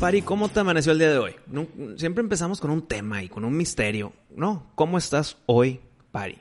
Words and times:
Pari, 0.00 0.22
¿cómo 0.22 0.48
te 0.48 0.60
amaneció 0.60 0.92
el 0.92 0.98
día 0.98 1.10
de 1.10 1.18
hoy? 1.18 1.34
Siempre 1.96 2.22
empezamos 2.22 2.60
con 2.60 2.70
un 2.70 2.82
tema 2.86 3.22
y 3.22 3.28
con 3.28 3.44
un 3.44 3.56
misterio. 3.56 4.12
¿No? 4.34 4.70
¿Cómo 4.76 4.96
estás 4.96 5.36
hoy, 5.46 5.80
Pari? 6.12 6.38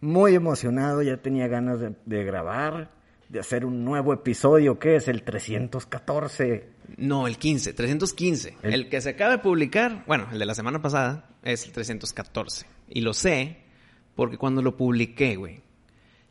Muy 0.00 0.34
emocionado, 0.34 1.00
ya 1.02 1.16
tenía 1.16 1.48
ganas 1.48 1.80
de, 1.80 1.94
de 2.04 2.24
grabar, 2.24 2.90
de 3.30 3.40
hacer 3.40 3.64
un 3.64 3.84
nuevo 3.86 4.12
episodio 4.12 4.78
que 4.78 4.96
es 4.96 5.08
el 5.08 5.22
314. 5.22 6.68
No, 6.98 7.26
el 7.26 7.38
15, 7.38 7.72
315. 7.72 8.56
El- 8.62 8.74
El, 8.74 8.88
que 8.90 9.00
se 9.00 9.10
acaba 9.10 9.30
de 9.32 9.38
publicar, 9.38 10.04
bueno, 10.06 10.26
el 10.30 10.38
de 10.38 10.44
la 10.44 10.54
semana 10.54 10.82
pasada, 10.82 11.30
es 11.42 11.64
el 11.64 11.72
314. 11.72 12.66
Y 12.90 13.00
lo 13.00 13.14
sé 13.14 13.62
porque 14.14 14.36
cuando 14.36 14.60
lo 14.60 14.76
publiqué, 14.76 15.36
güey, 15.36 15.62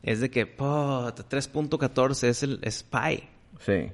es 0.03 0.19
de 0.19 0.29
que, 0.29 0.45
puta, 0.45 1.15
3.14 1.27 2.27
es 2.27 2.43
el 2.43 2.59
es 2.61 2.83
Pi. 2.83 3.23
Sí. 3.59 3.91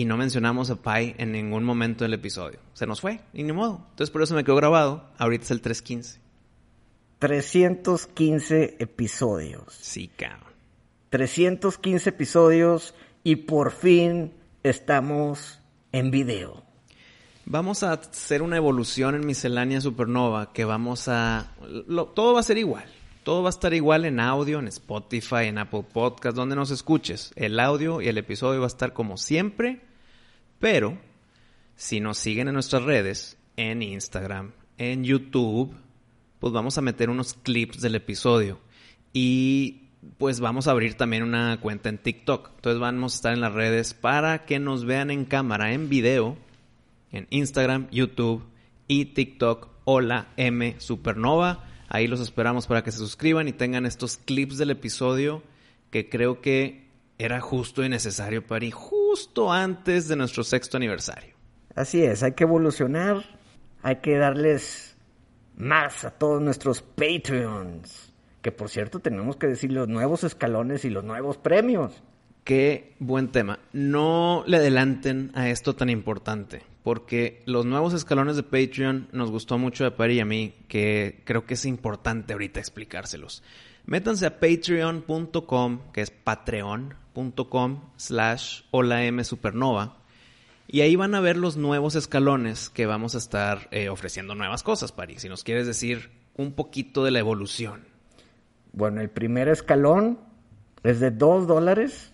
Y 0.00 0.06
no 0.06 0.16
mencionamos 0.16 0.70
a 0.70 0.76
Pi 0.76 1.14
en 1.18 1.30
ningún 1.32 1.62
momento 1.62 2.04
del 2.04 2.14
episodio. 2.14 2.58
Se 2.72 2.86
nos 2.86 3.02
fue, 3.02 3.20
y 3.34 3.42
ni 3.42 3.52
modo. 3.52 3.84
Entonces 3.90 4.10
por 4.10 4.22
eso 4.22 4.34
me 4.34 4.44
quedó 4.44 4.56
grabado. 4.56 5.04
Ahorita 5.18 5.44
es 5.44 5.50
el 5.50 5.60
315. 5.60 6.18
315 7.18 8.76
episodios. 8.78 9.74
Sí, 9.78 10.08
cabrón. 10.08 10.48
315 11.10 12.08
episodios 12.08 12.94
y 13.24 13.36
por 13.36 13.72
fin 13.72 14.32
estamos 14.62 15.60
en 15.92 16.10
video. 16.10 16.62
Vamos 17.44 17.82
a 17.82 17.92
hacer 17.92 18.40
una 18.40 18.56
evolución 18.56 19.14
en 19.16 19.26
Miscelánea 19.26 19.82
Supernova 19.82 20.54
que 20.54 20.64
vamos 20.64 21.08
a... 21.08 21.52
lo- 21.88 22.06
todo 22.06 22.32
va 22.32 22.40
a 22.40 22.44
ser 22.44 22.56
igual. 22.56 22.84
Todo 23.22 23.42
va 23.42 23.50
a 23.50 23.50
estar 23.50 23.74
igual 23.74 24.06
en 24.06 24.18
audio, 24.18 24.60
en 24.60 24.68
Spotify, 24.68 25.44
en 25.48 25.58
Apple 25.58 25.84
Podcast, 25.92 26.34
donde 26.34 26.56
nos 26.56 26.70
escuches. 26.70 27.32
El 27.36 27.60
audio 27.60 28.00
y 28.00 28.08
el 28.08 28.16
episodio 28.16 28.60
va 28.60 28.66
a 28.66 28.68
estar 28.68 28.94
como 28.94 29.18
siempre, 29.18 29.82
pero 30.60 30.98
si 31.74 31.98
nos 31.98 32.18
siguen 32.18 32.46
en 32.48 32.54
nuestras 32.54 32.84
redes, 32.84 33.38
en 33.56 33.82
Instagram, 33.82 34.52
en 34.78 35.02
YouTube, 35.02 35.74
pues 36.38 36.52
vamos 36.52 36.78
a 36.78 36.82
meter 36.82 37.10
unos 37.10 37.34
clips 37.34 37.80
del 37.80 37.96
episodio. 37.96 38.60
Y 39.12 39.88
pues 40.18 40.40
vamos 40.40 40.68
a 40.68 40.70
abrir 40.70 40.94
también 40.94 41.22
una 41.22 41.58
cuenta 41.60 41.88
en 41.88 41.98
TikTok. 41.98 42.50
Entonces 42.56 42.80
vamos 42.80 43.14
a 43.14 43.16
estar 43.16 43.32
en 43.32 43.40
las 43.40 43.54
redes 43.54 43.94
para 43.94 44.44
que 44.44 44.58
nos 44.58 44.84
vean 44.84 45.10
en 45.10 45.24
cámara, 45.24 45.72
en 45.72 45.88
video, 45.88 46.36
en 47.10 47.26
Instagram, 47.30 47.88
YouTube 47.90 48.44
y 48.86 49.06
TikTok. 49.06 49.68
Hola 49.84 50.28
M 50.36 50.76
Supernova. 50.78 51.64
Ahí 51.88 52.06
los 52.06 52.20
esperamos 52.20 52.66
para 52.66 52.84
que 52.84 52.92
se 52.92 52.98
suscriban 52.98 53.48
y 53.48 53.52
tengan 53.52 53.86
estos 53.86 54.18
clips 54.18 54.58
del 54.58 54.70
episodio 54.70 55.42
que 55.90 56.08
creo 56.08 56.40
que 56.40 56.86
era 57.18 57.40
justo 57.40 57.84
y 57.84 57.88
necesario 57.88 58.46
para 58.46 58.64
ir 58.64 58.72
justo 59.10 59.52
antes 59.52 60.06
de 60.06 60.14
nuestro 60.14 60.44
sexto 60.44 60.76
aniversario. 60.76 61.34
Así 61.74 62.02
es, 62.02 62.22
hay 62.22 62.32
que 62.32 62.44
evolucionar, 62.44 63.24
hay 63.82 63.96
que 63.96 64.16
darles 64.16 64.96
más 65.56 66.04
a 66.04 66.12
todos 66.12 66.40
nuestros 66.40 66.80
Patreons. 66.80 68.12
Que 68.40 68.52
por 68.52 68.68
cierto 68.68 69.00
tenemos 69.00 69.36
que 69.36 69.48
decir 69.48 69.72
los 69.72 69.88
nuevos 69.88 70.22
escalones 70.22 70.84
y 70.84 70.90
los 70.90 71.02
nuevos 71.02 71.38
premios. 71.38 72.02
Qué 72.44 72.94
buen 73.00 73.32
tema. 73.32 73.58
No 73.72 74.44
le 74.46 74.58
adelanten 74.58 75.32
a 75.34 75.48
esto 75.50 75.74
tan 75.74 75.90
importante, 75.90 76.62
porque 76.84 77.42
los 77.46 77.66
nuevos 77.66 77.94
escalones 77.94 78.36
de 78.36 78.44
Patreon 78.44 79.08
nos 79.10 79.32
gustó 79.32 79.58
mucho 79.58 79.84
a 79.86 79.96
Pari 79.96 80.18
y 80.18 80.20
a 80.20 80.24
mí, 80.24 80.54
que 80.68 81.22
creo 81.24 81.44
que 81.44 81.54
es 81.54 81.64
importante 81.64 82.32
ahorita 82.32 82.60
explicárselos. 82.60 83.42
Métanse 83.86 84.26
a 84.26 84.38
patreon.com, 84.38 85.80
que 85.92 86.00
es 86.00 86.12
patreon.com 87.20 87.80
slash 87.96 88.62
hola 88.70 89.04
M 89.04 89.22
supernova, 89.24 89.96
y 90.66 90.82
ahí 90.82 90.96
van 90.96 91.14
a 91.14 91.20
ver 91.20 91.36
los 91.36 91.56
nuevos 91.56 91.96
escalones 91.96 92.70
que 92.70 92.86
vamos 92.86 93.14
a 93.14 93.18
estar 93.18 93.68
eh, 93.72 93.88
ofreciendo 93.88 94.34
nuevas 94.34 94.62
cosas, 94.62 94.92
Pari. 94.92 95.18
Si 95.18 95.28
nos 95.28 95.42
quieres 95.42 95.66
decir 95.66 96.10
un 96.36 96.52
poquito 96.52 97.04
de 97.04 97.10
la 97.10 97.18
evolución. 97.18 97.84
Bueno, 98.72 99.00
el 99.00 99.10
primer 99.10 99.48
escalón 99.48 100.20
es 100.84 101.00
de 101.00 101.10
2 101.10 101.48
dólares. 101.48 102.12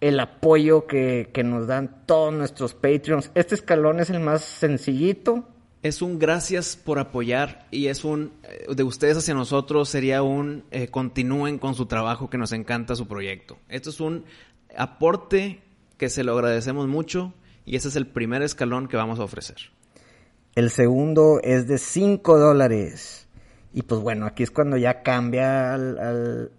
El 0.00 0.20
apoyo 0.20 0.86
que, 0.86 1.30
que 1.32 1.42
nos 1.42 1.66
dan 1.66 2.04
todos 2.06 2.32
nuestros 2.32 2.74
Patreons. 2.74 3.32
Este 3.34 3.56
escalón 3.56 3.98
es 3.98 4.10
el 4.10 4.20
más 4.20 4.42
sencillito. 4.42 5.48
Es 5.86 6.02
un 6.02 6.18
gracias 6.18 6.74
por 6.74 6.98
apoyar 6.98 7.64
y 7.70 7.86
es 7.86 8.04
un 8.04 8.32
eh, 8.42 8.74
de 8.74 8.82
ustedes 8.82 9.18
hacia 9.18 9.34
nosotros 9.34 9.88
sería 9.88 10.20
un 10.24 10.64
eh, 10.72 10.88
continúen 10.88 11.60
con 11.60 11.76
su 11.76 11.86
trabajo 11.86 12.28
que 12.28 12.38
nos 12.38 12.50
encanta 12.50 12.96
su 12.96 13.06
proyecto. 13.06 13.56
Esto 13.68 13.90
es 13.90 14.00
un 14.00 14.24
aporte 14.76 15.62
que 15.96 16.08
se 16.08 16.24
lo 16.24 16.32
agradecemos 16.32 16.88
mucho 16.88 17.32
y 17.64 17.76
ese 17.76 17.86
es 17.86 17.94
el 17.94 18.08
primer 18.08 18.42
escalón 18.42 18.88
que 18.88 18.96
vamos 18.96 19.20
a 19.20 19.22
ofrecer. 19.22 19.58
El 20.56 20.70
segundo 20.70 21.38
es 21.44 21.68
de 21.68 21.78
5 21.78 22.36
dólares. 22.36 23.28
Y 23.72 23.82
pues 23.82 24.00
bueno, 24.00 24.26
aquí 24.26 24.42
es 24.42 24.50
cuando 24.50 24.76
ya 24.76 25.04
cambia 25.04 25.72
al, 25.72 25.98
al, 26.00 26.52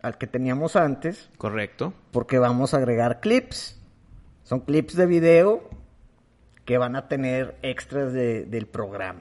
al 0.00 0.16
que 0.16 0.26
teníamos 0.26 0.74
antes. 0.74 1.28
¿Correcto? 1.36 1.92
Porque 2.12 2.38
vamos 2.38 2.72
a 2.72 2.78
agregar 2.78 3.20
clips. 3.20 3.78
Son 4.42 4.60
clips 4.60 4.96
de 4.96 5.04
video 5.04 5.68
que 6.64 6.78
van 6.78 6.96
a 6.96 7.08
tener 7.08 7.56
extras 7.62 8.12
de- 8.12 8.44
del 8.44 8.66
programa. 8.66 9.20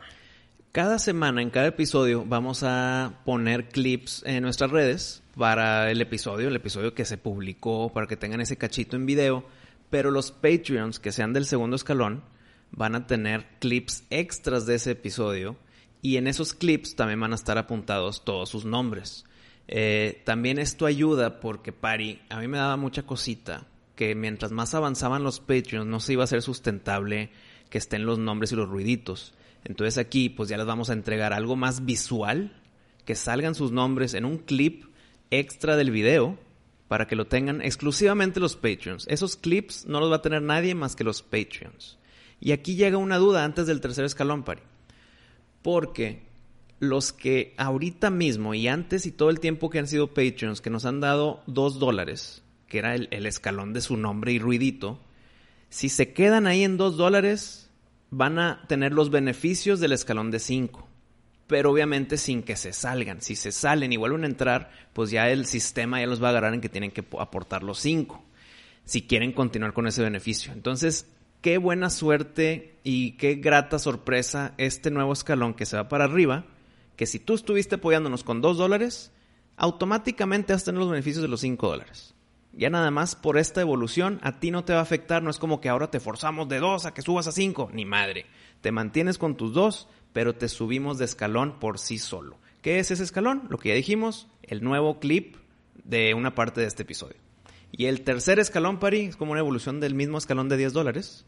Cada 0.72 0.98
semana, 0.98 1.42
en 1.42 1.52
cada 1.52 1.68
episodio, 1.68 2.26
vamos 2.26 2.64
a 2.64 3.20
poner 3.26 3.70
clips 3.70 4.24
en 4.26 4.42
nuestras 4.44 4.72
redes 4.72 5.22
para 5.38 5.92
el 5.92 6.02
episodio, 6.02 6.48
el 6.48 6.56
episodio 6.56 6.96
que 6.96 7.06
se 7.06 7.18
publicó, 7.18 7.92
para 7.94 8.08
que 8.08 8.18
tengan 8.18 8.42
ese 8.42 8.58
cachito 8.58 8.96
en 8.96 9.06
video. 9.06 9.46
Pero 9.92 10.10
los 10.10 10.32
Patreons 10.32 11.00
que 11.00 11.12
sean 11.12 11.34
del 11.34 11.46
segundo 11.46 11.76
escalón 11.76 12.24
van 12.72 12.96
a 12.96 13.06
tener 13.06 13.46
clips 13.60 14.04
extras 14.10 14.66
de 14.66 14.76
ese 14.76 14.92
episodio. 14.92 15.56
Y 16.02 16.18
en 16.18 16.26
esos 16.28 16.54
clips 16.54 16.96
también 16.96 17.20
van 17.20 17.34
a 17.34 17.36
estar 17.36 17.60
apuntados 17.60 18.26
todos 18.26 18.50
sus 18.50 18.66
nombres. 18.66 19.26
Eh, 19.68 20.22
también 20.26 20.58
esto 20.58 20.88
ayuda 20.88 21.40
porque, 21.40 21.72
Pari, 21.72 22.22
a 22.30 22.40
mí 22.40 22.48
me 22.48 22.58
daba 22.58 22.78
mucha 22.78 23.04
cosita 23.04 23.68
que 23.96 24.16
mientras 24.16 24.52
más 24.52 24.74
avanzaban 24.74 25.24
los 25.24 25.40
Patreons 25.40 25.88
no 25.88 26.00
se 26.00 26.14
iba 26.14 26.24
a 26.24 26.28
ser 26.28 26.42
sustentable 26.42 27.30
que 27.70 27.78
estén 27.78 28.06
los 28.06 28.20
nombres 28.20 28.52
y 28.52 28.56
los 28.56 28.70
ruiditos. 28.70 29.34
Entonces 29.64 29.98
aquí 29.98 30.30
pues 30.30 30.50
ya 30.50 30.58
les 30.58 30.66
vamos 30.66 30.90
a 30.90 30.94
entregar 30.94 31.34
algo 31.34 31.56
más 31.56 31.86
visual, 31.86 32.60
que 33.06 33.16
salgan 33.16 33.56
sus 33.56 33.72
nombres 33.72 34.14
en 34.14 34.26
un 34.26 34.38
clip 34.38 34.86
extra 35.30 35.76
del 35.76 35.92
video 35.92 36.38
para 36.88 37.08
que 37.08 37.16
lo 37.16 37.26
tengan 37.26 37.62
exclusivamente 37.62 38.40
los 38.40 38.56
Patreons. 38.56 39.08
Esos 39.08 39.36
clips 39.36 39.86
no 39.88 40.00
los 40.00 40.12
va 40.12 40.18
a 40.18 40.22
tener 40.22 40.42
nadie 40.42 40.76
más 40.76 40.96
que 40.96 41.04
los 41.04 41.22
Patreons. 41.22 41.98
Y 42.40 42.52
aquí 42.52 42.76
llega 42.76 42.98
una 42.98 43.18
duda 43.18 43.44
antes 43.44 43.68
del 43.68 43.82
tercer 43.82 44.06
escalón, 44.06 44.44
Pari. 44.44 44.62
Porque 45.62 46.22
los 46.80 47.14
que 47.14 47.54
ahorita 47.58 48.10
mismo 48.10 48.54
y 48.54 48.68
antes 48.68 49.06
y 49.06 49.12
todo 49.12 49.30
el 49.30 49.40
tiempo 49.40 49.70
que 49.70 49.80
han 49.80 49.88
sido 49.88 50.14
Patreons, 50.14 50.62
que 50.62 50.70
nos 50.70 50.86
han 50.86 51.00
dado 51.00 51.42
dos 51.48 51.80
dólares, 51.80 52.43
que 52.74 52.80
era 52.80 52.96
el, 52.96 53.26
escalón 53.28 53.72
de 53.72 53.82
su 53.82 53.98
nombre 53.98 54.32
y 54.32 54.40
ruidito, 54.40 55.00
si 55.70 55.90
se 55.90 56.12
quedan 56.12 56.48
ahí 56.48 56.64
en 56.64 56.76
dos 56.76 56.98
dólares, 56.98 57.70
van 58.10 58.40
a 58.40 58.64
tener 58.68 58.94
los 58.94 59.12
beneficios 59.12 59.80
del 59.80 59.92
escalón 59.92 60.32
de 60.32 60.40
cinco. 60.40 60.88
Pero 61.46 61.70
obviamente 61.70 62.18
sin 62.18 62.42
que 62.42 62.56
se 62.56 62.74
salgan. 62.74 63.22
Si 63.22 63.36
se 63.36 63.52
salen 63.52 63.94
y 63.94 63.98
vuelven 63.98 64.24
a 64.24 64.26
entrar, 64.26 64.72
pues 64.94 65.12
ya 65.12 65.30
el 65.30 65.46
sistema 65.46 66.00
ya 66.00 66.08
los 66.08 66.20
va 66.20 66.30
a 66.30 66.30
agarrar 66.32 66.56
en 66.56 66.62
que 66.62 66.70
tienen 66.70 66.90
que 66.90 67.04
po- 67.04 67.22
aportar 67.22 67.62
los 67.62 67.78
cinco. 67.78 68.24
Si 68.86 69.04
quieren 69.04 69.34
continuar 69.34 69.74
con 69.74 69.86
ese 69.86 70.02
beneficio. 70.02 70.52
Entonces, 70.52 71.06
qué 71.42 71.60
buena 71.60 71.92
suerte 71.92 72.80
y 72.84 73.12
qué 73.18 73.36
grata 73.36 73.78
sorpresa 73.78 74.56
este 74.58 74.90
nuevo 74.90 75.14
escalón 75.14 75.54
que 75.54 75.68
se 75.68 75.78
va 75.78 75.88
para 75.90 76.06
arriba 76.06 76.48
que 76.96 77.06
si 77.06 77.20
tú 77.20 77.36
estuviste 77.36 77.76
apoyándonos 77.76 78.24
con 78.24 78.42
2 78.42 78.58
dólares, 78.58 79.12
automáticamente 79.58 80.54
vas 80.54 80.64
a 80.64 80.66
tener 80.66 80.80
los 80.80 80.90
beneficios 80.90 81.22
de 81.22 81.28
los 81.28 81.42
5 81.42 81.68
dólares. 81.68 82.13
Ya 82.56 82.70
nada 82.70 82.92
más 82.92 83.16
por 83.16 83.40
esta 83.40 83.62
evolución 83.62 84.20
a 84.22 84.40
ti 84.40 84.52
no 84.52 84.64
te 84.64 84.74
va 84.74 84.80
a 84.80 84.84
afectar, 84.84 85.24
no 85.24 85.32
es 85.32 85.40
como 85.40 85.60
que 85.60 85.70
ahora 85.70 85.90
te 85.90 86.00
forzamos 86.00 86.48
de 86.50 86.60
2 86.60 86.86
a 86.86 86.94
que 86.94 87.02
subas 87.02 87.28
a 87.28 87.32
5, 87.32 87.72
ni 87.74 87.84
madre. 87.84 88.28
Te 88.62 88.72
mantienes 88.72 89.18
con 89.18 89.36
tus 89.36 89.54
2, 89.54 89.88
pero 90.14 90.36
te 90.36 90.48
subimos 90.48 91.00
de 91.00 91.06
escalón 91.06 91.60
por 91.60 91.80
sí 91.80 91.98
solo. 91.98 92.38
¿Qué 92.62 92.78
es 92.78 92.92
ese 92.92 93.04
escalón? 93.04 93.48
Lo 93.50 93.58
que 93.58 93.70
ya 93.70 93.76
dijimos, 93.76 94.28
el 94.44 94.64
nuevo 94.64 95.00
clip 95.00 95.36
de 95.84 96.14
una 96.14 96.36
parte 96.36 96.62
de 96.62 96.68
este 96.68 96.84
episodio. 96.84 97.18
Y 97.72 97.88
el 97.88 98.02
tercer 98.02 98.38
escalón, 98.38 98.80
Pari, 98.80 99.06
es 99.06 99.16
como 99.16 99.32
una 99.32 99.42
evolución 99.42 99.80
del 99.80 99.96
mismo 99.96 100.20
escalón 100.20 100.48
de 100.48 100.58
10 100.58 100.74
dólares. 100.74 101.26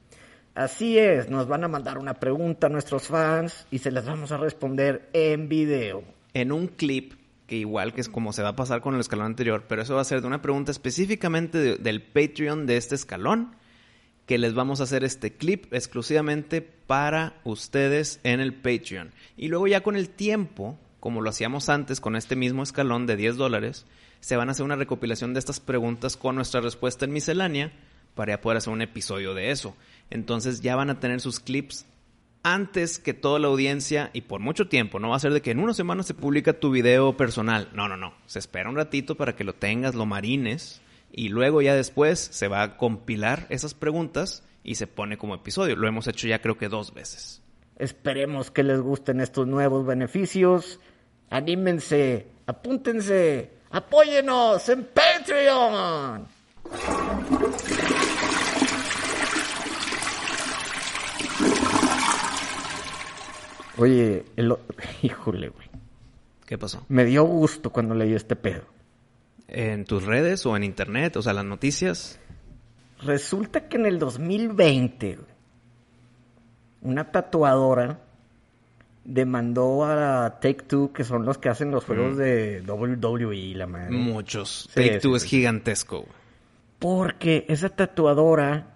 Así 0.53 0.97
es, 0.99 1.29
nos 1.29 1.47
van 1.47 1.63
a 1.63 1.67
mandar 1.67 1.97
una 1.97 2.13
pregunta 2.13 2.67
a 2.67 2.69
nuestros 2.69 3.07
fans 3.07 3.65
y 3.71 3.79
se 3.79 3.91
las 3.91 4.05
vamos 4.05 4.31
a 4.31 4.37
responder 4.37 5.09
en 5.11 5.49
video. 5.49 6.03
En 6.33 6.51
un 6.51 6.67
clip 6.67 7.13
que 7.47 7.55
igual 7.57 7.93
que 7.93 8.01
es 8.01 8.09
como 8.09 8.33
se 8.33 8.41
va 8.41 8.49
a 8.49 8.55
pasar 8.55 8.81
con 8.81 8.95
el 8.95 9.01
escalón 9.01 9.27
anterior, 9.27 9.65
pero 9.67 9.81
eso 9.81 9.95
va 9.95 10.01
a 10.01 10.05
ser 10.05 10.21
de 10.21 10.27
una 10.27 10.41
pregunta 10.41 10.71
específicamente 10.71 11.57
de- 11.59 11.75
del 11.77 12.01
Patreon 12.01 12.65
de 12.65 12.77
este 12.77 12.95
escalón, 12.95 13.55
que 14.25 14.37
les 14.39 14.55
vamos 14.55 14.79
a 14.79 14.83
hacer 14.85 15.03
este 15.03 15.33
clip 15.33 15.71
exclusivamente 15.71 16.61
para 16.61 17.39
ustedes 17.43 18.19
en 18.23 18.39
el 18.39 18.55
Patreon. 18.55 19.11
Y 19.37 19.49
luego 19.49 19.67
ya 19.67 19.81
con 19.81 19.95
el 19.95 20.09
tiempo, 20.09 20.79
como 20.99 21.21
lo 21.21 21.29
hacíamos 21.29 21.69
antes 21.69 22.01
con 22.01 22.15
este 22.15 22.35
mismo 22.35 22.63
escalón 22.63 23.05
de 23.05 23.15
10 23.15 23.35
dólares, 23.37 23.85
se 24.21 24.35
van 24.35 24.49
a 24.49 24.53
hacer 24.53 24.65
una 24.65 24.75
recopilación 24.75 25.33
de 25.33 25.39
estas 25.39 25.59
preguntas 25.59 26.17
con 26.17 26.35
nuestra 26.35 26.61
respuesta 26.61 27.05
en 27.05 27.13
miscelánea 27.13 27.71
para 28.15 28.33
ya 28.33 28.41
poder 28.41 28.57
hacer 28.57 28.73
un 28.73 28.81
episodio 28.81 29.35
de 29.35 29.51
eso. 29.51 29.75
Entonces 30.09 30.61
ya 30.61 30.75
van 30.75 30.89
a 30.89 30.99
tener 30.99 31.21
sus 31.21 31.39
clips 31.39 31.85
antes 32.45 32.99
que 32.99 33.15
toda 33.15 33.39
la 33.39 33.47
audiencia 33.47 34.11
y 34.13 34.21
por 34.21 34.39
mucho 34.39 34.67
tiempo. 34.67 34.99
No 34.99 35.09
va 35.09 35.15
a 35.15 35.19
ser 35.19 35.33
de 35.33 35.41
que 35.41 35.49
en 35.49 35.59
una 35.59 35.73
semana 35.73 36.03
se 36.03 36.13
publica 36.13 36.53
tu 36.53 36.69
video 36.69 37.17
personal. 37.17 37.69
No, 37.73 37.87
no, 37.89 37.97
no. 37.97 38.13
Se 38.27 38.37
espera 38.37 38.69
un 38.69 38.75
ratito 38.75 39.15
para 39.15 39.35
que 39.35 39.43
lo 39.43 39.53
tengas, 39.53 39.95
lo 39.95 40.05
marines 40.05 40.79
y 41.11 41.29
luego 41.29 41.63
ya 41.63 41.73
después 41.73 42.19
se 42.19 42.47
va 42.47 42.61
a 42.61 42.77
compilar 42.77 43.47
esas 43.49 43.73
preguntas 43.73 44.43
y 44.63 44.75
se 44.75 44.85
pone 44.85 45.17
como 45.17 45.33
episodio. 45.33 45.75
Lo 45.75 45.87
hemos 45.87 46.07
hecho 46.07 46.27
ya 46.27 46.39
creo 46.39 46.55
que 46.55 46.69
dos 46.69 46.93
veces. 46.93 47.41
Esperemos 47.77 48.51
que 48.51 48.61
les 48.61 48.79
gusten 48.79 49.21
estos 49.21 49.47
nuevos 49.47 49.83
beneficios. 49.83 50.79
Anímense, 51.31 52.27
apúntense, 52.45 53.53
apóyenos 53.71 54.69
en 54.69 54.87
Patreon. 54.93 56.27
Oye, 63.77 64.25
el 64.35 64.55
híjole, 65.01 65.49
güey. 65.49 65.67
¿Qué 66.45 66.57
pasó? 66.57 66.85
Me 66.89 67.05
dio 67.05 67.23
gusto 67.23 67.71
cuando 67.71 67.95
leí 67.95 68.13
este 68.13 68.35
pedo. 68.35 68.63
¿En 69.47 69.85
tus 69.85 70.03
redes 70.03 70.45
o 70.45 70.55
en 70.55 70.63
internet? 70.63 71.17
O 71.17 71.21
sea, 71.21 71.33
las 71.33 71.45
noticias. 71.45 72.19
Resulta 73.01 73.67
que 73.67 73.77
en 73.77 73.85
el 73.85 73.99
2020, 73.99 75.15
güey, 75.15 75.27
una 76.81 77.11
tatuadora 77.11 77.99
demandó 79.03 79.85
a 79.85 80.39
Take 80.39 80.63
Two, 80.67 80.91
que 80.93 81.03
son 81.03 81.25
los 81.25 81.37
que 81.37 81.49
hacen 81.49 81.71
los 81.71 81.83
juegos 81.85 82.17
de 82.17 82.63
WWE, 82.65 83.53
la 83.55 83.67
madre. 83.67 83.91
Muchos. 83.91 84.69
Sí, 84.73 84.75
Take 84.75 84.99
Two 84.99 85.15
es 85.15 85.23
sí. 85.23 85.29
gigantesco. 85.29 86.01
güey. 86.01 86.11
Porque 86.79 87.45
esa 87.47 87.69
tatuadora 87.69 88.67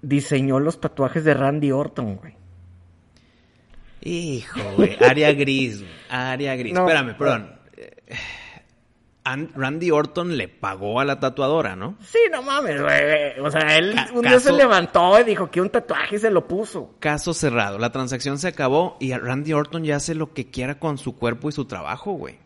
diseñó 0.00 0.60
los 0.60 0.80
tatuajes 0.80 1.24
de 1.24 1.34
Randy 1.34 1.72
Orton, 1.72 2.16
güey. 2.16 2.34
Hijo, 4.02 4.60
güey. 4.76 4.96
Área 5.00 5.32
gris. 5.32 5.82
Área 6.10 6.56
gris. 6.56 6.74
No. 6.74 6.80
Espérame, 6.80 7.16
perdón. 7.16 7.52
An- 9.24 9.50
Randy 9.54 9.92
Orton 9.92 10.36
le 10.36 10.48
pagó 10.48 10.98
a 10.98 11.04
la 11.04 11.20
tatuadora, 11.20 11.76
¿no? 11.76 11.96
Sí, 12.00 12.18
no 12.32 12.42
mames, 12.42 12.82
güey. 12.82 13.38
O 13.40 13.50
sea, 13.52 13.78
él 13.78 13.94
Ca- 13.94 14.08
un 14.12 14.22
día 14.22 14.40
se 14.40 14.50
levantó 14.52 15.20
y 15.20 15.22
dijo 15.22 15.48
que 15.48 15.60
un 15.60 15.70
tatuaje 15.70 16.18
se 16.18 16.28
lo 16.30 16.48
puso. 16.48 16.96
Caso 16.98 17.32
cerrado. 17.32 17.78
La 17.78 17.92
transacción 17.92 18.38
se 18.38 18.48
acabó 18.48 18.96
y 18.98 19.12
Randy 19.14 19.52
Orton 19.52 19.84
ya 19.84 19.96
hace 19.96 20.16
lo 20.16 20.32
que 20.34 20.50
quiera 20.50 20.80
con 20.80 20.98
su 20.98 21.14
cuerpo 21.16 21.48
y 21.48 21.52
su 21.52 21.66
trabajo, 21.66 22.12
güey. 22.14 22.36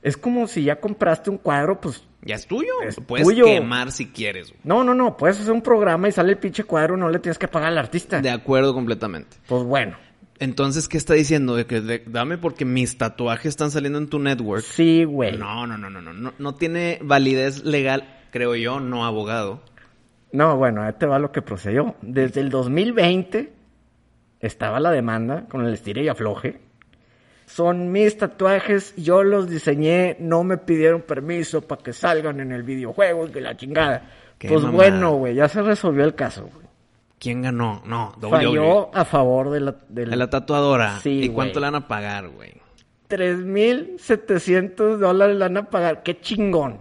Es 0.00 0.16
como 0.16 0.46
si 0.48 0.64
ya 0.64 0.76
compraste 0.80 1.28
un 1.28 1.36
cuadro, 1.38 1.78
pues... 1.80 2.02
Ya 2.22 2.36
es 2.36 2.46
tuyo. 2.46 2.72
Es 2.86 2.96
puedes 3.06 3.26
tuyo. 3.26 3.44
quemar 3.44 3.92
si 3.92 4.06
quieres, 4.06 4.48
güey. 4.48 4.60
No, 4.64 4.82
no, 4.82 4.94
no. 4.94 5.18
Puedes 5.18 5.38
hacer 5.40 5.52
un 5.52 5.60
programa 5.60 6.08
y 6.08 6.12
sale 6.12 6.32
el 6.32 6.38
pinche 6.38 6.64
cuadro, 6.64 6.96
no 6.96 7.10
le 7.10 7.18
tienes 7.18 7.38
que 7.38 7.48
pagar 7.48 7.68
al 7.68 7.76
artista. 7.78 8.22
De 8.22 8.30
acuerdo 8.30 8.72
completamente. 8.72 9.36
Pues 9.46 9.62
bueno. 9.62 9.96
Entonces, 10.40 10.88
¿qué 10.88 10.96
está 10.96 11.14
diciendo? 11.14 11.54
De 11.56 11.66
que 11.66 11.80
de- 11.80 12.02
dame 12.06 12.38
porque 12.38 12.64
mis 12.64 12.98
tatuajes 12.98 13.46
están 13.50 13.70
saliendo 13.70 13.98
en 13.98 14.08
tu 14.08 14.18
network. 14.18 14.62
Sí, 14.64 15.04
güey. 15.04 15.36
No, 15.38 15.66
no, 15.66 15.78
no, 15.78 15.88
no, 15.90 16.00
no, 16.02 16.32
no. 16.36 16.54
Tiene 16.54 16.98
validez 17.02 17.64
legal, 17.64 18.18
creo 18.30 18.54
yo, 18.56 18.80
no 18.80 19.04
abogado. 19.04 19.60
No, 20.32 20.56
bueno, 20.56 20.82
ahí 20.82 20.92
te 20.98 21.06
va 21.06 21.18
lo 21.20 21.30
que 21.30 21.42
procedió. 21.42 21.94
Desde 22.02 22.40
el 22.40 22.50
2020 22.50 23.52
estaba 24.40 24.80
la 24.80 24.90
demanda 24.90 25.46
con 25.48 25.64
el 25.64 25.72
estire 25.74 26.02
y 26.02 26.08
afloje. 26.08 26.60
Son 27.46 27.92
mis 27.92 28.16
tatuajes, 28.18 28.94
yo 28.96 29.22
los 29.22 29.48
diseñé, 29.48 30.16
no 30.18 30.42
me 30.44 30.56
pidieron 30.58 31.02
permiso 31.02 31.60
para 31.62 31.82
que 31.82 31.92
salgan 31.92 32.40
en 32.40 32.50
el 32.52 32.62
videojuego, 32.64 33.30
que 33.30 33.40
la 33.40 33.56
chingada. 33.56 34.10
Qué 34.38 34.48
pues 34.48 34.62
mamada. 34.62 34.76
bueno, 34.90 35.12
güey, 35.16 35.34
ya 35.34 35.48
se 35.48 35.62
resolvió 35.62 36.04
el 36.04 36.14
caso, 36.14 36.48
güey. 36.52 36.63
¿Quién 37.24 37.40
ganó? 37.42 37.82
No, 37.86 38.12
WWE. 38.20 38.30
Falló 38.30 38.94
a 38.94 39.04
favor 39.06 39.50
de 39.50 39.60
la... 39.60 39.74
del- 39.88 40.10
De 40.10 40.16
la 40.16 40.28
tatuadora. 40.30 41.00
Sí, 41.00 41.22
¿Y 41.24 41.28
cuánto 41.30 41.58
le 41.58 41.64
van 41.66 41.74
a 41.76 41.88
pagar, 41.88 42.28
güey? 42.28 42.52
3.700 43.08 44.98
dólares 44.98 45.36
le 45.36 45.40
van 45.44 45.56
a 45.56 45.70
pagar. 45.70 46.02
¡Qué 46.02 46.20
chingón! 46.20 46.78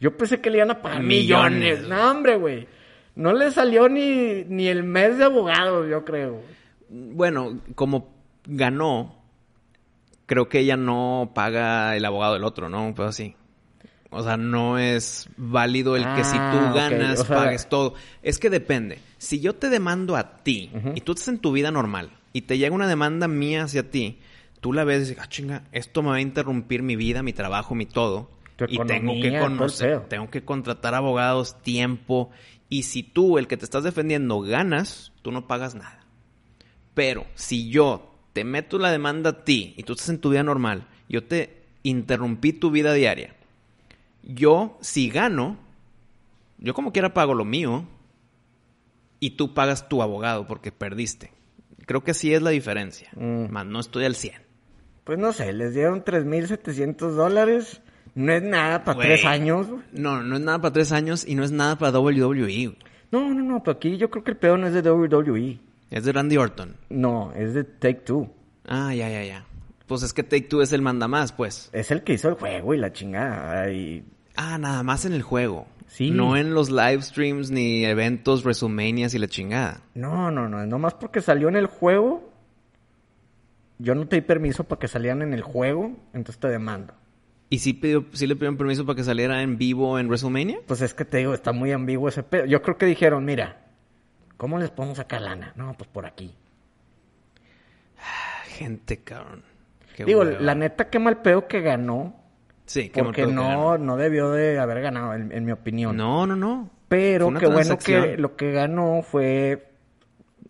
Yo 0.00 0.16
pensé 0.16 0.40
que 0.40 0.50
le 0.50 0.58
iban 0.58 0.70
a 0.70 0.82
pagar 0.82 1.02
Millones, 1.02 1.80
millones. 1.80 1.88
No, 1.88 2.10
hombre, 2.10 2.36
güey. 2.36 2.66
No 3.14 3.32
le 3.32 3.50
salió 3.50 3.88
ni, 3.88 4.44
ni 4.44 4.66
el 4.68 4.82
mes 4.84 5.18
de 5.18 5.24
abogado, 5.24 5.86
yo 5.86 6.04
creo. 6.04 6.40
Bueno, 6.88 7.60
como 7.74 8.12
ganó, 8.46 9.14
creo 10.26 10.48
que 10.48 10.60
ella 10.60 10.76
no 10.76 11.32
paga 11.34 11.96
el 11.96 12.04
abogado 12.04 12.34
del 12.34 12.44
otro, 12.44 12.68
¿no? 12.68 12.92
Pues 12.94 13.08
así. 13.10 13.36
O 14.10 14.22
sea, 14.22 14.36
no 14.36 14.78
es 14.78 15.28
válido 15.36 15.96
el 15.96 16.04
que 16.14 16.22
si 16.24 16.36
Ah, 16.38 16.50
tú 16.52 16.74
ganas, 16.76 17.20
O 17.20 17.24
sea- 17.24 17.36
pagues 17.36 17.68
todo. 17.68 17.94
Es 18.22 18.38
que 18.38 18.48
depende. 18.50 18.98
Si 19.24 19.40
yo 19.40 19.54
te 19.54 19.70
demando 19.70 20.16
a 20.16 20.42
ti 20.42 20.70
y 20.94 21.00
tú 21.00 21.12
estás 21.12 21.28
en 21.28 21.38
tu 21.38 21.50
vida 21.50 21.70
normal 21.70 22.10
y 22.34 22.42
te 22.42 22.58
llega 22.58 22.74
una 22.74 22.86
demanda 22.86 23.26
mía 23.26 23.62
hacia 23.64 23.90
ti, 23.90 24.18
tú 24.60 24.74
la 24.74 24.84
ves 24.84 24.98
y 24.98 25.00
dices, 25.00 25.18
ah, 25.18 25.28
chinga, 25.30 25.64
esto 25.72 26.02
me 26.02 26.10
va 26.10 26.16
a 26.16 26.20
interrumpir 26.20 26.82
mi 26.82 26.94
vida, 26.94 27.22
mi 27.22 27.32
trabajo, 27.32 27.74
mi 27.74 27.86
todo. 27.86 28.30
Tu 28.56 28.66
y 28.68 28.78
tengo 28.86 29.14
que 29.14 29.38
conocer, 29.38 30.00
tengo 30.08 30.28
que 30.28 30.44
contratar 30.44 30.94
abogados, 30.94 31.62
tiempo. 31.62 32.32
Y 32.68 32.82
si 32.82 33.02
tú, 33.02 33.38
el 33.38 33.46
que 33.46 33.56
te 33.56 33.64
estás 33.64 33.82
defendiendo, 33.82 34.40
ganas, 34.42 35.10
tú 35.22 35.32
no 35.32 35.46
pagas 35.46 35.74
nada. 35.74 36.04
Pero 36.92 37.24
si 37.34 37.70
yo 37.70 38.14
te 38.34 38.44
meto 38.44 38.78
la 38.78 38.90
demanda 38.90 39.30
a 39.30 39.44
ti 39.44 39.72
y 39.78 39.84
tú 39.84 39.94
estás 39.94 40.10
en 40.10 40.18
tu 40.18 40.30
vida 40.30 40.42
normal, 40.42 40.86
yo 41.08 41.24
te 41.24 41.62
interrumpí 41.82 42.52
tu 42.52 42.70
vida 42.70 42.92
diaria. 42.92 43.34
Yo, 44.22 44.76
si 44.82 45.08
gano, 45.08 45.56
yo 46.58 46.74
como 46.74 46.92
quiera 46.92 47.14
pago 47.14 47.32
lo 47.32 47.46
mío 47.46 47.86
y 49.24 49.30
tú 49.30 49.54
pagas 49.54 49.88
tu 49.88 50.02
abogado 50.02 50.46
porque 50.46 50.70
perdiste. 50.70 51.32
Creo 51.86 52.04
que 52.04 52.10
así 52.10 52.34
es 52.34 52.42
la 52.42 52.50
diferencia. 52.50 53.08
Mm. 53.16 53.50
Más 53.50 53.64
no 53.64 53.80
estoy 53.80 54.04
al 54.04 54.16
100. 54.16 54.34
Pues 55.04 55.18
no 55.18 55.32
sé, 55.32 55.50
les 55.54 55.72
dieron 55.72 56.04
3.700 56.04 57.12
dólares. 57.12 57.80
No 58.14 58.34
es 58.34 58.42
nada 58.42 58.84
para 58.84 59.00
tres 59.00 59.24
años. 59.24 59.66
No, 59.92 60.22
no 60.22 60.36
es 60.36 60.42
nada 60.42 60.60
para 60.60 60.74
tres 60.74 60.92
años 60.92 61.26
y 61.26 61.36
no 61.36 61.42
es 61.42 61.52
nada 61.52 61.78
para 61.78 61.98
WWE. 61.98 62.76
No, 63.12 63.32
no, 63.32 63.42
no, 63.42 63.62
pero 63.62 63.78
aquí 63.78 63.96
yo 63.96 64.10
creo 64.10 64.22
que 64.24 64.32
el 64.32 64.36
pedo 64.36 64.58
no 64.58 64.66
es 64.66 64.74
de 64.74 64.82
WWE. 64.82 65.58
Es 65.90 66.04
de 66.04 66.12
Randy 66.12 66.36
Orton. 66.36 66.76
No, 66.90 67.32
es 67.32 67.54
de 67.54 67.64
Take 67.64 68.02
Two. 68.04 68.30
Ah, 68.66 68.94
ya, 68.94 69.08
ya, 69.08 69.24
ya. 69.24 69.46
Pues 69.86 70.02
es 70.02 70.12
que 70.12 70.22
Take 70.22 70.48
Two 70.48 70.60
es 70.60 70.72
el 70.74 70.82
manda 70.82 71.08
más, 71.08 71.32
pues. 71.32 71.70
Es 71.72 71.90
el 71.90 72.02
que 72.02 72.12
hizo 72.12 72.28
el 72.28 72.34
juego 72.34 72.74
y 72.74 72.78
la 72.78 72.92
chingada. 72.92 73.70
Y... 73.72 74.04
Ah, 74.36 74.58
nada 74.58 74.82
más 74.82 75.06
en 75.06 75.14
el 75.14 75.22
juego. 75.22 75.66
Sí. 75.94 76.10
No 76.10 76.36
en 76.36 76.54
los 76.54 76.70
live 76.72 77.02
streams 77.02 77.52
ni 77.52 77.84
eventos, 77.84 78.42
WrestleManias 78.42 79.14
y 79.14 79.18
la 79.20 79.28
chingada. 79.28 79.80
No, 79.94 80.28
no, 80.32 80.48
no, 80.48 80.66
nomás 80.66 80.94
porque 80.94 81.20
salió 81.20 81.48
en 81.48 81.54
el 81.54 81.66
juego. 81.66 82.32
Yo 83.78 83.94
no 83.94 84.08
te 84.08 84.16
di 84.16 84.22
permiso 84.22 84.64
para 84.64 84.80
que 84.80 84.88
salieran 84.88 85.22
en 85.22 85.32
el 85.32 85.42
juego, 85.42 85.92
entonces 86.12 86.38
te 86.40 86.48
demando. 86.48 86.94
¿Y 87.48 87.60
sí, 87.60 87.74
pidió, 87.74 88.06
sí 88.12 88.26
le 88.26 88.34
pidieron 88.34 88.56
permiso 88.56 88.84
para 88.84 88.96
que 88.96 89.04
saliera 89.04 89.40
en 89.42 89.56
vivo 89.56 90.00
en 90.00 90.08
WrestleMania? 90.08 90.58
Pues 90.66 90.80
es 90.80 90.94
que 90.94 91.04
te 91.04 91.18
digo, 91.18 91.32
está 91.32 91.52
muy 91.52 91.70
ambiguo 91.70 92.08
ese 92.08 92.24
pedo. 92.24 92.44
Yo 92.46 92.60
creo 92.60 92.76
que 92.76 92.86
dijeron, 92.86 93.24
mira, 93.24 93.64
¿cómo 94.36 94.58
les 94.58 94.70
podemos 94.70 94.96
sacar 94.96 95.22
lana? 95.22 95.52
No, 95.54 95.74
pues 95.78 95.88
por 95.88 96.06
aquí. 96.06 96.34
Ah, 98.00 98.42
Gente, 98.48 98.96
cabrón. 99.04 99.44
Qué 99.94 100.04
digo, 100.04 100.22
hueva. 100.22 100.40
la 100.40 100.56
neta, 100.56 100.90
qué 100.90 100.98
mal 100.98 101.22
pedo 101.22 101.46
que 101.46 101.60
ganó. 101.60 102.23
Sí, 102.66 102.90
mal 102.94 103.04
Porque 103.04 103.24
que 103.26 103.32
no, 103.32 103.76
no 103.78 103.96
debió 103.96 104.30
de 104.30 104.58
haber 104.58 104.80
ganado, 104.80 105.14
en, 105.14 105.32
en 105.32 105.44
mi 105.44 105.52
opinión. 105.52 105.96
No, 105.96 106.26
no, 106.26 106.34
no. 106.36 106.70
Pero 106.88 107.32
qué 107.34 107.46
bueno 107.46 107.76
que 107.78 108.16
lo 108.16 108.36
que 108.36 108.52
ganó 108.52 109.02
fue 109.02 109.70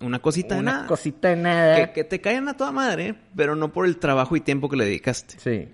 Una 0.00 0.20
cosita 0.20 0.54
de 0.56 0.60
una 0.60 0.72
nada. 0.72 0.86
cosita 0.86 1.28
de 1.30 1.36
nada. 1.36 1.76
Que, 1.86 1.92
que 1.92 2.04
te 2.04 2.20
caen 2.20 2.48
a 2.48 2.56
toda 2.56 2.70
madre, 2.72 3.14
pero 3.34 3.56
no 3.56 3.72
por 3.72 3.86
el 3.86 3.96
trabajo 3.98 4.36
y 4.36 4.40
tiempo 4.40 4.68
que 4.68 4.76
le 4.76 4.84
dedicaste. 4.84 5.36
Sí. 5.38 5.68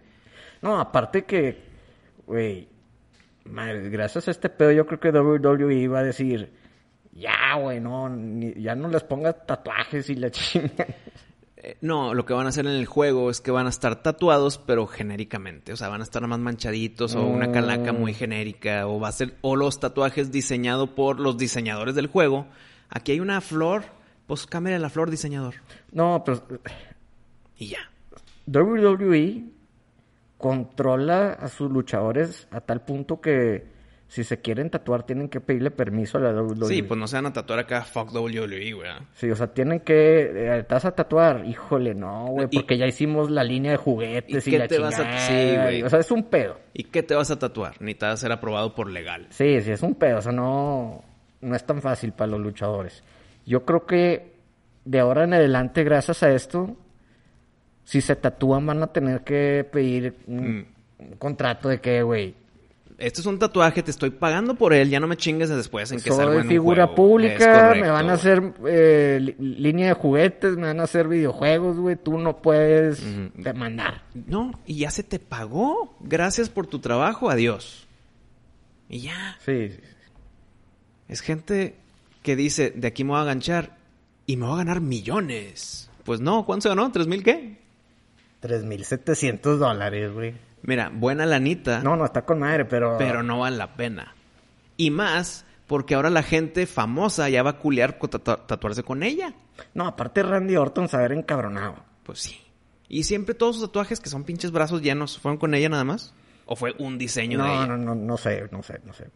No, 0.63 0.79
aparte 0.79 1.25
que, 1.25 1.63
güey, 2.27 2.69
gracias 3.45 4.29
a 4.29 4.31
este 4.31 4.49
pedo 4.51 4.71
yo 4.73 4.87
creo 4.87 5.01
que 5.01 5.11
WWE 5.11 5.89
va 5.89 6.01
a 6.01 6.05
decir, 6.05 6.53
ya, 7.13 7.57
güey, 7.59 7.81
no, 7.81 8.09
ni- 8.09 8.55
ya 8.63 8.75
no 8.75 8.89
les 8.89 9.03
pongas 9.03 9.47
tatuajes 9.47 10.09
y 10.11 10.15
la 10.15 10.31
chinga. 10.31 10.87
Eh, 11.63 11.77
no, 11.83 12.15
lo 12.15 12.25
que 12.25 12.33
van 12.33 12.47
a 12.47 12.49
hacer 12.49 12.67
en 12.67 12.73
el 12.73 12.87
juego 12.87 13.29
es 13.29 13.43
que 13.43 13.51
van 13.51 13.67
a 13.67 13.69
estar 13.69 14.03
tatuados, 14.03 14.57
pero 14.59 14.87
genéricamente. 14.87 15.73
O 15.73 15.77
sea, 15.77 15.89
van 15.89 16.01
a 16.01 16.05
estar 16.05 16.27
más 16.27 16.39
manchaditos 16.39 17.15
o 17.15 17.27
una 17.27 17.53
calaca 17.53 17.93
muy 17.93 18.15
genérica. 18.15 18.87
O 18.87 18.99
va 18.99 19.09
a 19.09 19.13
ser, 19.13 19.37
o 19.43 19.57
los 19.57 19.79
tatuajes 19.79 20.33
diseñados 20.33 20.89
por 20.91 21.21
los 21.21 21.37
diseñadores 21.37 21.95
del 21.95 22.07
juego. 22.07 22.47
Aquí 22.89 23.13
hay 23.13 23.21
una 23.21 23.41
flor, 23.43 23.85
pues 24.27 24.47
cámbiale 24.47 24.79
la 24.79 24.89
flor, 24.89 25.11
diseñador. 25.11 25.57
No, 25.93 26.23
pues 26.25 26.43
Y 27.59 27.69
ya. 27.69 27.91
WWE 28.47 29.45
controla 30.39 31.33
a 31.35 31.49
sus 31.49 31.71
luchadores 31.71 32.49
a 32.51 32.63
tal 32.63 32.81
punto 32.81 33.21
que 33.21 33.80
si 34.11 34.25
se 34.25 34.41
quieren 34.41 34.71
tatuar 34.71 35.05
tienen 35.05 35.29
que 35.29 35.39
pedirle 35.41 35.71
permiso 35.71 36.19
a 36.19 36.21
la 36.21 36.33
WWE. 36.43 36.67
Sí, 36.67 36.83
pues 36.83 36.99
no 36.99 37.07
se 37.07 37.15
van 37.15 37.27
a 37.27 37.33
tatuar 37.33 37.61
acá 37.61 37.83
fuck 37.85 38.13
WWE, 38.13 38.73
güey. 38.73 38.91
Sí, 39.15 39.31
o 39.31 39.37
sea, 39.37 39.47
tienen 39.47 39.79
que... 39.81 40.23
eh, 40.59 40.65
¿Te 40.65 40.75
vas 40.75 40.85
a 40.85 40.91
tatuar? 40.91 41.45
Híjole, 41.47 41.95
no, 41.95 42.27
güey, 42.27 42.49
porque 42.49 42.77
ya 42.77 42.87
hicimos 42.89 43.31
la 43.31 43.45
línea 43.45 43.71
de 43.71 43.77
juguetes 43.77 44.45
¿Y 44.45 44.51
y, 44.51 44.53
qué 44.53 44.59
la 44.59 44.67
te 44.67 44.81
vas 44.81 44.99
a- 44.99 45.05
chingada, 45.05 45.21
Sí, 45.29 45.57
güey. 45.63 45.83
O 45.85 45.89
sea, 45.89 46.01
es 46.01 46.11
un 46.11 46.25
pedo. 46.25 46.59
¿Y 46.75 46.83
qué 46.85 47.05
te 47.05 47.15
vas 47.15 47.31
a 47.31 47.39
tatuar? 47.39 47.75
Ni 47.81 47.95
te 47.95 48.05
va 48.07 48.11
a 48.13 48.17
ser 48.17 48.33
aprobado 48.33 48.75
por 48.75 48.91
legal. 48.91 49.29
Sí, 49.31 49.61
sí, 49.61 49.71
es 49.71 49.83
un 49.85 49.95
pedo. 49.95 50.19
O 50.19 50.23
sea, 50.23 50.33
no, 50.33 51.05
no 51.41 51.55
es 51.55 51.65
tan 51.65 51.81
fácil 51.81 52.11
para 52.13 52.33
los 52.33 52.41
luchadores. 52.41 53.05
Yo 53.47 53.65
creo 53.65 53.87
que 53.87 54.33
de 54.85 54.99
ahora 54.99 55.23
en 55.23 55.35
adelante, 55.35 55.85
gracias 55.85 56.25
a 56.25 56.33
esto, 56.33 56.77
si 57.85 58.01
se 58.01 58.17
tatúan 58.17 58.67
van 58.67 58.83
a 58.83 58.89
tener 58.89 59.23
que 59.23 59.65
pedir 59.71 60.15
un, 60.27 60.59
Mm. 60.59 60.67
un 60.99 61.11
contrato 61.17 61.69
de 61.69 61.81
que, 61.81 62.03
güey, 62.03 62.35
Este 63.01 63.23
es 63.23 63.27
un 63.27 63.39
tatuaje, 63.39 63.83
te 63.83 63.91
estoy 63.91 64.11
pagando 64.11 64.55
por 64.55 64.75
él, 64.75 64.91
ya 64.91 65.01
no 65.01 65.07
me 65.07 65.17
chingues 65.17 65.49
después 65.49 65.91
en 65.91 66.01
que 66.01 66.11
salga 66.11 66.25
soy 66.25 66.37
en 66.37 66.43
un 66.43 66.49
figura 66.49 66.87
juego. 66.87 66.97
Pública, 66.97 67.53
correcto, 67.53 67.85
me 67.85 67.91
van 67.91 68.11
a 68.11 68.13
hacer 68.13 68.53
eh, 68.67 69.35
línea 69.39 69.89
de 69.89 69.95
juguetes, 69.95 70.57
me 70.57 70.67
van 70.67 70.81
a 70.81 70.85
hacer 70.85 71.09
videojuegos, 71.09 71.79
güey, 71.79 71.97
tú 71.97 72.19
no 72.19 72.43
puedes 72.43 73.03
demandar. 73.35 74.03
No, 74.15 74.53
y 74.67 74.81
ya 74.81 74.91
se 74.91 75.03
te 75.03 75.19
pagó. 75.19 75.97
Gracias 76.01 76.51
por 76.51 76.67
tu 76.67 76.79
trabajo, 76.79 77.31
adiós. 77.31 77.87
Y 78.89 79.01
ya. 79.01 79.39
Sí, 79.45 79.71
sí, 79.71 79.81
sí. 79.81 80.11
Es 81.09 81.23
gente 81.23 81.77
que 82.23 82.37
dice, 82.37 82.71
de 82.71 82.89
aquí 82.89 83.03
me 83.03 83.11
voy 83.11 83.19
a 83.19 83.23
aganchar 83.23 83.77
y 84.27 84.37
me 84.37 84.47
voy 84.47 84.55
a 84.55 84.59
ganar 84.59 84.81
millones. 84.81 85.91
Pues 86.05 86.21
no, 86.21 86.45
¿cuánto 86.45 86.65
se 86.65 86.69
ganó? 86.69 86.93
¿Tres 86.93 87.07
mil 87.07 87.23
qué? 87.23 87.59
3.700 88.43 89.57
dólares, 89.57 90.13
güey. 90.13 90.35
Mira, 90.63 90.91
buena 90.93 91.25
lanita, 91.27 91.83
No, 91.83 91.97
no, 91.97 92.05
está 92.05 92.25
con 92.25 92.39
madre, 92.39 92.65
pero... 92.67 92.97
pero 92.99 93.23
no 93.23 93.39
vale 93.41 93.57
la 93.57 93.75
pena. 93.77 94.15
Y 94.77 94.91
más 94.91 95.45
porque 95.67 95.95
ahora 95.95 96.11
la 96.11 96.23
gente 96.23 96.67
famosa 96.67 97.29
ya 97.29 97.43
va 97.43 97.51
a 97.51 97.59
culear 97.59 97.99
tatu- 97.99 98.45
tatuarse 98.47 98.83
con 98.83 99.03
ella. 99.03 99.35
No, 99.75 99.87
aparte 99.87 100.23
Randy 100.23 100.57
Orton 100.57 100.89
saber 100.89 101.13
encabronado. 101.13 101.77
Pues 102.03 102.19
sí. 102.21 102.41
Y 102.89 103.05
siempre 103.05 103.35
todos 103.35 103.57
sus 103.57 103.67
tatuajes 103.67 104.01
que 104.01 104.09
son 104.11 104.25
pinches 104.25 104.51
brazos 104.51 104.83
llenos, 104.83 105.19
¿fueron 105.19 105.39
con 105.39 105.55
ella 105.55 105.69
nada 105.69 105.85
más? 105.85 106.13
¿O 106.47 106.57
fue 106.57 106.75
un 106.79 106.99
diseño 106.99 107.39
de 107.39 107.45
No, 107.49 107.55
ella? 107.55 107.67
no, 107.69 107.77
no, 107.77 107.95
no 107.95 108.17
sé, 108.17 108.49
no 108.51 108.63
sé, 108.65 108.81
no 108.85 108.93
sé. 108.93 109.07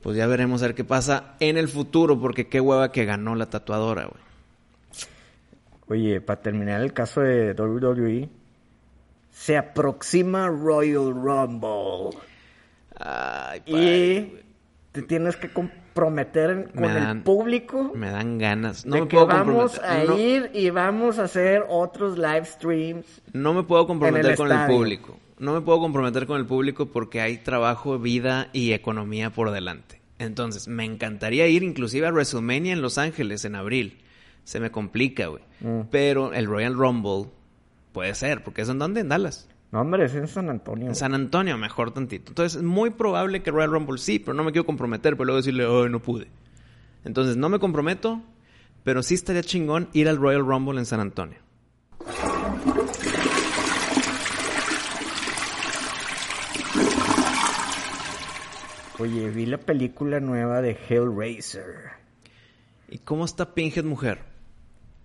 Pues 0.00 0.16
ya 0.16 0.26
veremos 0.26 0.62
a 0.62 0.66
ver 0.66 0.74
qué 0.74 0.84
pasa 0.84 1.34
en 1.38 1.58
el 1.58 1.68
futuro, 1.68 2.18
porque 2.18 2.48
qué 2.48 2.58
hueva 2.60 2.90
que 2.90 3.04
ganó 3.04 3.34
la 3.34 3.50
tatuadora, 3.50 4.06
güey. 4.06 4.22
Oye, 5.88 6.20
para 6.20 6.40
terminar 6.40 6.80
el 6.80 6.92
caso 6.92 7.20
de 7.20 7.52
WWE, 7.52 8.28
se 9.32 9.56
aproxima 9.56 10.46
Royal 10.48 11.12
Rumble 11.12 12.16
Ay, 12.96 13.62
y 13.66 14.38
te 14.92 15.02
tienes 15.02 15.36
que 15.36 15.48
comprometer 15.52 16.50
en- 16.50 16.62
con 16.64 16.82
dan- 16.82 17.16
el 17.18 17.22
público 17.22 17.92
Me 17.94 18.10
dan 18.10 18.38
ganas. 18.38 18.86
No 18.86 18.94
de 18.96 19.00
me 19.02 19.08
que 19.08 19.16
puedo 19.16 19.26
vamos 19.26 19.72
comprometer. 19.78 20.00
a 20.00 20.04
no, 20.12 20.18
ir 20.18 20.50
y 20.54 20.70
vamos 20.70 21.18
a 21.18 21.24
hacer 21.24 21.64
otros 21.68 22.16
live 22.18 22.44
streams. 22.44 23.22
no 23.32 23.54
me 23.54 23.62
puedo 23.64 23.86
comprometer 23.86 24.32
el 24.32 24.36
con 24.36 24.52
el 24.52 24.66
público. 24.66 25.18
No 25.38 25.54
me 25.54 25.60
puedo 25.62 25.80
comprometer 25.80 26.26
con 26.26 26.38
el 26.38 26.46
público 26.46 26.86
porque 26.86 27.20
hay 27.20 27.38
trabajo, 27.38 27.98
vida 27.98 28.48
y 28.52 28.72
economía 28.72 29.30
por 29.30 29.50
delante. 29.50 30.00
Entonces, 30.20 30.68
me 30.68 30.84
encantaría 30.84 31.48
ir 31.48 31.64
inclusive 31.64 32.06
a 32.06 32.12
WrestleMania 32.12 32.72
en 32.74 32.80
Los 32.82 32.96
Ángeles 32.96 33.44
en 33.44 33.56
abril. 33.56 33.98
Se 34.44 34.60
me 34.60 34.70
complica, 34.70 35.26
güey. 35.26 35.42
Mm. 35.60 35.80
Pero 35.90 36.32
el 36.32 36.46
Royal 36.46 36.74
Rumble 36.74 37.30
puede 37.92 38.14
ser, 38.14 38.42
porque 38.42 38.62
es 38.62 38.68
en 38.68 38.78
donde, 38.78 39.00
en 39.00 39.08
Dallas. 39.08 39.48
No, 39.70 39.80
hombre, 39.80 40.04
es 40.04 40.14
en 40.14 40.28
San 40.28 40.50
Antonio. 40.50 40.88
En 40.88 40.94
San 40.94 41.14
Antonio, 41.14 41.56
mejor 41.56 41.92
tantito. 41.92 42.30
Entonces, 42.30 42.56
es 42.56 42.62
muy 42.62 42.90
probable 42.90 43.42
que 43.42 43.50
Royal 43.50 43.70
Rumble 43.70 43.98
sí, 43.98 44.18
pero 44.18 44.34
no 44.34 44.44
me 44.44 44.52
quiero 44.52 44.66
comprometer, 44.66 45.14
pero 45.14 45.24
luego 45.24 45.38
decirle, 45.38 45.64
oh, 45.64 45.88
no 45.88 46.00
pude. 46.00 46.28
Entonces, 47.04 47.36
no 47.36 47.48
me 47.48 47.58
comprometo, 47.58 48.22
pero 48.84 49.02
sí 49.02 49.14
estaría 49.14 49.42
chingón 49.42 49.88
ir 49.92 50.08
al 50.08 50.18
Royal 50.18 50.44
Rumble 50.46 50.78
en 50.78 50.86
San 50.86 51.00
Antonio. 51.00 51.38
Oye, 58.98 59.30
vi 59.30 59.46
la 59.46 59.58
película 59.58 60.20
nueva 60.20 60.60
de 60.60 60.78
Hellraiser. 60.88 61.92
¿Y 62.88 62.98
cómo 62.98 63.24
está 63.24 63.54
Pinhead 63.54 63.84
mujer? 63.84 64.20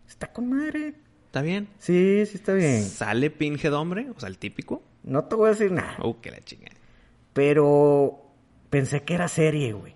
Está 0.07 0.31
con 0.31 0.49
madre. 0.49 1.06
¿Está 1.37 1.45
bien? 1.45 1.67
Sí, 1.77 2.23
sí 2.25 2.35
está 2.35 2.53
bien. 2.53 2.81
¿Sale 2.83 3.29
Pinhead 3.29 3.73
hombre? 3.73 4.07
O 4.15 4.19
sea, 4.19 4.27
el 4.29 4.37
típico. 4.37 4.81
No 5.03 5.25
te 5.25 5.35
voy 5.35 5.47
a 5.47 5.51
decir 5.51 5.71
nada. 5.71 5.97
Oh, 6.01 6.19
que 6.19 6.31
la 6.31 6.43
chingada. 6.43 6.75
Pero 7.33 8.23
pensé 8.69 9.03
que 9.03 9.13
era 9.13 9.27
serie, 9.27 9.73
güey. 9.73 9.93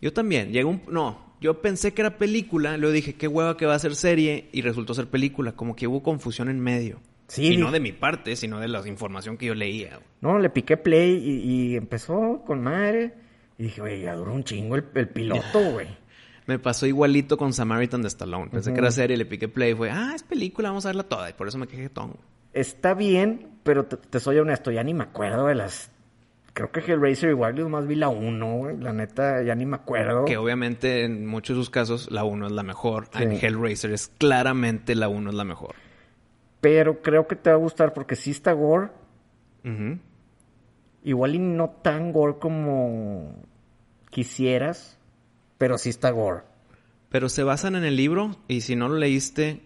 Yo 0.00 0.12
también. 0.12 0.52
Llegó 0.52 0.70
un... 0.70 0.82
No, 0.88 1.34
yo 1.40 1.60
pensé 1.60 1.92
que 1.92 2.02
era 2.02 2.16
película. 2.18 2.76
Luego 2.76 2.92
dije, 2.94 3.14
qué 3.14 3.26
hueva 3.26 3.56
que 3.56 3.66
va 3.66 3.74
a 3.74 3.78
ser 3.78 3.96
serie. 3.96 4.48
Y 4.52 4.62
resultó 4.62 4.94
ser 4.94 5.08
película. 5.08 5.52
Como 5.52 5.74
que 5.74 5.86
hubo 5.88 6.02
confusión 6.02 6.48
en 6.48 6.60
medio. 6.60 7.00
Sí, 7.26 7.54
Y 7.54 7.56
no 7.56 7.72
de 7.72 7.80
mi 7.80 7.92
parte, 7.92 8.36
sino 8.36 8.60
de 8.60 8.68
la 8.68 8.86
información 8.86 9.36
que 9.36 9.46
yo 9.46 9.54
leía. 9.54 9.96
güey. 9.96 10.06
No, 10.20 10.38
le 10.38 10.50
piqué 10.50 10.76
play 10.76 11.16
y, 11.16 11.72
y 11.72 11.76
empezó 11.76 12.42
con 12.46 12.62
madre. 12.62 13.14
Y 13.58 13.64
dije, 13.64 13.80
güey, 13.80 14.02
ya 14.02 14.14
duró 14.14 14.32
un 14.34 14.44
chingo 14.44 14.76
el, 14.76 14.84
el 14.94 15.08
piloto, 15.08 15.58
güey. 15.72 15.88
Me 16.46 16.58
pasó 16.58 16.86
igualito 16.86 17.36
con 17.36 17.52
Samaritan 17.52 18.02
de 18.02 18.08
Stallone. 18.08 18.50
Pensé 18.50 18.72
que 18.72 18.78
era 18.78 18.90
serie, 18.90 19.16
le 19.16 19.24
piqué 19.24 19.48
play 19.48 19.72
y 19.72 19.74
fue, 19.74 19.90
ah, 19.90 20.12
es 20.14 20.22
película, 20.22 20.68
vamos 20.68 20.84
a 20.84 20.90
verla 20.90 21.04
toda. 21.04 21.30
Y 21.30 21.32
por 21.32 21.48
eso 21.48 21.58
me 21.58 21.66
quejé 21.66 21.88
tongo. 21.88 22.18
Está 22.52 22.94
bien, 22.94 23.58
pero 23.62 23.86
te, 23.86 23.96
te 23.96 24.20
soy 24.20 24.38
honesto, 24.38 24.70
ya 24.70 24.82
ni 24.84 24.94
me 24.94 25.04
acuerdo 25.04 25.46
de 25.46 25.54
las... 25.54 25.90
Creo 26.52 26.70
que 26.70 26.80
Hellraiser 26.80 27.30
igual 27.30 27.56
yo 27.56 27.68
más 27.68 27.86
vi 27.86 27.96
la 27.96 28.08
1, 28.08 28.56
güey. 28.56 28.76
La 28.76 28.92
neta, 28.92 29.42
ya 29.42 29.56
ni 29.56 29.66
me 29.66 29.74
acuerdo. 29.74 30.24
Que 30.24 30.36
obviamente 30.36 31.02
en 31.02 31.26
muchos 31.26 31.56
de 31.56 31.62
sus 31.62 31.70
casos 31.70 32.12
la 32.12 32.22
1 32.22 32.46
es 32.46 32.52
la 32.52 32.62
mejor. 32.62 33.08
Sí. 33.12 33.24
En 33.24 33.32
Hellraiser 33.32 33.90
es 33.90 34.06
claramente 34.18 34.94
la 34.94 35.08
1 35.08 35.30
es 35.30 35.36
la 35.36 35.42
mejor. 35.42 35.74
Pero 36.60 37.02
creo 37.02 37.26
que 37.26 37.34
te 37.34 37.50
va 37.50 37.56
a 37.56 37.58
gustar 37.58 37.92
porque 37.92 38.14
sí 38.14 38.30
está 38.30 38.52
gore. 38.52 38.90
Igual 41.02 41.34
y 41.34 41.38
no 41.40 41.70
tan 41.82 42.12
gore 42.12 42.38
como 42.38 43.34
quisieras, 44.10 44.98
pero 45.64 45.78
sí 45.78 45.88
está 45.88 46.10
gore. 46.10 46.42
Pero 47.08 47.30
se 47.30 47.42
basan 47.42 47.74
en 47.74 47.84
el 47.84 47.96
libro 47.96 48.36
y 48.48 48.60
si 48.60 48.76
no 48.76 48.86
lo 48.86 48.96
leíste, 48.96 49.62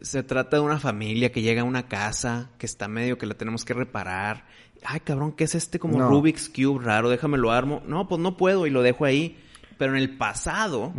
se 0.00 0.22
trata 0.22 0.56
de 0.56 0.62
una 0.62 0.78
familia 0.78 1.30
que 1.30 1.42
llega 1.42 1.60
a 1.60 1.64
una 1.64 1.86
casa 1.86 2.48
que 2.56 2.64
está 2.64 2.88
medio 2.88 3.18
que 3.18 3.26
la 3.26 3.34
tenemos 3.34 3.66
que 3.66 3.74
reparar. 3.74 4.46
Ay, 4.82 5.00
cabrón, 5.00 5.32
¿qué 5.32 5.44
es 5.44 5.54
este 5.54 5.78
como 5.78 5.98
No. 5.98 6.08
Rubik's 6.08 6.48
Cube 6.48 6.82
raro? 6.82 7.10
Déjame 7.10 7.36
lo 7.36 7.50
armo. 7.50 7.82
No, 7.86 8.08
pues 8.08 8.22
no 8.22 8.38
puedo 8.38 8.66
y 8.66 8.70
lo 8.70 8.80
dejo 8.80 9.04
ahí. 9.04 9.38
Pero 9.76 9.94
en 9.94 9.98
el 9.98 10.16
pasado, 10.16 10.94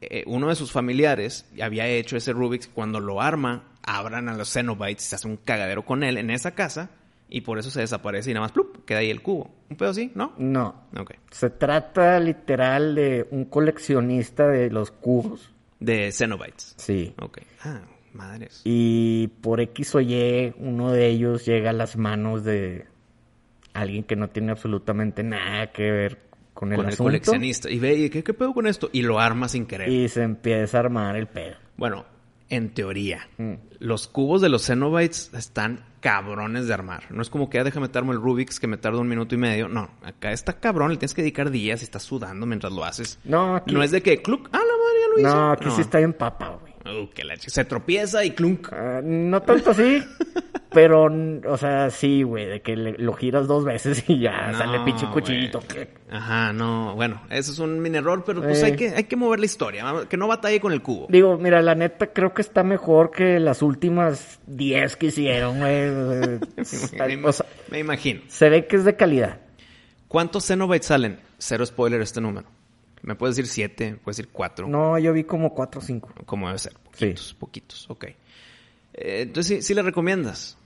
eh, 0.00 0.24
uno 0.26 0.48
de 0.48 0.54
sus 0.54 0.72
familiares 0.72 1.44
había 1.60 1.86
hecho 1.86 2.16
ese 2.16 2.32
Rubik's. 2.32 2.68
Cuando 2.68 3.00
lo 3.00 3.20
arma, 3.20 3.64
abran 3.82 4.30
a 4.30 4.34
los 4.34 4.50
Cenobites 4.50 5.04
y 5.04 5.08
se 5.08 5.16
hace 5.16 5.28
un 5.28 5.36
cagadero 5.36 5.84
con 5.84 6.04
él 6.04 6.16
en 6.16 6.30
esa 6.30 6.52
casa. 6.52 6.88
Y 7.28 7.40
por 7.40 7.58
eso 7.58 7.70
se 7.70 7.80
desaparece 7.80 8.30
y 8.30 8.34
nada 8.34 8.44
más 8.44 8.52
plup, 8.52 8.84
queda 8.84 9.00
ahí 9.00 9.10
el 9.10 9.20
cubo. 9.20 9.50
¿Un 9.68 9.76
pedo 9.76 9.90
así? 9.90 10.12
¿No? 10.14 10.32
No. 10.38 10.86
Ok. 10.96 11.12
Se 11.30 11.50
trata 11.50 12.20
literal 12.20 12.94
de 12.94 13.26
un 13.30 13.46
coleccionista 13.46 14.46
de 14.46 14.70
los 14.70 14.92
cubos. 14.92 15.52
De 15.80 16.12
Cenobites. 16.12 16.74
Sí. 16.78 17.14
Ok. 17.20 17.38
Ah, 17.64 17.82
madres. 18.12 18.60
Y 18.64 19.28
por 19.40 19.60
X 19.60 19.96
o 19.96 20.00
Y, 20.00 20.54
uno 20.58 20.92
de 20.92 21.08
ellos 21.08 21.44
llega 21.44 21.70
a 21.70 21.72
las 21.72 21.96
manos 21.96 22.44
de 22.44 22.86
alguien 23.74 24.04
que 24.04 24.16
no 24.16 24.28
tiene 24.28 24.52
absolutamente 24.52 25.22
nada 25.22 25.72
que 25.72 25.90
ver 25.90 26.18
con 26.54 26.70
el 26.72 26.76
con 26.76 26.86
el 26.86 26.92
asunto. 26.92 27.08
coleccionista. 27.08 27.68
Y 27.70 27.78
ve, 27.78 27.94
¿y 27.94 28.08
¿qué, 28.08 28.22
¿qué 28.22 28.34
pedo 28.34 28.54
con 28.54 28.66
esto? 28.66 28.88
Y 28.92 29.02
lo 29.02 29.18
arma 29.18 29.48
sin 29.48 29.66
querer. 29.66 29.88
Y 29.88 30.08
se 30.08 30.22
empieza 30.22 30.78
a 30.78 30.80
armar 30.80 31.16
el 31.16 31.26
pedo. 31.26 31.56
Bueno, 31.76 32.06
en 32.48 32.70
teoría, 32.74 33.28
Mm. 33.38 33.54
los 33.80 34.06
cubos 34.08 34.40
de 34.40 34.48
los 34.48 34.64
Cenobites 34.66 35.32
están 35.34 35.84
cabrones 36.00 36.68
de 36.68 36.74
armar. 36.74 37.10
No 37.10 37.20
es 37.22 37.28
como 37.30 37.50
que, 37.50 37.58
ah, 37.58 37.64
déjame 37.64 37.86
meterme 37.88 38.12
el 38.12 38.20
Rubik's 38.20 38.60
que 38.60 38.68
me 38.68 38.76
tarda 38.76 39.00
un 39.00 39.08
minuto 39.08 39.34
y 39.34 39.38
medio. 39.38 39.68
No, 39.68 39.90
acá 40.04 40.30
está 40.30 40.52
cabrón, 40.60 40.90
le 40.92 40.96
tienes 40.98 41.14
que 41.14 41.22
dedicar 41.22 41.50
días 41.50 41.80
y 41.80 41.84
estás 41.84 42.04
sudando 42.04 42.46
mientras 42.46 42.72
lo 42.72 42.84
haces. 42.84 43.18
No, 43.24 43.56
aquí- 43.56 43.74
No 43.74 43.82
es 43.82 43.90
de 43.90 44.02
que, 44.02 44.22
cluc, 44.22 44.48
ah, 44.52 44.58
la 44.58 44.60
madre, 44.60 45.00
ya 45.00 45.08
lo 45.14 45.20
hizo? 45.28 45.36
No, 45.46 45.50
aquí 45.52 45.70
sí 45.72 45.80
está 45.80 45.98
bien 45.98 46.12
papa, 46.12 46.56
güey. 46.60 46.72
Uh, 46.86 47.08
que 47.14 47.24
la 47.24 47.36
Se 47.36 47.64
tropieza 47.64 48.24
y 48.24 48.30
clunk. 48.32 48.68
Ah, 48.72 49.00
no 49.02 49.42
tanto 49.42 49.70
así, 49.70 50.02
pero, 50.72 51.08
o 51.46 51.56
sea, 51.56 51.90
sí, 51.90 52.22
güey, 52.22 52.46
de 52.46 52.62
que 52.62 52.76
le- 52.76 52.96
lo 52.98 53.12
giras 53.14 53.46
dos 53.46 53.64
veces 53.64 54.04
y 54.08 54.20
ya 54.20 54.52
No, 54.52 54.58
sale 54.58 54.80
pinche 54.80 55.06
cuchillito. 55.06 55.60
Ajá, 56.10 56.52
no, 56.52 56.94
bueno, 56.94 57.22
eso 57.30 57.50
es 57.52 57.58
un 57.58 57.80
mini 57.80 57.98
error, 57.98 58.22
pero 58.24 58.40
pues 58.42 58.62
Eh. 58.62 58.66
hay, 58.66 58.76
que, 58.76 58.88
hay 58.90 59.04
que 59.04 59.16
mover 59.16 59.40
la 59.40 59.46
historia, 59.46 59.84
que 60.08 60.16
no 60.16 60.28
batalle 60.28 60.60
con 60.60 60.72
el 60.72 60.82
cubo. 60.82 61.06
Digo, 61.08 61.36
mira, 61.38 61.60
la 61.62 61.74
neta 61.74 62.12
creo 62.12 62.32
que 62.34 62.42
está 62.42 62.62
mejor 62.62 63.10
que 63.10 63.40
las 63.40 63.62
últimas 63.62 64.38
10 64.46 64.96
que 64.96 65.06
hicieron, 65.06 65.58
güey. 65.58 65.90
me, 67.16 67.24
o 67.28 67.32
sea, 67.32 67.46
me 67.70 67.78
imagino. 67.80 68.20
se 68.28 68.48
ve 68.48 68.66
que 68.66 68.76
es 68.76 68.84
de 68.84 68.96
calidad. 68.96 69.40
¿Cuántos 70.08 70.44
Xenobites 70.46 70.86
salen? 70.86 71.18
Cero 71.38 71.66
spoiler 71.66 72.00
este 72.00 72.20
número. 72.20 72.46
Me 73.06 73.14
puedes 73.14 73.36
decir 73.36 73.48
siete, 73.48 73.96
puedes 74.02 74.16
decir 74.16 74.30
cuatro. 74.32 74.66
No, 74.66 74.98
yo 74.98 75.12
vi 75.12 75.22
como 75.22 75.54
4 75.54 75.80
o 75.80 75.82
5. 75.82 76.08
Como 76.26 76.48
debe 76.48 76.58
ser. 76.58 76.74
Poquitos, 76.74 77.34
poquitos, 77.34 77.88
ok. 77.88 78.04
Eh, 78.04 78.16
entonces, 79.22 79.58
¿sí, 79.58 79.62
sí 79.62 79.74
le 79.74 79.82
recomiendas? 79.82 80.58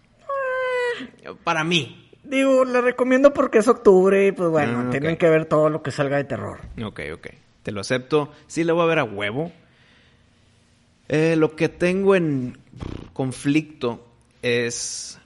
Para 1.44 1.64
mí. 1.64 2.10
Digo, 2.24 2.64
le 2.64 2.80
recomiendo 2.80 3.34
porque 3.34 3.58
es 3.58 3.68
octubre 3.68 4.26
y 4.26 4.32
pues 4.32 4.48
bueno, 4.48 4.86
Ah, 4.86 4.90
tienen 4.90 5.18
que 5.18 5.28
ver 5.28 5.44
todo 5.44 5.68
lo 5.68 5.82
que 5.82 5.90
salga 5.90 6.16
de 6.16 6.24
terror. 6.24 6.60
Ok, 6.82 7.00
ok. 7.12 7.28
Te 7.62 7.72
lo 7.72 7.82
acepto. 7.82 8.32
Sí 8.46 8.64
le 8.64 8.72
voy 8.72 8.84
a 8.84 8.86
ver 8.86 9.00
a 9.00 9.04
huevo. 9.04 9.52
Eh, 11.08 11.36
lo 11.36 11.54
que 11.56 11.68
tengo 11.68 12.14
en 12.14 12.56
conflicto 13.12 14.08
es... 14.40 15.18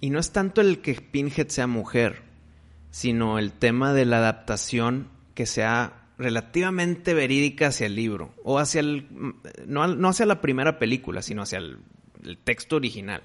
Y 0.00 0.10
no 0.10 0.20
es 0.20 0.30
tanto 0.30 0.60
el 0.60 0.80
que 0.80 0.94
Pinhead 0.94 1.48
sea 1.48 1.66
mujer, 1.66 2.22
sino 2.92 3.40
el 3.40 3.52
tema 3.52 3.92
de 3.94 4.04
la 4.04 4.18
adaptación 4.18 5.08
que 5.34 5.46
sea 5.46 6.01
relativamente 6.22 7.14
verídica 7.14 7.68
hacia 7.68 7.86
el 7.86 7.96
libro. 7.96 8.34
O 8.44 8.58
hacia 8.58 8.80
el... 8.80 9.06
No, 9.66 9.86
no 9.86 10.08
hacia 10.08 10.26
la 10.26 10.40
primera 10.40 10.78
película, 10.78 11.22
sino 11.22 11.42
hacia 11.42 11.58
el, 11.58 11.78
el 12.24 12.38
texto 12.38 12.76
original. 12.76 13.22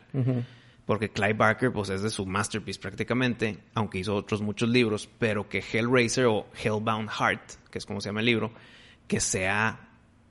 Porque 0.86 1.10
Clive 1.10 1.34
Barker, 1.34 1.72
pues 1.72 1.90
es 1.90 2.02
de 2.02 2.10
su 2.10 2.26
masterpiece 2.26 2.80
prácticamente, 2.80 3.60
aunque 3.74 4.00
hizo 4.00 4.16
otros 4.16 4.42
muchos 4.42 4.70
libros, 4.70 5.10
pero 5.20 5.50
que 5.50 5.60
Hellraiser 5.60 6.26
o 6.26 6.48
Hellbound 6.64 7.10
Heart, 7.10 7.70
que 7.70 7.78
es 7.78 7.86
como 7.86 8.00
se 8.00 8.10
llama 8.10 8.22
el 8.22 8.26
libro, 8.26 8.52
que 9.08 9.20
sea 9.20 9.88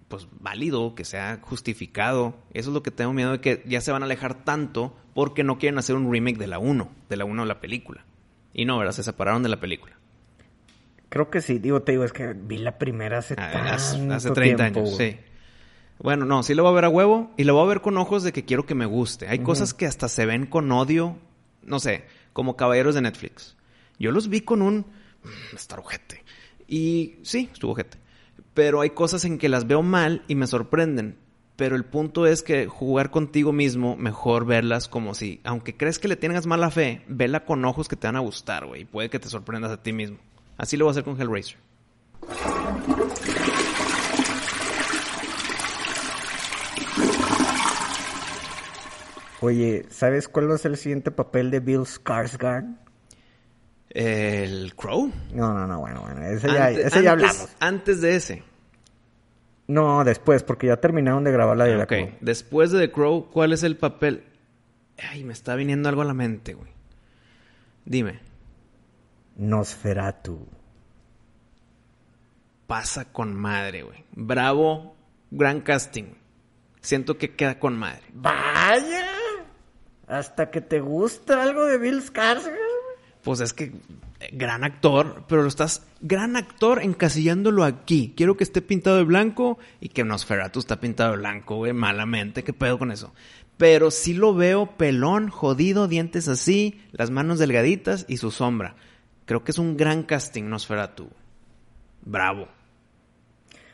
pues 0.08 0.28
válido, 0.40 0.94
que 0.94 1.04
sea 1.04 1.40
justificado. 1.42 2.37
Eso 2.52 2.70
es 2.70 2.75
lo 2.75 2.82
que 2.82 2.90
tengo 2.90 3.12
miedo 3.12 3.32
de 3.32 3.40
que 3.40 3.62
ya 3.66 3.80
se 3.80 3.92
van 3.92 4.02
a 4.02 4.06
alejar 4.06 4.44
tanto 4.44 4.96
porque 5.14 5.44
no 5.44 5.58
quieren 5.58 5.78
hacer 5.78 5.96
un 5.96 6.11
remake 6.12 6.38
de 6.38 6.46
la 6.46 6.58
1, 6.58 6.90
de 7.08 7.16
la 7.16 7.25
1 7.25 7.42
de 7.42 7.49
la 7.49 7.61
película. 7.61 8.04
Y 8.52 8.64
no, 8.64 8.78
¿verdad? 8.78 8.92
Se 8.92 9.02
separaron 9.02 9.42
de 9.42 9.49
la 9.49 9.61
película. 9.61 9.99
Creo 11.08 11.30
que 11.30 11.40
sí, 11.40 11.58
digo, 11.58 11.82
te 11.82 11.92
digo, 11.92 12.04
es 12.04 12.12
que 12.12 12.32
vi 12.34 12.58
la 12.58 12.78
primera 12.78 13.18
hace, 13.18 13.34
Ah, 13.38 13.75
Hace, 13.75 13.98
tanto 13.98 14.14
hace 14.14 14.30
30 14.32 14.56
tiempo, 14.64 14.80
años, 14.80 14.94
güey. 14.96 15.12
sí. 15.12 15.18
Bueno, 15.98 16.26
no, 16.26 16.42
sí 16.42 16.54
lo 16.54 16.62
voy 16.62 16.72
a 16.72 16.75
ver 16.75 16.84
a 16.84 16.88
huevo 16.90 17.32
y 17.38 17.44
lo 17.44 17.54
voy 17.54 17.64
a 17.64 17.68
ver 17.68 17.80
con 17.80 17.96
ojos 17.96 18.22
de 18.22 18.32
que 18.32 18.44
quiero 18.44 18.66
que 18.66 18.75
me 18.75 18.84
guste. 18.86 19.28
Hay 19.28 19.38
cosas 19.38 19.72
que 19.72 19.86
hasta 19.86 20.08
se 20.08 20.26
ven 20.26 20.44
con 20.46 20.70
odio, 20.72 21.16
no 21.62 21.80
sé, 21.80 22.04
como 22.34 22.54
caballeros 22.56 22.94
de 22.94 23.00
Netflix. 23.00 23.56
Yo 23.98 24.10
los 24.12 24.28
vi 24.28 24.42
con 24.42 24.60
un... 24.60 24.78
"Mm, 25.22 25.54
Está 25.56 25.78
ojete. 25.78 26.22
Y 26.68 27.14
sí, 27.22 27.48
estuvo 27.50 27.72
ojete. 27.72 27.96
Pero 28.52 28.82
hay 28.82 28.90
cosas 28.90 29.25
en 29.25 29.38
que 29.38 29.48
las 29.48 29.66
veo 29.66 29.82
mal 29.82 30.22
y 30.28 30.34
me 30.34 30.46
sorprenden. 30.46 31.16
Pero 31.56 31.76
el 31.76 31.84
punto 31.86 32.26
es 32.26 32.42
que 32.42 32.66
jugar 32.66 33.10
contigo 33.10 33.52
mismo, 33.52 33.96
mejor 33.96 34.44
verlas 34.44 34.88
como 34.88 35.14
si, 35.14 35.40
aunque 35.44 35.75
crees 35.78 35.98
que 35.98 36.08
le 36.08 36.16
tengas 36.16 36.46
mala 36.46 36.70
fe, 36.70 37.02
vela 37.08 37.46
con 37.46 37.64
ojos 37.64 37.88
que 37.88 37.96
te 37.96 38.06
van 38.06 38.16
a 38.16 38.20
gustar, 38.20 38.66
güey. 38.66 38.82
y 38.82 38.84
Puede 38.84 39.08
que 39.08 39.18
te 39.18 39.30
sorprendas 39.30 39.72
a 39.72 39.82
ti 39.82 39.94
mismo. 39.94 40.18
Así 40.58 40.76
lo 40.76 40.84
voy 40.86 40.90
a 40.90 40.92
hacer 40.92 41.04
con 41.04 41.20
Hellraiser. 41.20 41.56
Oye, 49.40 49.84
¿sabes 49.90 50.28
cuál 50.28 50.50
va 50.50 50.54
a 50.54 50.58
ser 50.58 50.72
el 50.72 50.76
siguiente 50.78 51.10
papel 51.10 51.50
de 51.50 51.60
Bill 51.60 51.80
Skarsgård? 51.80 52.75
¿El 53.90 54.74
Crow? 54.74 55.12
No, 55.33 55.52
no, 55.54 55.66
no, 55.66 55.81
bueno, 55.81 56.00
bueno, 56.02 56.22
ese 56.26 56.48
ya, 56.48 56.66
Ante- 56.66 56.87
ese 56.87 57.02
ya 57.02 57.12
antes- 57.12 57.28
hablamos. 57.31 57.48
Antes 57.61 58.00
de 58.00 58.16
ese. 58.16 58.42
No, 59.68 60.04
después, 60.04 60.42
porque 60.42 60.68
ya 60.68 60.76
terminaron 60.78 61.24
de 61.24 61.33
grabar 61.33 61.57
la 61.57 61.64
de 61.64 61.74
Ah, 61.74 61.76
la 61.78 61.85
ok. 61.85 61.88
Crow. 61.88 62.11
Después 62.20 62.70
de 62.72 62.81
The 62.81 62.92
Crow, 62.92 63.31
¿cuál 63.31 63.52
es 63.52 63.62
el 63.62 63.76
papel? 63.76 64.24
Ay, 65.11 65.24
me 65.24 65.33
está 65.33 65.54
viniendo 65.54 65.88
algo 65.88 66.02
a 66.02 66.04
la 66.07 66.14
mente, 66.14 66.54
güey. 66.54 66.70
Dime. 67.85 68.20
Nosferatu. 69.37 70.46
Pasa 72.66 73.12
con 73.12 73.35
madre, 73.35 73.83
güey. 73.83 74.05
Bravo, 74.12 74.96
gran 75.31 75.61
casting. 75.61 76.14
Siento 76.81 77.18
que 77.18 77.35
queda 77.35 77.59
con 77.59 77.77
madre. 77.77 78.03
¡Vaya! 78.12 79.07
Hasta 80.09 80.51
que 80.51 80.61
te 80.61 80.81
gusta 80.81 81.42
algo 81.42 81.66
de 81.66 81.79
Bill 81.79 82.03
Skarsgård. 82.03 82.57
Pues 83.22 83.40
es 83.40 83.53
que 83.53 83.64
eh, 84.20 84.31
gran 84.33 84.62
actor, 84.62 85.25
pero 85.29 85.42
lo 85.42 85.49
estás 85.49 85.85
gran 86.01 86.37
actor 86.37 86.83
encasillándolo 86.83 87.64
aquí. 87.64 88.14
Quiero 88.16 88.37
que 88.37 88.44
esté 88.44 88.62
pintado 88.62 88.96
de 88.96 89.05
blanco 89.05 89.59
y 89.81 89.88
que 89.88 90.05
Nosferatu 90.05 90.61
está 90.61 90.81
pintado 90.81 91.12
de 91.12 91.18
blanco, 91.18 91.57
güey, 91.57 91.72
malamente. 91.72 92.44
¿Qué 92.44 92.53
pedo 92.53 92.79
con 92.79 92.92
eso? 92.92 93.12
Pero 93.57 93.90
sí 93.90 94.14
lo 94.14 94.35
veo 94.35 94.77
pelón, 94.77 95.29
jodido, 95.29 95.88
dientes 95.88 96.29
así, 96.29 96.81
las 96.92 97.11
manos 97.11 97.38
delgaditas 97.38 98.05
y 98.09 98.18
su 98.18 98.31
sombra. 98.31 98.77
Creo 99.26 99.44
que 99.44 99.50
es 99.50 99.58
un 99.58 99.76
gran 99.76 100.04
casting 100.04 100.44
Nosferatu. 100.44 101.08
Bravo. 102.02 102.48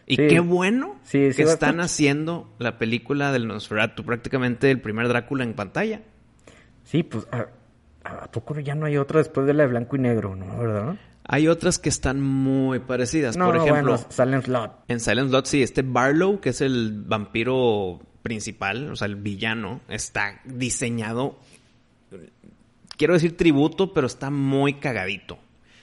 Y 0.06 0.16
Sí. 0.16 0.26
qué 0.28 0.40
bueno 0.40 0.96
Sí, 1.04 1.30
sí, 1.30 1.36
que 1.36 1.42
están 1.44 1.80
haciendo 1.80 2.52
la 2.58 2.76
película 2.76 3.30
del 3.30 3.46
Nosferatu, 3.46 4.04
prácticamente 4.04 4.70
el 4.70 4.80
primer 4.80 5.06
Drácula 5.08 5.44
en 5.44 5.54
pantalla. 5.54 6.02
Sí, 6.84 7.04
pues, 7.04 7.26
¿a, 7.30 7.46
¿a 8.04 8.30
poco 8.30 8.58
ya 8.58 8.74
no 8.74 8.86
hay 8.86 8.96
otra 8.96 9.18
después 9.18 9.46
de 9.46 9.54
la 9.54 9.62
de 9.62 9.68
blanco 9.68 9.96
y 9.96 10.00
negro, 10.00 10.34
no? 10.34 10.58
¿Verdad? 10.58 10.96
Hay 11.24 11.46
otras 11.46 11.78
que 11.78 11.88
están 11.88 12.20
muy 12.20 12.80
parecidas. 12.80 13.36
No, 13.36 13.46
Por 13.46 13.56
ejemplo, 13.56 13.92
bueno, 13.92 14.06
Silent 14.08 14.44
Slot. 14.44 14.72
En 14.88 14.98
Silent 14.98 15.28
Slot, 15.28 15.46
sí, 15.46 15.62
este 15.62 15.82
Barlow, 15.82 16.40
que 16.40 16.48
es 16.50 16.60
el 16.60 17.04
vampiro 17.06 18.00
principal, 18.22 18.90
o 18.90 18.96
sea, 18.96 19.06
el 19.06 19.16
villano, 19.16 19.80
está 19.88 20.40
diseñado. 20.44 21.38
Quiero 22.96 23.14
decir 23.14 23.36
tributo, 23.36 23.94
pero 23.94 24.06
está 24.08 24.30
muy 24.30 24.74
cagadito. 24.74 25.38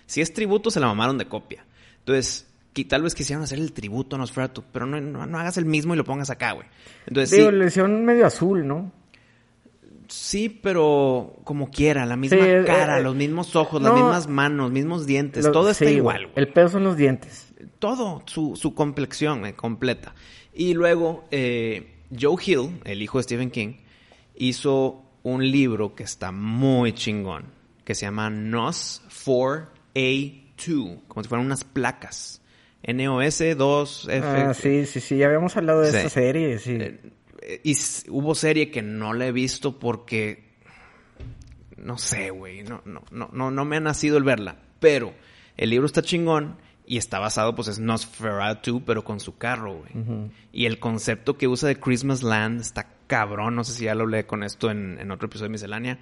Si 0.10 0.22
es 0.22 0.34
tributo, 0.34 0.72
se 0.72 0.80
la 0.80 0.88
mamaron 0.88 1.18
de 1.20 1.26
copia. 1.28 1.66
Entonces, 2.00 2.48
qui- 2.74 2.88
tal 2.88 3.04
vez 3.04 3.14
quisieron 3.14 3.44
hacer 3.44 3.60
el 3.60 3.74
tributo 3.74 4.16
a 4.16 4.20
Nosferatu, 4.20 4.64
pero 4.72 4.86
no, 4.88 5.00
no, 5.00 5.26
no 5.28 5.38
hagas 5.40 5.58
el 5.58 5.66
mismo 5.66 5.94
y 5.94 5.98
lo 5.98 6.04
pongas 6.04 6.30
acá, 6.32 6.54
güey. 6.54 6.68
Entonces, 7.06 7.38
Digo, 7.38 7.52
sí, 7.52 7.56
le 7.56 7.66
hicieron 7.68 8.04
medio 8.06 8.26
azul, 8.26 8.66
¿no? 8.68 8.92
sí, 10.08 10.50
pero 10.50 11.36
como 11.44 11.70
quiera, 11.70 12.06
la 12.08 12.16
misma 12.16 12.38
Sí, 12.40 12.44
eh, 12.44 12.64
cara, 12.66 13.00
eh, 13.00 13.04
los 13.04 13.16
mismos 13.16 13.56
ojos, 13.56 13.80
no. 13.82 13.90
las 13.90 13.96
mismas 13.98 14.28
manos, 14.28 14.72
mismos 14.72 15.06
dientes, 15.06 15.46
Lo- 15.46 15.52
todo 15.52 15.70
está 15.70 15.86
sí, 15.86 15.92
igual, 15.92 16.24
güey. 16.24 16.34
El 16.36 16.48
pedo 16.52 16.70
son 16.70 16.84
los 16.84 16.98
dientes. 16.98 17.54
todo, 17.78 18.24
su, 18.26 18.56
su 18.56 18.74
complexión 18.74 19.46
eh, 19.46 19.54
completa. 19.56 20.16
Y 20.54 20.74
luego 20.74 21.26
eh, 21.32 22.00
Joe 22.20 22.38
Hill, 22.44 22.82
el 22.86 23.02
hijo 23.04 23.20
de 23.20 23.24
Stephen 23.24 23.52
King, 23.52 23.76
hizo 24.36 25.04
un 25.22 25.50
libro 25.52 25.94
que 25.94 26.04
está 26.04 26.32
muy 26.32 26.94
chingón, 26.94 27.46
que 27.86 27.94
se 27.94 28.06
llama 28.08 28.30
NOS 28.32 29.04
4A2, 29.94 31.00
como 31.08 31.24
si 31.24 31.30
fueran 31.30 31.46
unas 31.46 31.64
placas. 31.64 32.42
NOS 32.88 33.42
2F. 33.42 34.22
Ah, 34.24 34.54
sí, 34.54 34.86
sí, 34.86 35.00
sí, 35.02 35.18
ya 35.18 35.26
habíamos 35.28 35.56
hablado 35.58 35.82
de 35.82 35.92
Sí. 35.92 35.98
esta 35.98 36.10
serie, 36.10 36.60
sí. 36.60 36.78
Eh, 36.80 37.62
y 37.64 37.76
hubo 38.10 38.36
serie 38.36 38.72
que 38.72 38.82
no 38.82 39.14
la 39.14 39.28
he 39.28 39.32
visto 39.32 39.80
porque 39.80 40.50
no 41.78 41.98
sé, 41.98 42.30
güey, 42.30 42.64
no, 42.64 42.82
no, 42.86 43.04
no, 43.12 43.30
no, 43.34 43.52
no 43.52 43.66
me 43.66 43.78
ha 43.78 43.80
nacido 43.80 44.18
el 44.18 44.24
verla. 44.24 44.58
Pero 44.80 45.14
el 45.58 45.70
libro 45.70 45.86
está 45.86 46.02
chingón 46.02 46.58
y 46.86 46.98
está 46.98 47.20
basado, 47.20 47.54
pues 47.56 47.68
es 47.68 47.80
Nosferatu, 47.80 48.84
pero 48.86 49.04
con 49.04 49.20
su 49.20 49.38
carro, 49.38 49.80
güey. 49.80 50.30
Y 50.54 50.66
el 50.66 50.80
concepto 50.80 51.38
que 51.38 51.48
usa 51.48 51.68
de 51.70 51.80
Christmas 51.80 52.24
Land 52.24 52.62
está 52.62 52.88
cabrón. 53.08 53.56
No 53.56 53.64
sé 53.64 53.74
si 53.74 53.84
ya 53.86 53.96
lo 53.96 54.04
hablé 54.04 54.26
con 54.26 54.44
esto 54.44 54.72
en, 54.72 54.98
en 55.00 55.12
otro 55.12 55.28
episodio 55.28 55.48
de 55.50 55.52
Miscelánea. 55.54 56.00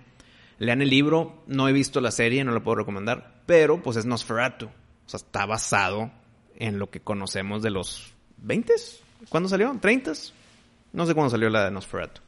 Lean 0.59 0.81
el 0.81 0.89
libro, 0.89 1.43
no 1.47 1.67
he 1.67 1.73
visto 1.73 2.01
la 2.01 2.11
serie, 2.11 2.43
no 2.43 2.51
lo 2.51 2.63
puedo 2.63 2.75
recomendar, 2.77 3.41
pero 3.45 3.81
pues 3.81 3.97
es 3.97 4.05
Nosferatu. 4.05 4.65
O 4.65 5.09
sea, 5.09 5.17
está 5.17 5.45
basado 5.45 6.11
en 6.55 6.79
lo 6.79 6.89
que 6.89 6.99
conocemos 6.99 7.61
de 7.61 7.69
los 7.69 8.13
20 8.37 8.73
¿Cuándo 9.29 9.49
salió? 9.49 9.73
¿30? 9.73 10.31
No 10.93 11.05
sé 11.05 11.13
cuándo 11.13 11.29
salió 11.29 11.49
la 11.49 11.65
de 11.65 11.71
Nosferatu. 11.71 12.21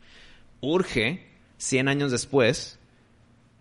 Urge, 0.62 1.28
100 1.58 1.88
años 1.88 2.12
después, 2.12 2.80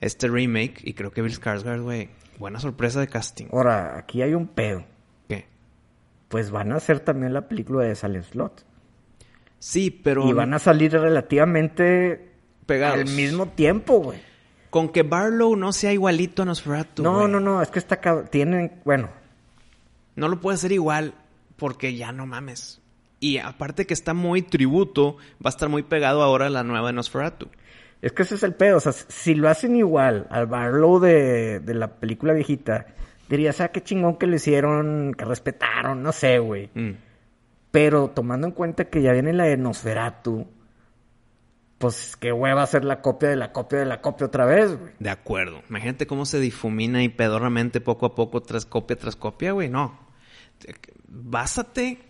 este 0.00 0.28
remake, 0.28 0.80
y 0.82 0.94
creo 0.94 1.10
que 1.10 1.22
Bill 1.22 1.38
Skarsgård, 1.38 1.82
güey, 1.82 2.10
buena 2.38 2.60
sorpresa 2.60 3.00
de 3.00 3.08
casting. 3.08 3.46
Ahora, 3.52 3.98
aquí 3.98 4.22
hay 4.22 4.34
un 4.34 4.48
pedo. 4.48 4.84
¿Qué? 5.28 5.46
Pues 6.28 6.50
van 6.50 6.72
a 6.72 6.76
hacer 6.76 7.00
también 7.00 7.32
la 7.32 7.48
película 7.48 7.84
de 7.84 7.94
Silent 7.94 8.24
Slot. 8.24 8.64
Sí, 9.58 9.90
pero 9.90 10.28
Y 10.28 10.32
van 10.32 10.54
a 10.54 10.58
salir 10.58 10.92
relativamente 10.92 12.32
pegados. 12.66 13.00
al 13.00 13.16
mismo 13.16 13.48
tiempo, 13.48 14.00
güey. 14.00 14.27
Con 14.70 14.90
que 14.90 15.02
Barlow 15.02 15.56
no 15.56 15.72
sea 15.72 15.92
igualito 15.92 16.42
a 16.42 16.44
Nosferatu, 16.44 17.02
No, 17.02 17.14
güey. 17.20 17.28
no, 17.28 17.40
no, 17.40 17.62
es 17.62 17.70
que 17.70 17.78
está 17.78 18.00
tienen, 18.24 18.72
bueno, 18.84 19.08
No 20.16 20.28
lo 20.28 20.40
puede 20.40 20.56
hacer 20.56 20.72
igual 20.72 21.14
porque 21.56 21.96
ya 21.96 22.12
no 22.12 22.26
mames. 22.26 22.80
Y 23.20 23.38
aparte 23.38 23.86
que 23.86 23.94
está 23.94 24.14
muy 24.14 24.42
tributo, 24.42 25.16
va 25.44 25.46
a 25.46 25.48
estar 25.48 25.68
muy 25.68 25.82
pegado 25.82 26.22
ahora 26.22 26.46
a 26.46 26.50
la 26.50 26.62
nueva 26.64 26.88
de 26.88 26.92
Nosferatu. 26.92 27.48
Es 28.00 28.12
que 28.12 28.22
ese 28.22 28.36
es 28.36 28.42
el 28.44 28.54
pedo. 28.54 28.76
O 28.76 28.80
sea, 28.80 28.92
si 28.92 29.34
lo 29.34 29.48
hacen 29.48 29.74
igual 29.74 30.26
al 30.30 30.46
Barlow 30.46 31.00
de, 31.00 31.58
de 31.60 31.74
la 31.74 31.94
película 31.98 32.32
viejita, 32.32 32.86
dirías, 33.28 33.60
ah, 33.60 33.68
qué 33.68 33.82
chingón 33.82 34.16
que 34.16 34.26
lo 34.28 34.36
hicieron, 34.36 35.14
que 35.18 35.24
respetaron, 35.24 36.02
no 36.02 36.12
sé, 36.12 36.38
güey. 36.38 36.70
Mm. 36.74 36.90
Pero 37.72 38.08
tomando 38.10 38.46
en 38.46 38.52
cuenta 38.52 38.84
que 38.84 39.02
ya 39.02 39.12
viene 39.12 39.32
la 39.32 39.44
de 39.44 39.56
Nosferatu, 39.56 40.46
pues 41.78 42.16
qué 42.16 42.32
hueva 42.32 42.62
hacer 42.62 42.84
la 42.84 43.00
copia 43.00 43.28
de 43.28 43.36
la 43.36 43.52
copia 43.52 43.78
de 43.78 43.86
la 43.86 44.00
copia 44.00 44.26
otra 44.26 44.44
vez, 44.44 44.76
güey. 44.76 44.92
De 44.98 45.10
acuerdo. 45.10 45.62
Imagínate 45.68 46.06
cómo 46.06 46.26
se 46.26 46.40
difumina 46.40 47.02
y 47.02 47.08
pedorramente 47.08 47.80
poco 47.80 48.06
a 48.06 48.14
poco 48.14 48.42
tras 48.42 48.66
copia 48.66 48.96
tras 48.96 49.16
copia, 49.16 49.52
güey. 49.52 49.68
No. 49.68 49.98
Básate 51.06 52.00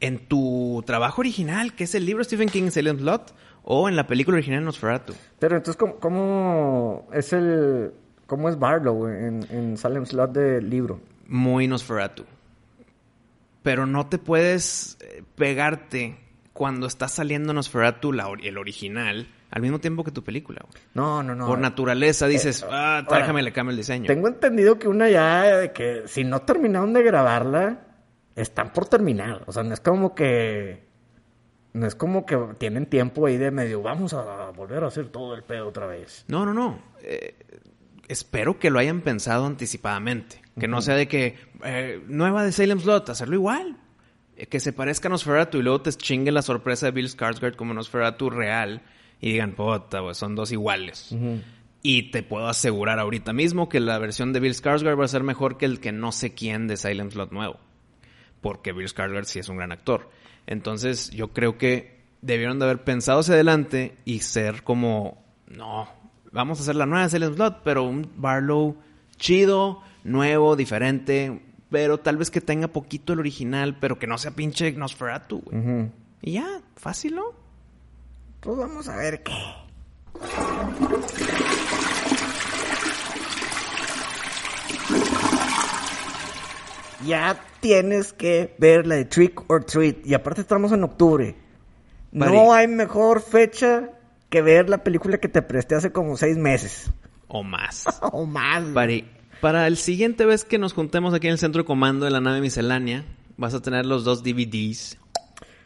en 0.00 0.28
tu 0.28 0.82
trabajo 0.86 1.22
original, 1.22 1.74
que 1.74 1.84
es 1.84 1.94
el 1.94 2.04
libro 2.04 2.22
Stephen 2.22 2.50
King 2.50 2.70
Silent 2.70 3.00
Lot, 3.00 3.34
o 3.64 3.88
en 3.88 3.96
la 3.96 4.06
película 4.06 4.36
original 4.36 4.62
Nosferatu. 4.62 5.14
Pero 5.38 5.56
entonces, 5.56 5.76
¿cómo, 5.78 5.96
cómo 5.96 7.08
es 7.12 7.32
el... 7.32 7.92
¿Cómo 8.26 8.48
es 8.48 8.58
Barlow 8.58 9.06
en, 9.06 9.46
en 9.50 9.76
Salem 9.76 10.04
Slot 10.04 10.32
del 10.32 10.68
libro? 10.68 11.00
Muy 11.28 11.68
Nosferatu. 11.68 12.24
Pero 13.62 13.86
no 13.86 14.08
te 14.08 14.18
puedes 14.18 14.98
eh, 15.00 15.22
pegarte 15.36 16.18
cuando 16.56 16.86
está 16.86 17.06
saliendo 17.06 17.52
Nosferatu, 17.52 18.14
la 18.14 18.28
el 18.42 18.56
original, 18.56 19.28
al 19.50 19.60
mismo 19.62 19.78
tiempo 19.78 20.02
que 20.02 20.10
tu 20.10 20.24
película. 20.24 20.64
güey. 20.66 20.82
No, 20.94 21.22
no, 21.22 21.34
no. 21.34 21.46
Por 21.46 21.58
naturaleza 21.58 22.26
dices, 22.26 22.62
Eh, 22.62 22.66
ah, 22.70 23.04
ahora, 23.06 23.18
déjame 23.18 23.42
le 23.42 23.52
cambio 23.52 23.72
el 23.72 23.76
diseño. 23.76 24.06
Tengo 24.06 24.26
entendido 24.26 24.78
que 24.78 24.88
una 24.88 25.10
ya, 25.10 25.42
de 25.58 25.72
que 25.72 26.04
si 26.06 26.24
no 26.24 26.40
terminaron 26.40 26.94
de 26.94 27.02
grabarla, 27.02 27.80
están 28.34 28.72
por 28.72 28.88
terminar. 28.88 29.44
O 29.46 29.52
sea, 29.52 29.62
no 29.62 29.74
es 29.74 29.80
como 29.80 30.14
que... 30.14 30.86
No 31.74 31.86
es 31.86 31.94
como 31.94 32.24
que 32.24 32.38
tienen 32.56 32.86
tiempo 32.86 33.26
ahí 33.26 33.36
de 33.36 33.50
medio, 33.50 33.82
vamos 33.82 34.14
a 34.14 34.50
volver 34.56 34.82
a 34.82 34.86
hacer 34.86 35.08
todo 35.08 35.34
el 35.34 35.42
pedo 35.42 35.68
otra 35.68 35.86
vez. 35.86 36.24
No, 36.26 36.46
no, 36.46 36.54
no. 36.54 36.80
Eh, 37.02 37.34
espero 38.08 38.58
que 38.58 38.70
lo 38.70 38.78
hayan 38.78 39.02
pensado 39.02 39.44
anticipadamente. 39.44 40.40
Que 40.58 40.68
no 40.68 40.80
sea 40.80 40.94
de 40.94 41.06
que 41.06 41.36
eh, 41.64 42.02
nueva 42.08 42.44
de 42.44 42.52
Salem 42.52 42.80
Slot, 42.80 43.10
hacerlo 43.10 43.34
igual. 43.34 43.76
Que 44.50 44.60
se 44.60 44.72
parezca 44.72 45.08
a 45.08 45.10
Nosferatu 45.10 45.58
y 45.58 45.62
luego 45.62 45.80
te 45.80 45.92
chingue 45.92 46.30
la 46.30 46.42
sorpresa 46.42 46.86
de 46.86 46.92
Bill 46.92 47.08
Skarsgård 47.08 47.56
como 47.56 47.72
Nosferatu 47.72 48.28
real 48.28 48.82
y 49.20 49.32
digan, 49.32 49.52
puta, 49.52 50.00
güey, 50.00 50.14
son 50.14 50.34
dos 50.34 50.52
iguales. 50.52 51.14
Y 51.82 52.10
te 52.10 52.22
puedo 52.22 52.46
asegurar 52.46 52.98
ahorita 52.98 53.32
mismo 53.32 53.68
que 53.68 53.80
la 53.80 53.98
versión 53.98 54.32
de 54.32 54.40
Bill 54.40 54.54
Skarsgård 54.54 54.98
va 55.00 55.04
a 55.04 55.08
ser 55.08 55.22
mejor 55.22 55.56
que 55.56 55.64
el 55.64 55.80
que 55.80 55.92
no 55.92 56.12
sé 56.12 56.34
quién 56.34 56.66
de 56.66 56.76
Silent 56.76 57.12
Slot 57.12 57.32
nuevo. 57.32 57.58
Porque 58.40 58.72
Bill 58.72 58.88
Skarsgård 58.88 59.24
sí 59.24 59.38
es 59.38 59.48
un 59.48 59.56
gran 59.56 59.72
actor. 59.72 60.10
Entonces 60.46 61.10
yo 61.10 61.28
creo 61.28 61.56
que 61.56 61.96
debieron 62.20 62.58
de 62.58 62.66
haber 62.66 62.84
pensado 62.84 63.20
hacia 63.20 63.34
adelante 63.34 63.96
y 64.04 64.20
ser 64.20 64.62
como, 64.64 65.22
no, 65.48 65.88
vamos 66.32 66.58
a 66.58 66.62
hacer 66.62 66.76
la 66.76 66.86
nueva 66.86 67.08
Silent 67.08 67.36
Slot, 67.36 67.62
pero 67.64 67.84
un 67.84 68.10
Barlow 68.16 68.76
chido, 69.16 69.82
nuevo, 70.04 70.56
diferente, 70.56 71.40
pero 71.70 71.98
tal 71.98 72.16
vez 72.16 72.30
que 72.30 72.40
tenga 72.40 72.68
poquito 72.68 73.12
el 73.12 73.20
original, 73.20 73.76
pero 73.80 73.98
que 73.98 74.06
no 74.06 74.18
sea 74.18 74.30
pinche 74.30 74.72
Nosferatu, 74.72 75.40
güey. 75.40 75.90
Y 76.22 76.32
ya, 76.32 76.60
fácil, 76.76 77.16
¿no? 77.16 77.24
Pues 78.40 78.56
vamos 78.56 78.88
a 78.88 78.96
ver 78.96 79.22
qué. 79.22 79.32
Ya 87.04 87.38
tienes 87.60 88.12
que 88.12 88.54
ver 88.58 88.86
la 88.86 88.96
de 88.96 89.04
Trick 89.04 89.48
or 89.48 89.64
Treat. 89.64 90.06
Y 90.06 90.14
aparte 90.14 90.40
estamos 90.40 90.72
en 90.72 90.84
octubre. 90.84 91.36
No 92.12 92.52
hay 92.52 92.68
mejor 92.68 93.20
fecha 93.20 93.90
que 94.28 94.42
ver 94.42 94.68
la 94.68 94.82
película 94.82 95.18
que 95.18 95.28
te 95.28 95.42
presté 95.42 95.74
hace 95.74 95.92
como 95.92 96.16
seis 96.16 96.36
meses. 96.36 96.90
O 97.28 97.42
más. 97.42 97.84
O 98.12 98.24
más. 98.26 98.64
Para, 98.72 98.92
para 99.40 99.66
el 99.66 99.76
siguiente 99.76 100.24
vez 100.24 100.44
que 100.44 100.58
nos 100.58 100.72
juntemos 100.72 101.14
aquí 101.14 101.26
en 101.26 101.32
el 101.32 101.38
centro 101.38 101.62
de 101.62 101.66
comando 101.66 102.04
de 102.04 102.10
la 102.10 102.20
nave 102.20 102.40
miscelánea, 102.40 103.04
vas 103.36 103.54
a 103.54 103.62
tener 103.62 103.86
los 103.86 104.04
dos 104.04 104.22
DVDs 104.22 104.98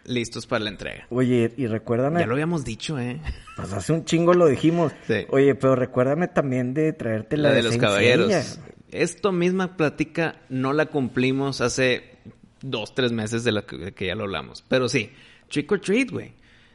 listos 0.04 0.46
para 0.46 0.64
la 0.64 0.70
entrega. 0.70 1.06
Oye, 1.10 1.52
y 1.56 1.66
recuérdame. 1.66 2.20
Ya 2.20 2.26
lo 2.26 2.34
habíamos 2.34 2.64
dicho, 2.64 2.98
¿eh? 2.98 3.20
Pues 3.56 3.72
hace 3.72 3.92
un 3.92 4.04
chingo 4.04 4.34
lo 4.34 4.46
dijimos. 4.46 4.92
Sí. 5.06 5.26
Oye, 5.28 5.54
pero 5.54 5.76
recuérdame 5.76 6.28
también 6.28 6.74
de 6.74 6.92
traerte 6.92 7.36
la, 7.36 7.50
La 7.50 7.54
de 7.54 7.62
los 7.62 7.76
caballeros. 7.76 8.58
Esto 8.90 9.30
misma 9.30 9.76
plática 9.76 10.36
no 10.48 10.72
la 10.72 10.86
cumplimos 10.86 11.60
hace 11.60 12.16
dos, 12.60 12.94
tres 12.94 13.12
meses 13.12 13.44
de 13.44 13.52
la 13.52 13.62
que, 13.62 13.92
que 13.92 14.06
ya 14.06 14.14
lo 14.14 14.24
hablamos. 14.24 14.64
Pero 14.68 14.88
sí, 14.88 15.12
Trick 15.48 15.70
or 15.70 15.80
Treat, 15.80 16.10
güey. 16.10 16.32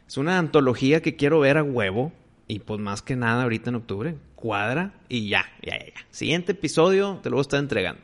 Es 0.07 0.17
una 0.17 0.37
antología 0.37 1.01
que 1.01 1.15
quiero 1.15 1.39
ver 1.39 1.57
a 1.57 1.63
huevo. 1.63 2.13
Y 2.47 2.59
pues 2.59 2.79
más 2.79 3.01
que 3.01 3.15
nada 3.15 3.43
ahorita 3.43 3.69
en 3.71 3.75
octubre. 3.77 4.15
Cuadra 4.35 4.93
y 5.09 5.27
ya, 5.29 5.45
ya, 5.63 5.77
ya, 5.79 5.85
ya. 5.85 5.93
Siguiente 6.11 6.51
episodio 6.51 7.19
te 7.23 7.29
lo 7.29 7.37
voy 7.37 7.41
a 7.41 7.43
estar 7.43 7.59
entregando. 7.59 8.01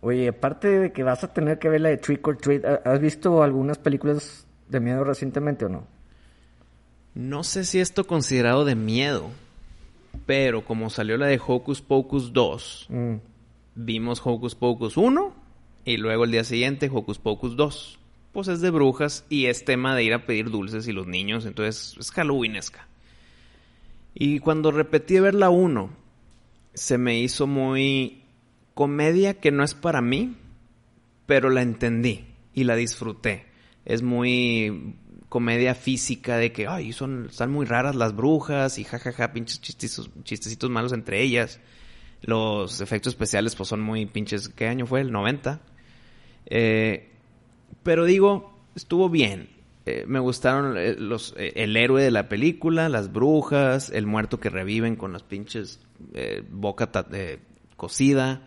Oye, 0.00 0.28
aparte 0.28 0.68
de 0.68 0.92
que 0.92 1.02
vas 1.02 1.24
a 1.24 1.32
tener 1.32 1.58
que 1.58 1.68
ver 1.68 1.80
la 1.80 1.88
de 1.88 1.96
Trick 1.96 2.26
or 2.28 2.36
Treat, 2.36 2.64
¿ha- 2.64 2.82
¿has 2.84 3.00
visto 3.00 3.42
algunas 3.42 3.78
películas 3.78 4.46
de 4.68 4.78
miedo 4.80 5.02
recientemente 5.02 5.64
o 5.64 5.68
no? 5.68 5.86
No 7.14 7.42
sé 7.44 7.64
si 7.64 7.80
esto 7.80 8.06
considerado 8.06 8.64
de 8.64 8.74
miedo. 8.74 9.30
Pero 10.26 10.64
como 10.64 10.90
salió 10.90 11.16
la 11.18 11.26
de 11.26 11.40
Hocus 11.44 11.82
Pocus 11.82 12.32
2, 12.32 12.86
Mm. 12.88 13.14
vimos 13.74 14.20
Hocus 14.24 14.54
Pocus 14.54 14.96
1 14.96 15.32
y 15.84 15.96
luego 15.98 16.24
el 16.24 16.30
día 16.30 16.44
siguiente 16.44 16.90
Hocus 16.92 17.18
Pocus 17.18 17.56
2. 17.56 17.98
Pues 18.32 18.48
es 18.48 18.60
de 18.60 18.70
brujas 18.70 19.24
y 19.28 19.46
es 19.46 19.64
tema 19.64 19.94
de 19.96 20.04
ir 20.04 20.14
a 20.14 20.26
pedir 20.26 20.50
dulces 20.50 20.86
y 20.88 20.92
los 20.92 21.06
niños, 21.06 21.46
entonces 21.46 21.96
es 21.98 22.10
Halloweenesca. 22.12 22.86
Y 24.18 24.38
cuando 24.38 24.70
repetí 24.70 25.20
ver 25.20 25.34
la 25.34 25.50
1, 25.50 25.90
se 26.72 26.96
me 26.96 27.20
hizo 27.20 27.46
muy 27.46 28.24
comedia 28.72 29.40
que 29.40 29.50
no 29.50 29.62
es 29.62 29.74
para 29.74 30.00
mí, 30.00 30.38
pero 31.26 31.50
la 31.50 31.60
entendí 31.60 32.24
y 32.54 32.64
la 32.64 32.76
disfruté. 32.76 33.44
Es 33.84 34.00
muy 34.02 34.96
comedia 35.28 35.74
física 35.74 36.38
de 36.38 36.50
que, 36.50 36.66
ay, 36.66 36.94
son, 36.94 37.26
están 37.28 37.52
muy 37.52 37.66
raras 37.66 37.94
las 37.94 38.16
brujas 38.16 38.78
y 38.78 38.84
jajaja, 38.84 39.34
pinches 39.34 39.60
chistecitos, 39.60 40.10
chistecitos 40.22 40.70
malos 40.70 40.94
entre 40.94 41.22
ellas. 41.22 41.60
Los 42.22 42.80
efectos 42.80 43.12
especiales 43.12 43.54
pues 43.54 43.68
son 43.68 43.82
muy 43.82 44.06
pinches, 44.06 44.48
¿qué 44.48 44.66
año 44.66 44.86
fue? 44.86 45.02
El 45.02 45.12
90. 45.12 45.60
Eh, 46.46 47.12
pero 47.82 48.06
digo, 48.06 48.58
estuvo 48.74 49.10
bien. 49.10 49.55
Eh, 49.88 50.04
me 50.08 50.18
gustaron 50.18 50.76
eh, 50.76 50.96
los, 50.98 51.32
eh, 51.38 51.52
el 51.54 51.76
héroe 51.76 52.02
de 52.02 52.10
la 52.10 52.28
película, 52.28 52.88
las 52.88 53.12
brujas, 53.12 53.88
el 53.90 54.04
muerto 54.04 54.40
que 54.40 54.50
reviven 54.50 54.96
con 54.96 55.12
las 55.12 55.22
pinches 55.22 55.80
boca 56.50 56.90
cocida. 57.76 58.42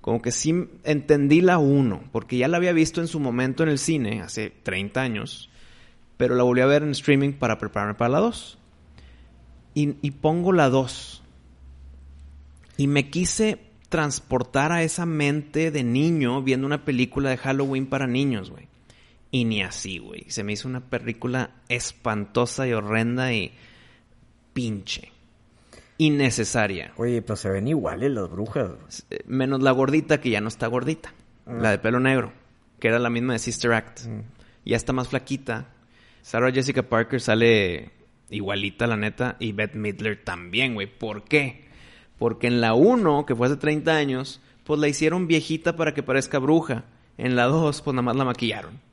Como 0.00 0.22
que 0.22 0.30
sí 0.30 0.54
entendí 0.84 1.40
la 1.40 1.58
1, 1.58 2.04
porque 2.12 2.38
ya 2.38 2.46
la 2.46 2.58
había 2.58 2.72
visto 2.72 3.00
en 3.00 3.08
su 3.08 3.18
momento 3.18 3.64
en 3.64 3.68
el 3.68 3.78
cine, 3.78 4.22
hace 4.22 4.50
30 4.62 5.02
años, 5.02 5.50
pero 6.16 6.36
la 6.36 6.44
volví 6.44 6.60
a 6.60 6.66
ver 6.66 6.84
en 6.84 6.90
streaming 6.90 7.32
para 7.32 7.58
prepararme 7.58 7.94
para 7.94 8.10
la 8.10 8.20
2. 8.20 8.58
Y, 9.74 9.96
y 10.00 10.12
pongo 10.12 10.52
la 10.52 10.70
2. 10.70 11.22
Y 12.76 12.86
me 12.86 13.10
quise 13.10 13.58
transportar 13.88 14.70
a 14.70 14.84
esa 14.84 15.04
mente 15.04 15.72
de 15.72 15.82
niño 15.82 16.40
viendo 16.42 16.66
una 16.66 16.84
película 16.84 17.30
de 17.30 17.38
Halloween 17.38 17.86
para 17.86 18.06
niños, 18.06 18.50
güey. 18.50 18.65
Y 19.36 19.44
ni 19.44 19.60
así, 19.60 19.98
güey. 19.98 20.24
Se 20.28 20.44
me 20.44 20.54
hizo 20.54 20.66
una 20.66 20.88
película 20.88 21.50
espantosa 21.68 22.66
y 22.66 22.72
horrenda 22.72 23.34
y 23.34 23.52
pinche. 24.54 25.12
Innecesaria. 25.98 26.94
Oye, 26.96 27.20
pero 27.20 27.36
se 27.36 27.50
ven 27.50 27.68
iguales 27.68 28.12
las 28.12 28.30
brujas. 28.30 29.04
Eh, 29.10 29.18
Menos 29.26 29.62
la 29.62 29.72
gordita 29.72 30.22
que 30.22 30.30
ya 30.30 30.40
no 30.40 30.48
está 30.48 30.68
gordita. 30.68 31.12
La 31.44 31.70
de 31.70 31.78
pelo 31.78 32.00
negro. 32.00 32.32
Que 32.80 32.88
era 32.88 32.98
la 32.98 33.10
misma 33.10 33.34
de 33.34 33.38
Sister 33.38 33.74
Act. 33.74 34.06
Ya 34.64 34.74
está 34.74 34.94
más 34.94 35.08
flaquita. 35.08 35.68
Sarah 36.22 36.50
Jessica 36.50 36.84
Parker 36.84 37.20
sale 37.20 37.90
igualita, 38.30 38.86
la 38.86 38.96
neta. 38.96 39.36
Y 39.38 39.52
Beth 39.52 39.74
Midler 39.74 40.24
también, 40.24 40.72
güey. 40.72 40.86
¿Por 40.86 41.24
qué? 41.24 41.68
Porque 42.18 42.46
en 42.46 42.62
la 42.62 42.72
1, 42.72 43.26
que 43.26 43.36
fue 43.36 43.48
hace 43.48 43.56
30 43.56 43.94
años, 43.94 44.40
pues 44.64 44.80
la 44.80 44.88
hicieron 44.88 45.26
viejita 45.26 45.76
para 45.76 45.92
que 45.92 46.02
parezca 46.02 46.38
bruja. 46.38 46.84
En 47.18 47.36
la 47.36 47.44
2, 47.44 47.82
pues 47.82 47.94
nada 47.94 48.02
más 48.02 48.16
la 48.16 48.24
maquillaron. 48.24 48.85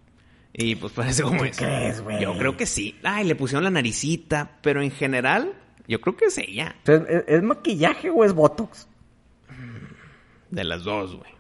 Y 0.54 0.76
pues 0.76 0.94
parece 0.96 1.24
como 1.24 1.39
¿Tú 1.39 1.44
es. 1.46 1.58
crees, 1.58 2.02
güey? 2.02 2.22
Yo 2.22 2.38
creo 2.38 2.56
que 2.56 2.66
sí. 2.66 2.96
Ay, 3.04 3.26
le 3.26 3.36
pusieron 3.36 3.63
la 3.63 3.72
naricita. 3.72 4.58
Pero 4.62 4.82
en 4.82 4.92
general, 4.92 5.54
yo 5.88 6.00
creo 6.02 6.16
que 6.16 6.26
es 6.26 6.38
ella. 6.38 6.76
¿es, 6.86 7.02
es 7.28 7.44
maquillaje 7.44 8.10
o 8.10 8.24
es 8.24 8.34
Botox? 8.34 8.88
De 10.50 10.63
las 10.63 10.84
dos, 10.84 11.16
güey. 11.16 11.32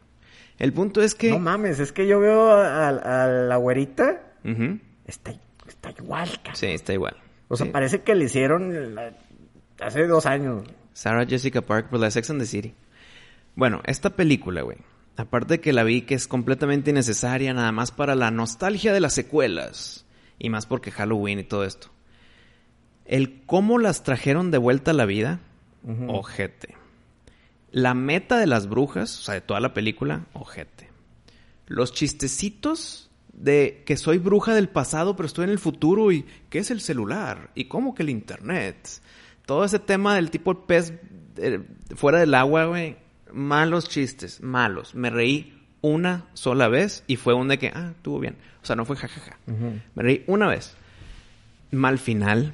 El 0.59 0.73
punto 0.73 1.01
es 1.01 1.13
que... 1.15 1.29
No 1.29 1.39
mames, 1.39 1.79
es 1.79 1.91
que 1.91 2.07
yo 2.07 2.19
veo 2.19 2.51
a, 2.51 2.91
la 2.91 3.55
güerita, 3.57 4.21
Ujú. 4.43 4.79
está, 5.05 5.33
está 5.67 5.91
igual, 5.91 6.29
cabrón. 6.37 6.55
Sí, 6.55 6.67
está 6.67 6.93
igual. 6.93 7.17
O 7.47 7.55
sea, 7.57 7.65
Sí. 7.67 7.71
parece 7.71 8.01
que 8.01 8.15
le 8.15 8.25
hicieron 8.25 8.95
la- 8.95 9.13
hace 9.81 10.07
dos 10.07 10.25
años. 10.25 10.63
Sarah 10.93 11.25
Jessica 11.25 11.61
Parker 11.61 11.89
por 11.89 11.99
la 11.99 12.05
de 12.07 12.11
Sex 12.11 12.29
and 12.29 12.39
the 12.39 12.45
City. 12.47 12.73
Bueno, 13.55 13.81
esta 13.85 14.11
película, 14.11 14.61
güey, 14.61 14.77
aparte 15.15 15.55
de 15.55 15.61
que 15.61 15.73
la 15.73 15.83
vi 15.83 16.01
que 16.01 16.15
es 16.15 16.27
completamente 16.27 16.91
innecesaria, 16.91 17.53
nada 17.53 17.71
más 17.71 17.91
para 17.91 18.15
la 18.15 18.31
nostalgia 18.31 18.93
de 18.93 18.99
las 18.99 19.13
secuelas, 19.13 20.05
y 20.39 20.49
más 20.49 20.65
porque 20.65 20.91
Halloween 20.91 21.39
y 21.39 21.43
todo 21.43 21.65
esto. 21.65 21.89
El 23.05 23.41
cómo 23.45 23.79
las 23.79 24.03
trajeron 24.03 24.51
de 24.51 24.57
vuelta 24.57 24.91
a 24.91 24.95
la 24.95 25.05
vida, 25.05 25.39
ojete. 26.07 26.75
La 27.71 27.93
meta 27.93 28.37
de 28.37 28.47
las 28.47 28.67
brujas, 28.67 29.19
o 29.19 29.21
sea, 29.23 29.33
de 29.35 29.41
toda 29.41 29.59
la 29.59 29.73
película, 29.73 30.27
ojete. 30.33 30.89
Los 31.67 31.93
chistecitos 31.93 33.09
de 33.33 33.83
que 33.85 33.97
soy 33.97 34.19
bruja 34.19 34.53
del 34.53 34.69
pasado, 34.69 35.15
pero 35.15 35.27
estoy 35.27 35.45
en 35.45 35.49
el 35.49 35.59
futuro 35.59 36.11
y 36.11 36.25
qué 36.49 36.59
es 36.59 36.71
el 36.71 36.81
celular 36.81 37.51
y 37.55 37.65
cómo 37.65 37.93
que 37.93 38.03
el 38.03 38.09
internet. 38.09 39.01
Todo 39.45 39.65
ese 39.65 39.79
tema 39.79 40.15
del 40.15 40.29
tipo 40.29 40.65
pez 40.65 40.93
eh, 41.37 41.61
fuera 41.95 42.19
del 42.19 42.33
agua, 42.35 42.65
güey. 42.65 42.97
Malos 43.33 43.89
chistes, 43.89 44.41
malos. 44.41 44.95
Me 44.95 45.09
reí 45.09 45.59
una 45.81 46.25
sola 46.33 46.67
vez 46.67 47.03
y 47.07 47.17
fue 47.17 47.33
un 47.33 47.49
de 47.49 47.59
que, 47.59 47.67
ah, 47.67 47.91
estuvo 47.95 48.19
bien. 48.19 48.37
O 48.61 48.65
sea, 48.65 48.75
no 48.75 48.85
fue 48.85 48.95
jajaja. 48.95 49.37
Me 49.47 50.03
reí 50.03 50.23
una 50.27 50.47
vez. 50.47 50.75
Mal 51.71 51.99
final. 51.99 52.53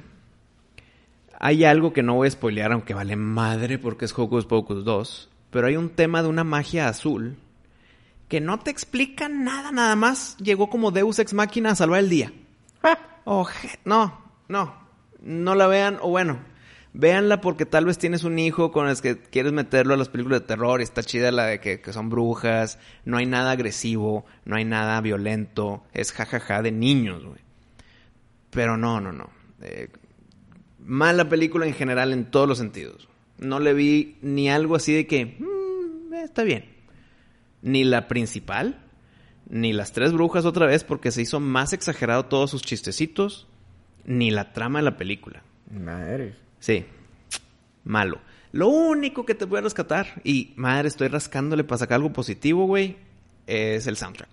Hay 1.38 1.64
algo 1.64 1.92
que 1.92 2.02
no 2.02 2.14
voy 2.14 2.28
a 2.28 2.30
spoilear, 2.30 2.72
aunque 2.72 2.94
vale 2.94 3.16
madre 3.16 3.78
porque 3.78 4.06
es 4.06 4.18
Hocus 4.18 4.46
Pocus 4.46 4.84
2. 4.84 5.30
Pero 5.50 5.66
hay 5.66 5.76
un 5.76 5.90
tema 5.90 6.22
de 6.22 6.28
una 6.28 6.44
magia 6.44 6.88
azul 6.88 7.36
que 8.28 8.40
no 8.40 8.60
te 8.60 8.70
explica 8.70 9.28
nada, 9.28 9.72
nada 9.72 9.96
más 9.96 10.36
llegó 10.38 10.70
como 10.70 10.92
Deus 10.92 11.18
Ex 11.18 11.34
Máquina 11.34 11.72
a 11.72 11.74
salvar 11.74 12.00
el 12.00 12.08
día. 12.08 12.32
Oje, 13.24 13.78
no, 13.84 14.20
no, 14.48 14.74
no 15.20 15.54
la 15.54 15.66
vean, 15.66 15.98
o 16.00 16.10
bueno, 16.10 16.38
véanla 16.92 17.40
porque 17.40 17.66
tal 17.66 17.84
vez 17.84 17.98
tienes 17.98 18.24
un 18.24 18.38
hijo 18.38 18.72
con 18.72 18.88
el 18.88 19.00
que 19.00 19.18
quieres 19.18 19.52
meterlo 19.52 19.94
a 19.94 19.96
las 19.96 20.08
películas 20.08 20.40
de 20.40 20.46
terror 20.46 20.80
está 20.80 21.02
chida 21.02 21.30
la 21.30 21.46
de 21.46 21.60
que, 21.60 21.80
son 21.92 22.08
brujas, 22.10 22.78
no 23.04 23.16
hay 23.16 23.26
nada 23.26 23.52
agresivo, 23.52 24.24
no 24.44 24.56
hay 24.56 24.64
nada 24.64 25.00
violento, 25.00 25.84
es 25.92 26.12
jajaja 26.12 26.62
de 26.62 26.72
niños, 26.72 27.24
güey. 27.24 27.40
Pero 28.50 28.76
no, 28.76 29.00
no, 29.00 29.12
no. 29.12 29.30
Eh, 29.62 29.88
mala 30.78 31.28
película 31.28 31.66
en 31.66 31.74
general 31.74 32.12
en 32.12 32.30
todos 32.30 32.48
los 32.48 32.58
sentidos. 32.58 33.08
No 33.38 33.60
le 33.60 33.74
vi 33.74 34.18
ni 34.22 34.50
algo 34.50 34.76
así 34.76 34.92
de 34.92 35.06
que, 35.06 35.36
"Mm, 35.38 36.14
está 36.14 36.42
bien 36.42 36.80
ni 37.62 37.84
la 37.84 38.08
principal, 38.08 38.80
ni 39.48 39.72
las 39.72 39.92
tres 39.92 40.12
brujas 40.12 40.44
otra 40.44 40.66
vez, 40.66 40.84
porque 40.84 41.10
se 41.10 41.22
hizo 41.22 41.40
más 41.40 41.72
exagerado 41.72 42.26
todos 42.26 42.50
sus 42.50 42.62
chistecitos, 42.62 43.48
ni 44.04 44.30
la 44.30 44.52
trama 44.52 44.78
de 44.78 44.84
la 44.84 44.96
película. 44.96 45.42
Madre. 45.70 46.34
Sí, 46.60 46.84
malo. 47.84 48.20
Lo 48.52 48.68
único 48.68 49.26
que 49.26 49.34
te 49.34 49.44
voy 49.44 49.58
a 49.58 49.62
rescatar, 49.62 50.20
y 50.24 50.52
madre, 50.56 50.88
estoy 50.88 51.08
rascándole 51.08 51.64
para 51.64 51.78
sacar 51.78 51.96
algo 51.96 52.12
positivo, 52.12 52.66
güey, 52.66 52.96
es 53.46 53.86
el 53.86 53.96
soundtrack. 53.96 54.30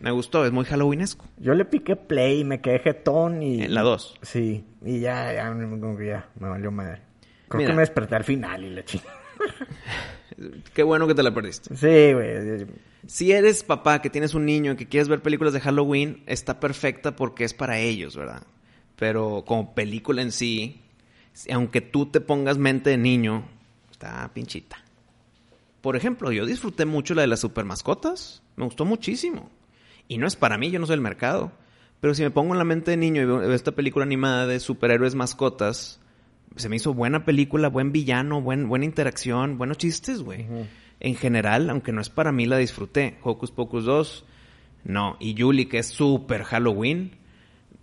Me 0.00 0.10
gustó, 0.10 0.44
es 0.44 0.50
muy 0.50 0.64
halloweenesco. 0.64 1.26
Yo 1.38 1.54
le 1.54 1.64
piqué 1.64 1.94
play 1.94 2.40
y 2.40 2.44
me 2.44 2.60
quedé 2.60 2.80
jetón 2.80 3.42
y... 3.42 3.62
En 3.62 3.74
la 3.74 3.82
2. 3.82 4.18
Sí, 4.22 4.64
y 4.84 5.00
ya, 5.00 5.32
ya, 5.32 5.48
como 5.48 5.96
que 5.96 6.06
ya, 6.08 6.28
me 6.40 6.48
valió 6.48 6.72
madre. 6.72 7.02
Creo 7.48 7.58
Mira. 7.58 7.70
que 7.70 7.76
me 7.76 7.82
desperté 7.82 8.16
al 8.16 8.24
final 8.24 8.64
y 8.64 8.70
la 8.70 8.84
chingada. 8.84 9.14
Qué 10.74 10.82
bueno 10.82 11.06
que 11.06 11.14
te 11.14 11.22
la 11.22 11.32
perdiste. 11.32 11.76
Sí, 11.76 12.14
güey. 12.14 12.66
Si 13.06 13.30
eres 13.30 13.62
papá 13.62 14.02
que 14.02 14.10
tienes 14.10 14.34
un 14.34 14.44
niño 14.44 14.76
que 14.76 14.88
quieres 14.88 15.08
ver 15.08 15.22
películas 15.22 15.52
de 15.52 15.60
Halloween, 15.60 16.22
está 16.26 16.58
perfecta 16.58 17.14
porque 17.14 17.44
es 17.44 17.54
para 17.54 17.78
ellos, 17.78 18.16
¿verdad? 18.16 18.42
Pero 18.96 19.44
como 19.46 19.74
película 19.74 20.22
en 20.22 20.32
sí, 20.32 20.81
aunque 21.50 21.80
tú 21.80 22.06
te 22.06 22.20
pongas 22.20 22.58
mente 22.58 22.90
de 22.90 22.98
niño, 22.98 23.44
está 23.90 24.30
pinchita. 24.32 24.82
Por 25.80 25.96
ejemplo, 25.96 26.30
yo 26.30 26.46
disfruté 26.46 26.84
mucho 26.84 27.14
la 27.14 27.22
de 27.22 27.28
las 27.28 27.40
super 27.40 27.64
mascotas. 27.64 28.42
Me 28.56 28.64
gustó 28.64 28.84
muchísimo. 28.84 29.50
Y 30.08 30.18
no 30.18 30.26
es 30.26 30.36
para 30.36 30.58
mí, 30.58 30.70
yo 30.70 30.78
no 30.78 30.86
soy 30.86 30.94
el 30.94 31.00
mercado. 31.00 31.52
Pero 32.00 32.14
si 32.14 32.22
me 32.22 32.30
pongo 32.30 32.52
en 32.54 32.58
la 32.58 32.64
mente 32.64 32.92
de 32.92 32.96
niño 32.96 33.22
y 33.22 33.24
veo, 33.24 33.52
esta 33.52 33.72
película 33.72 34.04
animada 34.04 34.46
de 34.46 34.60
superhéroes 34.60 35.14
mascotas, 35.14 36.00
se 36.56 36.68
me 36.68 36.76
hizo 36.76 36.94
buena 36.94 37.24
película, 37.24 37.68
buen 37.68 37.92
villano, 37.92 38.40
buen, 38.40 38.68
buena 38.68 38.84
interacción, 38.84 39.58
buenos 39.58 39.78
chistes, 39.78 40.22
güey. 40.22 40.46
En 41.00 41.16
general, 41.16 41.70
aunque 41.70 41.92
no 41.92 42.00
es 42.00 42.10
para 42.10 42.32
mí, 42.32 42.46
la 42.46 42.58
disfruté. 42.58 43.18
Hocus 43.22 43.50
Pocus 43.50 43.84
2, 43.84 44.24
no. 44.84 45.16
Y 45.20 45.40
Julie, 45.40 45.68
que 45.68 45.78
es 45.78 45.86
súper 45.86 46.44
Halloween, 46.44 47.12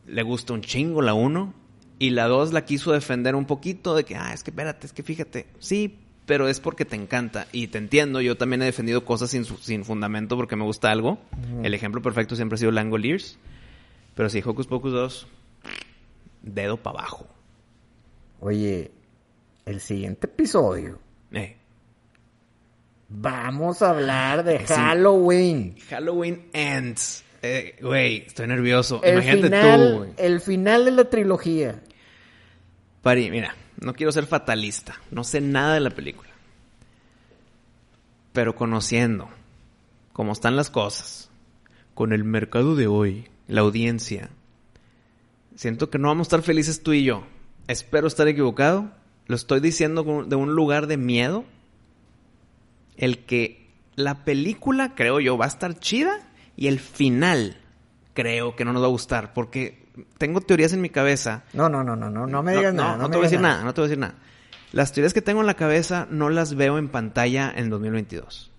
le 0.06 0.24
gusta 0.24 0.54
un 0.54 0.62
chingo 0.62 1.02
la 1.02 1.14
1. 1.14 1.54
Y 2.00 2.12
la 2.12 2.28
2 2.28 2.54
la 2.54 2.64
quiso 2.66 2.92
defender 2.94 3.36
un 3.36 3.46
poquito 3.46 3.94
de 3.96 4.06
que, 4.06 4.16
ah, 4.16 4.34
es 4.34 4.44
que 4.44 4.52
espérate, 4.52 4.88
es 4.88 4.94
que 4.94 5.04
fíjate. 5.04 5.46
Sí, 5.60 5.98
pero 6.26 6.48
es 6.48 6.60
porque 6.62 6.86
te 6.86 6.96
encanta. 6.96 7.48
Y 7.52 7.68
te 7.68 7.78
entiendo, 7.78 8.22
yo 8.22 8.38
también 8.38 8.62
he 8.62 8.66
defendido 8.66 9.04
cosas 9.04 9.30
sin, 9.32 9.44
sin 9.46 9.84
fundamento 9.84 10.38
porque 10.38 10.56
me 10.56 10.64
gusta 10.64 10.92
algo. 10.92 11.20
El 11.64 11.74
ejemplo 11.74 12.02
perfecto 12.02 12.36
siempre 12.36 12.56
ha 12.56 12.58
sido 12.60 12.72
Langoliers. 12.72 13.38
Pero 14.16 14.30
sí, 14.30 14.42
Hocus 14.46 14.68
Pocus 14.68 14.92
2, 14.94 15.28
dedo 16.44 16.78
para 16.78 17.00
abajo. 17.00 17.28
Oye, 18.42 18.92
el 19.66 19.82
siguiente 19.82 20.28
episodio 20.28 21.00
Eh, 21.32 21.58
vamos 23.10 23.82
a 23.82 23.90
hablar 23.92 24.44
de 24.44 24.60
Sí. 24.60 24.74
Halloween. 24.74 25.76
Halloween 25.90 26.48
Ends. 26.54 27.24
Eh, 27.42 27.78
Güey, 27.82 28.26
estoy 28.28 28.48
nervioso. 28.48 29.02
El 29.04 29.14
Imagínate 29.16 29.44
final, 29.44 29.92
tú, 29.92 29.98
güey. 30.00 30.10
el 30.18 30.42
final 30.42 30.86
de 30.86 30.92
la 30.92 31.06
trilogía. 31.10 31.80
Pari, 33.02 33.32
mira, 33.32 33.56
no 33.80 33.94
quiero 33.94 34.12
ser 34.12 34.26
fatalista. 34.26 35.00
No 35.12 35.24
sé 35.24 35.40
nada 35.42 35.74
de 35.76 35.80
la 35.80 35.90
película. 35.92 36.30
Pero 38.34 38.56
conociendo 38.56 39.30
cómo 40.14 40.34
están 40.34 40.56
las 40.56 40.70
cosas, 40.70 41.30
con 41.94 42.14
el 42.14 42.24
mercado 42.24 42.76
de 42.76 42.88
hoy, 42.88 43.28
la 43.48 43.62
audiencia, 43.62 44.30
siento 45.56 45.90
que 45.90 45.98
no 45.98 46.10
vamos 46.10 46.26
a 46.26 46.30
estar 46.30 46.42
felices 46.42 46.84
tú 46.84 46.94
y 46.94 47.04
yo. 47.04 47.26
Espero 47.68 48.08
estar 48.08 48.28
equivocado. 48.28 48.92
Lo 49.28 49.36
estoy 49.36 49.60
diciendo 49.60 50.26
de 50.28 50.36
un 50.36 50.56
lugar 50.56 50.88
de 50.88 50.98
miedo. 50.98 51.46
El 52.98 53.20
que 53.20 53.70
la 53.96 54.26
película, 54.26 54.94
creo 54.96 55.20
yo, 55.20 55.38
va 55.38 55.46
a 55.46 55.50
estar 55.50 55.80
chida 55.80 56.29
y 56.60 56.68
el 56.68 56.82
final 56.82 57.56
creo 58.14 58.58
que 58.58 58.66
no 58.66 58.74
nos 58.74 58.82
va 58.82 58.88
a 58.88 58.90
gustar 58.90 59.34
porque 59.34 59.88
tengo 60.18 60.42
teorías 60.42 60.74
en 60.74 60.82
mi 60.82 60.90
cabeza 60.90 61.44
No, 61.54 61.70
no, 61.70 61.86
no, 61.86 61.96
no, 61.96 62.10
no, 62.10 62.28
no 62.28 62.44
me 62.44 62.54
digas 62.54 62.74
no, 62.74 62.84
nada. 62.84 62.98
No, 62.98 63.04
me 63.04 63.10
te 63.12 63.16
voy 63.16 63.26
a 63.26 63.30
decir 63.30 63.40
nada. 63.40 63.64
no 63.64 63.74
te 63.74 63.80
voy 63.80 63.86
a 63.86 63.88
decir 63.88 64.00
nada. 64.00 64.16
Las 64.74 64.92
teorías 64.92 65.14
que 65.14 65.22
tengo 65.22 65.40
en 65.40 65.48
la 65.48 65.54
cabeza 65.54 66.06
no 66.12 66.30
las 66.30 66.56
veo 66.56 66.78
en 66.78 66.90
pantalla 66.90 67.50
en 67.56 67.70
2022. 67.70 68.52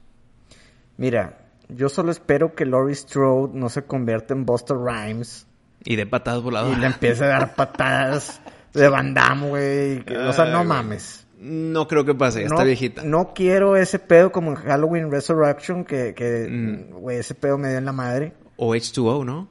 Mira, 0.97 1.41
yo 1.69 1.91
solo 1.91 2.11
espero 2.11 2.55
que 2.55 2.65
Laurie 2.65 2.95
Strode 2.97 3.53
no 3.55 3.69
se 3.69 3.83
convierta 3.85 4.33
en 4.33 4.47
Buster 4.47 4.79
Rhymes 4.79 5.47
Y 5.85 5.97
de 5.97 6.07
patadas 6.07 6.43
voladoras. 6.43 6.79
y 6.79 6.81
le 6.81 6.87
empiece 6.87 7.25
a 7.25 7.29
dar 7.29 7.55
patadas 7.55 8.41
de 8.73 8.89
Van 8.89 9.13
Damme, 9.13 9.49
güey. 9.49 10.05
O 10.27 10.33
sea, 10.33 10.47
no 10.47 10.65
mames. 10.65 11.27
No 11.43 11.89
creo 11.89 12.05
que 12.05 12.15
pase, 12.15 12.41
no, 12.45 12.55
está 12.55 12.65
viejita. 12.65 13.03
No 13.03 13.33
quiero 13.35 13.75
ese 13.77 13.99
pedo 13.99 14.31
como 14.31 14.51
en 14.51 14.57
Halloween 14.57 15.11
Resurrection, 15.11 15.85
que, 15.87 16.15
que, 16.15 16.47
Mm. 16.51 17.09
ese 17.11 17.35
pedo 17.35 17.57
me 17.57 17.71
dio 17.71 17.79
en 17.79 17.87
la 17.87 17.93
madre. 17.93 18.35
O 18.57 18.75
H2O, 18.75 19.25
¿no? 19.25 19.49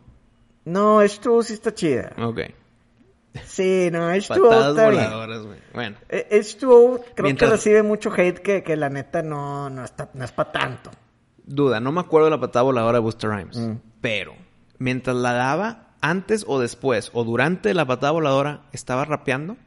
No, 0.66 1.02
H2O 1.02 1.42
sí 1.44 1.54
está 1.54 1.74
chida. 1.74 2.12
Ok. 2.22 2.42
Sí, 3.46 3.90
no, 3.92 4.10
H2O 4.14 4.28
Patadas 4.28 4.70
está 4.70 4.90
bien. 4.90 5.04
voladoras, 5.06 5.42
güey. 5.44 5.60
Bueno. 5.74 5.98
Eh, 6.10 6.28
H2O 6.32 7.02
creo 7.16 7.24
Mientras- 7.24 7.50
que 7.50 7.56
recibe 7.56 7.84
mucho 7.84 8.12
hate 8.16 8.40
que, 8.40 8.64
que 8.64 8.76
la 8.76 8.90
neta 8.90 9.22
no, 9.24 9.70
no, 9.70 9.84
está, 9.84 10.10
no 10.14 10.26
es 10.26 10.32
para 10.32 10.52
tanto. 10.52 10.92
Duda, 11.46 11.80
no 11.80 11.92
me 11.92 12.02
acuerdo 12.02 12.26
de 12.26 12.32
la 12.32 12.40
patada 12.40 12.64
voladora 12.64 12.98
de 13.00 13.04
Buster 13.04 13.30
Rhymes. 13.32 13.58
Mm. 13.58 13.76
Pero, 14.02 14.34
mientras 14.78 15.16
la 15.16 15.34
daba, 15.34 15.88
antes 16.02 16.46
o 16.48 16.60
después, 16.60 17.10
o 17.14 17.24
durante 17.24 17.74
la 17.74 17.86
patada 17.86 18.12
voladora, 18.12 18.62
¿estaba 18.74 19.06
rapeando? 19.06 19.58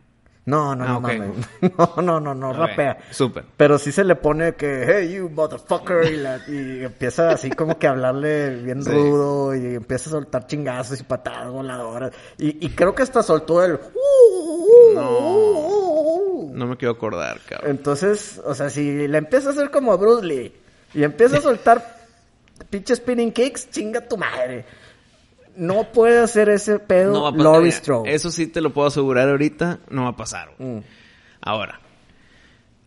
No, 0.45 0.75
no, 0.75 0.85
Ah, 0.85 0.89
no 0.89 1.01
mames. 1.01 1.31
No, 1.79 2.03
no, 2.03 2.19
no, 2.21 2.35
no, 2.35 2.53
rapea. 2.53 2.99
Súper. 3.11 3.45
Pero 3.57 3.79
sí 3.79 3.93
se 3.93 4.03
le 4.03 4.17
pone 4.17 4.55
que, 4.55 4.85
hey, 4.89 5.13
you 5.15 5.29
motherfucker, 5.31 6.05
y, 6.13 6.17
la- 6.17 6.41
y 6.49 6.83
empieza 6.83 7.31
así 7.31 7.51
como 7.51 7.79
que 7.79 7.87
a 7.87 7.91
hablarle 7.91 8.51
bien 8.57 8.83
Sí. 8.83 8.91
rudo, 8.91 9.55
y 9.55 9.77
empieza 9.77 10.09
a 10.11 10.13
soltar 10.13 10.47
chingazos 10.49 10.99
y 11.01 11.05
patadas 11.05 11.49
voladoras. 11.51 12.11
Y, 12.39 12.65
y 12.67 12.71
creo 12.71 12.93
que 12.95 13.05
hasta 13.05 13.23
soltó 13.23 13.63
el... 13.65 13.79
No. 14.95 16.51
No 16.53 16.67
me 16.67 16.77
quiero 16.77 16.93
acordar, 16.93 17.41
cabrón. 17.49 17.71
Entonces, 17.71 18.41
o 18.45 18.55
sea, 18.55 18.69
si 18.71 19.07
le 19.09 19.19
empieza 19.19 19.49
a 19.51 19.53
hacer 19.53 19.71
como 19.71 19.93
a 19.93 19.97
Bruce 19.97 20.25
Lee, 20.27 20.53
y 20.95 21.03
empieza 21.05 21.39
a 21.39 21.41
soltar 21.41 21.99
pinches 22.71 22.99
spinning 22.99 23.33
kicks, 23.33 23.71
chinga 23.71 24.01
tu 24.07 24.17
madre. 24.17 24.65
No 25.57 25.93
puede 25.93 26.19
hacer 26.21 26.49
ese 26.49 26.79
pedo 26.79 27.13
No 27.13 27.23
va 27.23 27.29
a 27.29 27.33
pasar. 27.33 27.45
Laurie 27.45 27.73
Strode. 27.73 28.15
Eso 28.15 28.31
sí 28.31 28.47
te 28.47 28.61
lo 28.61 28.73
puedo 28.73 28.89
asegurar 28.89 29.29
ahorita, 29.29 29.81
no 29.91 30.05
va 30.05 30.11
a 30.11 30.17
pasar. 30.17 30.53
Mm. 30.59 30.79
Ahora. 31.41 31.81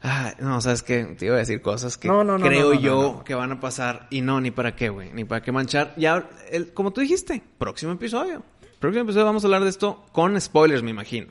Ay, 0.02 0.34
no, 0.40 0.62
sabes 0.62 0.84
que 0.84 1.04
te 1.04 1.26
iba 1.26 1.36
a 1.36 1.40
decir 1.40 1.62
cosas 1.62 1.98
que 1.98 2.08
No, 2.08 2.24
no, 2.24 2.38
no, 2.38 2.46
creo 2.46 2.74
yo 2.74 3.24
que 3.26 3.34
van 3.34 3.52
a 3.52 3.60
pasar 3.60 4.06
y 4.12 4.22
no, 4.22 4.40
ni 4.40 4.52
para 4.52 4.76
qué, 4.76 4.90
güey, 4.90 5.12
ni 5.14 5.24
para 5.26 5.42
qué 5.42 5.52
manchar. 5.52 5.94
Ya, 5.98 6.30
el- 6.52 6.74
como 6.74 6.92
tú 6.92 7.02
dijiste, 7.02 7.42
próximo 7.58 7.94
episodio. 7.94 8.44
Próximo 8.80 9.04
episodio 9.04 9.26
vamos 9.26 9.44
a 9.44 9.48
hablar 9.48 9.64
de 9.64 9.70
esto 9.70 10.06
con 10.12 10.40
spoilers, 10.40 10.84
me 10.84 10.92
imagino. 10.92 11.28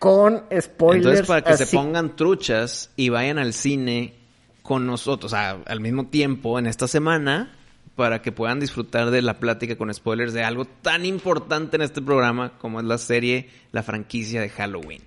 Con 0.00 0.42
spoilers 0.60 1.06
Entonces, 1.06 1.26
para 1.26 1.42
que 1.42 1.56
se 1.56 1.66
pongan 1.68 2.16
truchas 2.16 2.90
y 2.96 3.10
vayan 3.10 3.38
al 3.38 3.52
cine 3.52 4.14
con 4.62 4.86
nosotros, 4.86 5.32
o 5.32 5.36
sea, 5.36 5.58
al 5.64 5.80
mismo 5.80 6.06
tiempo 6.08 6.58
en 6.58 6.66
esta 6.66 6.88
semana 6.88 7.52
para 7.96 8.20
que 8.22 8.30
puedan 8.30 8.60
disfrutar 8.60 9.10
de 9.10 9.22
la 9.22 9.38
plática 9.38 9.76
con 9.76 9.92
spoilers 9.92 10.32
de 10.34 10.44
algo 10.44 10.66
tan 10.66 11.04
importante 11.06 11.76
en 11.76 11.82
este 11.82 12.02
programa 12.02 12.52
como 12.58 12.78
es 12.80 12.86
la 12.86 12.98
serie, 12.98 13.48
la 13.72 13.82
franquicia 13.82 14.40
de 14.42 14.50
Halloween. 14.50 15.00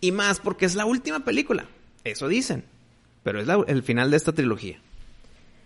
Y 0.00 0.12
más 0.12 0.40
porque 0.40 0.66
es 0.66 0.74
la 0.74 0.84
última 0.84 1.20
película, 1.20 1.64
eso 2.02 2.28
dicen, 2.28 2.64
pero 3.22 3.40
es 3.40 3.46
la- 3.46 3.64
el 3.66 3.82
final 3.82 4.10
de 4.10 4.16
esta 4.16 4.32
trilogía. 4.32 4.78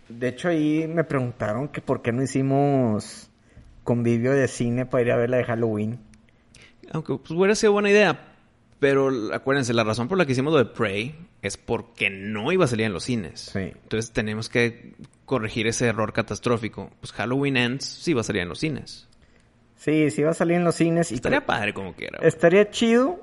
De 0.09 0.29
hecho, 0.29 0.49
ahí 0.49 0.87
me 0.87 1.05
preguntaron 1.05 1.69
que 1.69 1.81
por 1.81 2.03
qué 2.03 2.13
no 2.13 2.23
hicimos 2.23 3.29
convivio 3.85 4.33
de 4.33 4.47
cine 4.49 4.87
para 4.87 5.03
ir 5.03 5.11
a 5.13 5.17
ver 5.17 5.31
la 5.31 5.39
de 5.39 5.45
Halloween. 5.45 5.99
Aunque 6.93 7.17
pues, 7.17 7.31
hubiera 7.31 7.55
sido 7.55 7.73
buena 7.73 7.91
idea, 7.91 8.28
pero 8.79 9.11
acuérdense, 9.35 9.73
la 9.75 9.85
razón 9.85 10.09
por 10.09 10.19
la 10.19 10.27
que 10.27 10.33
hicimos 10.33 10.53
lo 10.53 10.59
de 10.59 10.67
Prey 10.67 11.17
es 11.43 11.57
porque 11.57 12.11
no 12.11 12.53
iba 12.53 12.65
a 12.65 12.69
salir 12.69 12.87
en 12.87 12.93
los 12.93 13.05
cines. 13.05 13.51
Sí. 13.53 13.59
Entonces 13.61 14.13
tenemos 14.13 14.49
que 14.49 14.95
corregir 15.25 15.67
ese 15.67 15.87
error 15.87 16.13
catastrófico. 16.13 16.91
Pues 17.01 17.13
Halloween 17.13 17.57
Ends 17.57 17.85
sí 17.85 18.15
va 18.15 18.21
a 18.21 18.25
salir 18.25 18.43
en 18.43 18.49
los 18.49 18.59
cines. 18.61 19.09
Sí, 19.77 20.11
sí 20.11 20.23
va 20.23 20.31
a 20.31 20.35
salir 20.35 20.57
en 20.57 20.65
los 20.65 20.75
cines. 20.75 21.13
Estaría 21.13 21.45
padre 21.47 21.73
como 21.75 21.95
quiera. 21.95 22.19
güey. 22.19 22.29
Estaría 22.29 22.71
chido. 22.71 23.21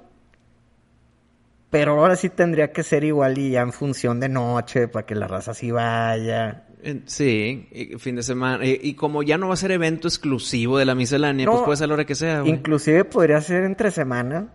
Pero 1.70 2.00
ahora 2.00 2.16
sí 2.16 2.30
tendría 2.30 2.72
que 2.72 2.84
ser 2.84 3.04
igual 3.04 3.38
y 3.38 3.52
ya 3.52 3.62
en 3.62 3.74
función 3.74 4.20
de 4.20 4.30
noche 4.30 4.88
para 4.88 5.06
que 5.06 5.16
la 5.16 5.28
raza 5.28 5.54
sí 5.54 5.72
vaya. 5.72 6.64
Sí, 7.06 7.68
fin 7.98 8.16
de 8.16 8.24
semana. 8.24 8.64
Y, 8.66 8.80
y 8.82 8.94
como 8.94 9.24
ya 9.24 9.38
no 9.38 9.48
va 9.50 9.56
a 9.56 9.58
ser 9.58 9.72
evento 9.72 10.08
exclusivo 10.08 10.78
de 10.78 10.86
la 10.86 10.96
miscelánea, 10.96 11.46
No, 11.48 11.52
pues 11.54 11.64
puede 11.66 11.78
ser 11.78 11.86
a 11.86 11.88
la 11.88 11.94
hora 11.96 12.06
que 12.06 12.16
sea, 12.16 12.42
güey. 12.42 12.52
Inclusive 12.54 13.04
podría 13.06 13.42
ser 13.42 13.64
entre 13.64 13.92
semana, 13.92 14.54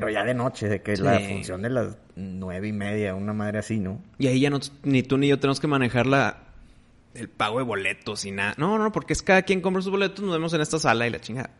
pero 0.00 0.10
ya 0.10 0.24
de 0.24 0.34
noche, 0.34 0.68
de 0.68 0.82
que 0.82 0.96
la 0.96 1.18
Sí. 1.18 1.28
función 1.28 1.62
de 1.62 1.70
las 1.70 1.96
nueve 2.16 2.68
y 2.68 2.72
media, 2.72 3.14
una 3.14 3.32
madre 3.32 3.58
así, 3.58 3.78
¿no? 3.78 4.00
Y 4.18 4.26
ahí 4.26 4.40
ya 4.40 4.50
no, 4.50 4.58
ni 4.82 5.02
tú 5.02 5.18
ni 5.18 5.28
yo 5.28 5.38
tenemos 5.38 5.60
que 5.60 5.66
manejar 5.66 6.06
la, 6.06 6.38
el 7.14 7.28
pago 7.28 7.58
de 7.58 7.64
boletos 7.64 8.24
y 8.24 8.30
nada. 8.32 8.54
No, 8.58 8.78
no, 8.78 8.90
porque 8.92 9.12
es 9.12 9.22
cada 9.22 9.42
quien 9.42 9.60
compra 9.60 9.82
sus 9.82 9.90
boletos, 9.92 10.24
nos 10.24 10.32
vemos 10.34 10.52
en 10.54 10.60
esta 10.60 10.78
sala 10.78 11.06
y 11.06 11.10
la 11.10 11.20
chingada. 11.20 11.50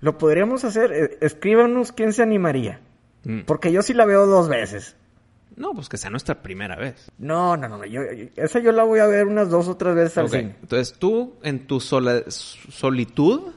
Lo 0.00 0.18
podríamos 0.18 0.64
hacer, 0.64 0.92
eh, 0.92 1.18
escríbanos 1.20 1.92
quién 1.92 2.12
se 2.12 2.22
animaría. 2.22 2.80
Mm. 3.24 3.40
Porque 3.46 3.70
yo 3.72 3.82
sí 3.82 3.94
la 3.94 4.04
veo 4.04 4.26
dos 4.26 4.48
veces. 4.48 4.96
No, 5.54 5.74
pues 5.74 5.88
que 5.88 5.96
sea 5.98 6.10
nuestra 6.10 6.42
primera 6.42 6.76
vez. 6.76 7.10
No, 7.18 7.56
no, 7.56 7.68
no, 7.68 7.84
yo, 7.84 8.00
yo- 8.12 8.26
esa 8.36 8.58
yo 8.58 8.72
la 8.72 8.84
voy 8.84 9.00
a 9.00 9.06
ver 9.06 9.26
unas 9.26 9.48
dos 9.50 9.68
o 9.68 9.76
tres 9.76 9.94
veces 9.94 10.18
al 10.18 10.24
Ok, 10.26 10.30
cine. 10.32 10.56
Entonces 10.62 10.98
tú, 10.98 11.34
en 11.42 11.66
tu 11.66 11.78
sola- 11.78 12.22
solitud 12.28 13.52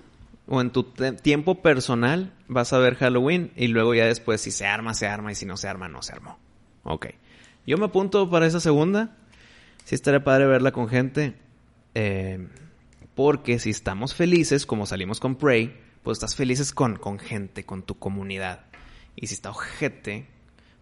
o 0.47 0.61
en 0.61 0.69
tu 0.69 0.83
tiempo 0.83 1.61
personal, 1.61 2.31
vas 2.47 2.73
a 2.73 2.77
ver 2.77 2.95
Halloween 2.95 3.51
y 3.55 3.67
luego 3.67 3.93
ya 3.93 4.05
después, 4.05 4.41
si 4.41 4.51
se 4.51 4.65
arma, 4.65 4.93
se 4.93 5.07
arma 5.07 5.31
y 5.31 5.35
si 5.35 5.45
no 5.45 5.57
se 5.57 5.67
arma, 5.67 5.87
no 5.87 6.01
se 6.01 6.13
armó. 6.13 6.37
Ok. 6.83 7.07
Yo 7.65 7.77
me 7.77 7.85
apunto 7.85 8.29
para 8.29 8.45
esa 8.45 8.59
segunda. 8.59 9.17
Sí 9.83 9.95
estaría 9.95 10.23
padre 10.23 10.45
verla 10.45 10.71
con 10.71 10.87
gente. 10.87 11.35
eh, 11.93 12.47
porque 13.15 13.59
si 13.59 13.69
estamos 13.69 14.13
felices, 14.13 14.65
como 14.65 14.85
salimos 14.85 15.19
con 15.21 15.35
Prey, 15.35 15.73
pues 16.03 16.17
estás 16.17 16.35
felices 16.35 16.73
con, 16.73 16.97
con 16.97 17.17
gente, 17.17 17.65
con 17.65 17.81
tu 17.81 17.97
comunidad. 17.97 18.65
Y 19.15 19.27
si 19.27 19.35
está 19.35 19.51
ojete, 19.51 20.27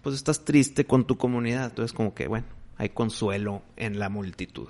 pues 0.02 0.15
estás 0.15 0.43
triste 0.43 0.86
con 0.86 1.06
tu 1.06 1.17
comunidad. 1.17 1.65
Entonces 1.65 1.93
como 1.93 2.15
que, 2.15 2.28
bueno, 2.28 2.47
hay 2.78 2.89
consuelo 2.89 3.62
en 3.78 3.99
la 3.99 4.10
multitud. 4.10 4.69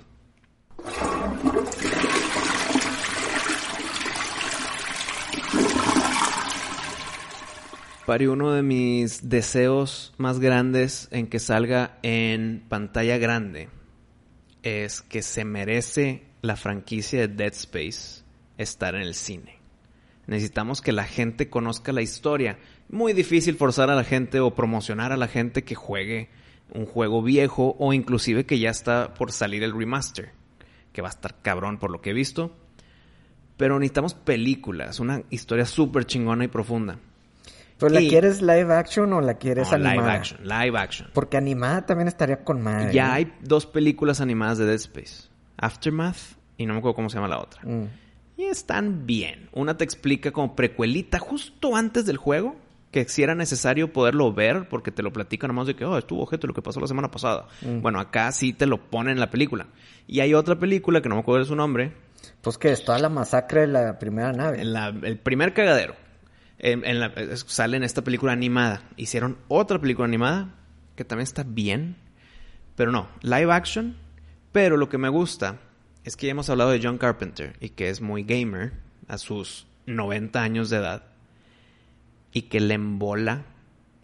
Pari, 8.06 8.26
uno 8.26 8.52
de 8.52 8.62
mis 8.62 9.30
deseos 9.30 10.12
más 10.18 10.38
grandes 10.38 11.08
en 11.10 11.26
que 11.26 11.38
salga 11.38 11.98
en 12.02 12.62
pantalla 12.68 13.16
grande 13.16 13.70
es 14.62 15.00
que 15.00 15.22
se 15.22 15.46
merece 15.46 16.24
la 16.42 16.56
franquicia 16.56 17.20
de 17.20 17.28
Dead 17.28 17.54
Space 17.54 18.22
estar 18.58 18.94
en 18.94 19.00
el 19.00 19.14
cine. 19.14 19.58
Necesitamos 20.26 20.82
que 20.82 20.92
la 20.92 21.04
gente 21.04 21.48
conozca 21.48 21.92
la 21.92 22.02
historia. 22.02 22.58
Muy 22.90 23.14
difícil 23.14 23.56
forzar 23.56 23.88
a 23.88 23.94
la 23.94 24.04
gente 24.04 24.38
o 24.40 24.54
promocionar 24.54 25.10
a 25.10 25.16
la 25.16 25.28
gente 25.28 25.64
que 25.64 25.74
juegue 25.74 26.28
un 26.74 26.84
juego 26.84 27.22
viejo 27.22 27.74
o 27.78 27.94
inclusive 27.94 28.44
que 28.44 28.58
ya 28.58 28.68
está 28.68 29.14
por 29.14 29.32
salir 29.32 29.62
el 29.62 29.74
remaster, 29.74 30.32
que 30.92 31.00
va 31.00 31.08
a 31.08 31.12
estar 31.12 31.40
cabrón 31.40 31.78
por 31.78 31.90
lo 31.90 32.02
que 32.02 32.10
he 32.10 32.14
visto. 32.14 32.54
Pero 33.56 33.78
necesitamos 33.78 34.12
películas, 34.12 35.00
una 35.00 35.22
historia 35.30 35.64
súper 35.64 36.04
chingona 36.04 36.44
y 36.44 36.48
profunda. 36.48 36.98
¿Pero 37.78 37.92
la 37.92 38.00
Y- 38.00 38.08
quieres 38.08 38.40
live 38.40 38.72
action 38.72 39.12
o 39.12 39.20
la 39.20 39.34
quieres 39.34 39.68
No, 39.70 39.74
animada? 39.76 39.94
live 39.96 40.10
action, 40.10 40.40
live 40.44 40.78
action. 40.78 41.08
Porque 41.12 41.36
animada 41.36 41.86
también 41.86 42.08
estaría 42.08 42.44
con 42.44 42.62
madre. 42.62 42.92
Ya 42.92 43.12
hay 43.14 43.32
dos 43.42 43.66
películas 43.66 44.20
animadas 44.20 44.58
de 44.58 44.66
Dead 44.66 44.76
Space. 44.76 45.28
Aftermath 45.56 46.16
y 46.56 46.66
no 46.66 46.72
me 46.74 46.78
acuerdo 46.78 46.94
cómo 46.94 47.10
se 47.10 47.16
llama 47.16 47.28
la 47.28 47.38
otra. 47.40 47.60
Mm. 47.64 47.86
Y 48.36 48.44
están 48.44 49.06
bien. 49.06 49.48
Una 49.52 49.76
te 49.76 49.84
explica 49.84 50.30
como 50.32 50.54
precuelita 50.56 51.18
justo 51.18 51.76
antes 51.76 52.06
del 52.06 52.16
juego. 52.16 52.56
Que 52.90 53.08
si 53.08 53.24
era 53.24 53.34
necesario 53.34 53.92
poderlo 53.92 54.32
ver 54.32 54.68
porque 54.68 54.92
te 54.92 55.02
lo 55.02 55.12
platican 55.12 55.48
nomás 55.48 55.66
de 55.66 55.74
que, 55.74 55.84
oh, 55.84 55.98
estuvo 55.98 56.22
objeto 56.22 56.46
lo 56.46 56.54
que 56.54 56.62
pasó 56.62 56.78
la 56.78 56.86
semana 56.86 57.10
pasada. 57.10 57.48
Mm. 57.62 57.80
Bueno, 57.82 57.98
acá 57.98 58.30
sí 58.30 58.52
te 58.52 58.66
lo 58.66 58.78
ponen 58.88 59.14
en 59.14 59.20
la 59.20 59.30
película. 59.30 59.66
Y 60.06 60.20
hay 60.20 60.32
otra 60.32 60.56
película 60.60 61.02
que 61.02 61.08
no 61.08 61.16
me 61.16 61.22
acuerdo 61.22 61.40
de 61.40 61.48
su 61.48 61.56
nombre. 61.56 61.92
Pues 62.40 62.56
que 62.56 62.70
es 62.70 62.84
toda 62.84 63.00
la 63.00 63.08
masacre 63.08 63.62
de 63.62 63.66
la 63.66 63.98
primera 63.98 64.32
nave. 64.32 64.64
La- 64.64 64.88
el 65.02 65.18
primer 65.18 65.52
cagadero. 65.54 65.96
En, 66.64 66.84
en 66.86 66.98
la- 66.98 67.12
sale 67.36 67.76
en 67.76 67.82
esta 67.84 68.02
película 68.02 68.32
animada. 68.32 68.82
Hicieron 68.96 69.36
otra 69.48 69.78
película 69.78 70.06
animada 70.06 70.54
que 70.96 71.04
también 71.04 71.24
está 71.24 71.42
bien. 71.44 71.96
Pero 72.74 72.90
no, 72.90 73.08
live 73.22 73.52
action. 73.52 73.96
Pero 74.50 74.76
lo 74.76 74.88
que 74.88 74.96
me 74.98 75.08
gusta 75.10 75.58
es 76.04 76.16
que 76.16 76.26
ya 76.26 76.30
hemos 76.32 76.48
hablado 76.48 76.70
de 76.70 76.80
John 76.82 76.96
Carpenter 76.98 77.54
y 77.60 77.68
que 77.70 77.90
es 77.90 78.00
muy 78.00 78.24
gamer 78.24 78.72
a 79.08 79.18
sus 79.18 79.66
90 79.86 80.42
años 80.42 80.70
de 80.70 80.78
edad. 80.78 81.02
Y 82.32 82.42
que 82.42 82.60
le 82.60 82.74
embola 82.74 83.44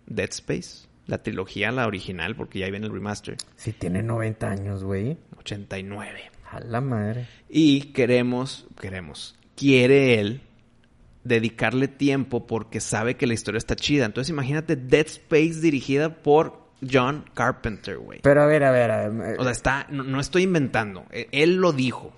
Dead 0.06 0.28
Space. 0.30 0.86
La 1.06 1.22
trilogía, 1.22 1.72
la 1.72 1.86
original, 1.86 2.36
porque 2.36 2.58
ya 2.60 2.66
ahí 2.66 2.70
viene 2.70 2.86
el 2.86 2.92
remaster. 2.92 3.36
Si 3.56 3.72
tiene 3.72 4.02
90 4.02 4.48
años, 4.50 4.84
güey. 4.84 5.16
89. 5.38 6.30
A 6.52 6.60
la 6.60 6.80
madre. 6.80 7.26
Y 7.48 7.92
queremos, 7.92 8.66
queremos, 8.80 9.36
quiere 9.56 10.20
él 10.20 10.42
dedicarle 11.24 11.88
tiempo 11.88 12.46
porque 12.46 12.80
sabe 12.80 13.16
que 13.16 13.26
la 13.26 13.34
historia 13.34 13.58
está 13.58 13.76
chida. 13.76 14.06
Entonces 14.06 14.30
imagínate 14.30 14.76
Dead 14.76 15.06
Space 15.06 15.60
dirigida 15.60 16.22
por 16.22 16.60
John 16.90 17.24
Carpenter, 17.34 17.98
güey. 17.98 18.20
Pero 18.22 18.42
a 18.42 18.46
ver, 18.46 18.64
a 18.64 18.70
ver, 18.70 18.90
a 18.90 19.08
ver. 19.08 19.38
O 19.38 19.42
sea, 19.42 19.52
está, 19.52 19.86
no, 19.90 20.02
no 20.02 20.20
estoy 20.20 20.44
inventando. 20.44 21.04
Eh, 21.10 21.28
Él 21.32 21.56
lo 21.56 21.72
dijo. 21.72 22.12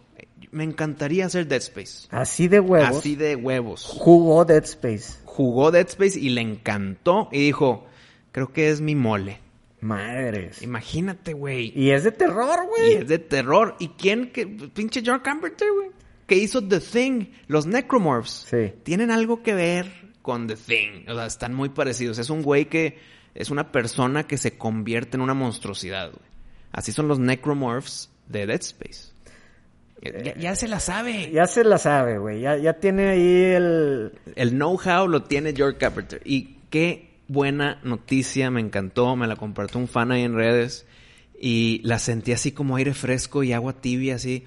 Me 0.51 0.65
encantaría 0.65 1.25
hacer 1.27 1.47
Dead 1.49 1.61
Space. 1.63 2.09
así 2.11 2.47
de 2.47 2.61
huevos. 2.61 2.99
Así 2.99 3.17
de 3.17 3.37
huevos. 3.37 3.87
Jugó 3.87 4.45
Dead 4.45 4.63
Space. 4.65 5.15
Jugó 5.25 5.71
Dead 5.71 5.87
Space 5.89 6.19
y 6.19 6.29
le 6.29 6.43
encantó 6.43 7.29
y 7.33 7.39
dijo, 7.41 7.87
creo 8.33 8.53
que 8.53 8.69
es 8.69 8.81
mi 8.83 8.95
mole. 8.95 9.39
Madres. 9.81 10.63
Imagínate, 10.63 11.33
güey. 11.33 11.73
Y 11.75 11.91
es 11.91 12.05
de 12.05 12.13
terror, 12.13 12.59
Y 12.65 12.67
güey. 12.69 12.93
es 12.95 13.09
de 13.09 13.19
terror. 13.19 13.75
¿Y 13.81 13.89
quién? 13.89 14.31
Que, 14.31 14.47
pinche 14.47 15.03
John 15.05 15.21
Carpenter, 15.21 15.69
güey. 15.75 15.89
Que 16.27 16.37
hizo 16.37 16.67
The 16.67 16.81
Thing. 16.81 17.27
Los 17.49 17.67
Necromorphs. 17.67 18.47
Sí. 18.51 18.73
Tienen 18.83 19.11
algo 19.11 19.43
que 19.43 19.55
ver 19.55 20.13
con 20.23 20.47
The 20.47 20.57
Thing. 20.57 21.09
O 21.09 21.15
sea, 21.15 21.27
están 21.27 21.55
muy 21.55 21.69
parecidos. 21.69 22.19
Es 22.19 22.31
un 22.31 22.43
güey 22.43 22.67
que 22.67 22.99
es 23.35 23.51
una 23.51 23.73
persona 23.73 24.27
que 24.27 24.39
se 24.39 24.57
convierte 24.57 25.17
en 25.17 25.23
una 25.23 25.35
monstruosidad, 25.35 26.11
güey. 26.11 26.25
Así 26.71 26.93
son 26.93 27.09
los 27.09 27.19
Necromorphs 27.19 28.11
de 28.29 28.47
Dead 28.47 28.61
Space. 28.61 29.13
Ya, 30.03 30.37
ya 30.37 30.57
se 30.57 30.67
la 30.67 30.81
sabe. 30.81 31.31
Ya 31.31 31.47
se 31.47 31.65
la 31.65 31.79
sabe, 31.79 32.19
güey. 32.19 32.41
Ya, 32.41 32.57
ya 32.57 32.75
tiene 32.75 33.11
ahí 33.11 33.43
el... 33.55 34.13
El 34.35 34.51
know-how 34.51 35.07
lo 35.07 35.23
tiene 35.23 35.55
George 35.55 35.79
Carpenter. 35.79 36.21
Y 36.25 36.57
qué 36.71 37.11
buena 37.29 37.81
noticia, 37.85 38.51
me 38.51 38.61
encantó, 38.61 39.15
me 39.15 39.27
la 39.27 39.37
compartió 39.37 39.79
un 39.79 39.87
fan 39.87 40.11
ahí 40.11 40.23
en 40.23 40.35
redes. 40.35 40.87
Y 41.39 41.81
la 41.85 41.99
sentí 41.99 42.33
así 42.33 42.53
como 42.53 42.77
aire 42.77 42.95
fresco 42.95 43.43
y 43.43 43.53
agua 43.53 43.81
tibia, 43.81 44.17
así. 44.17 44.45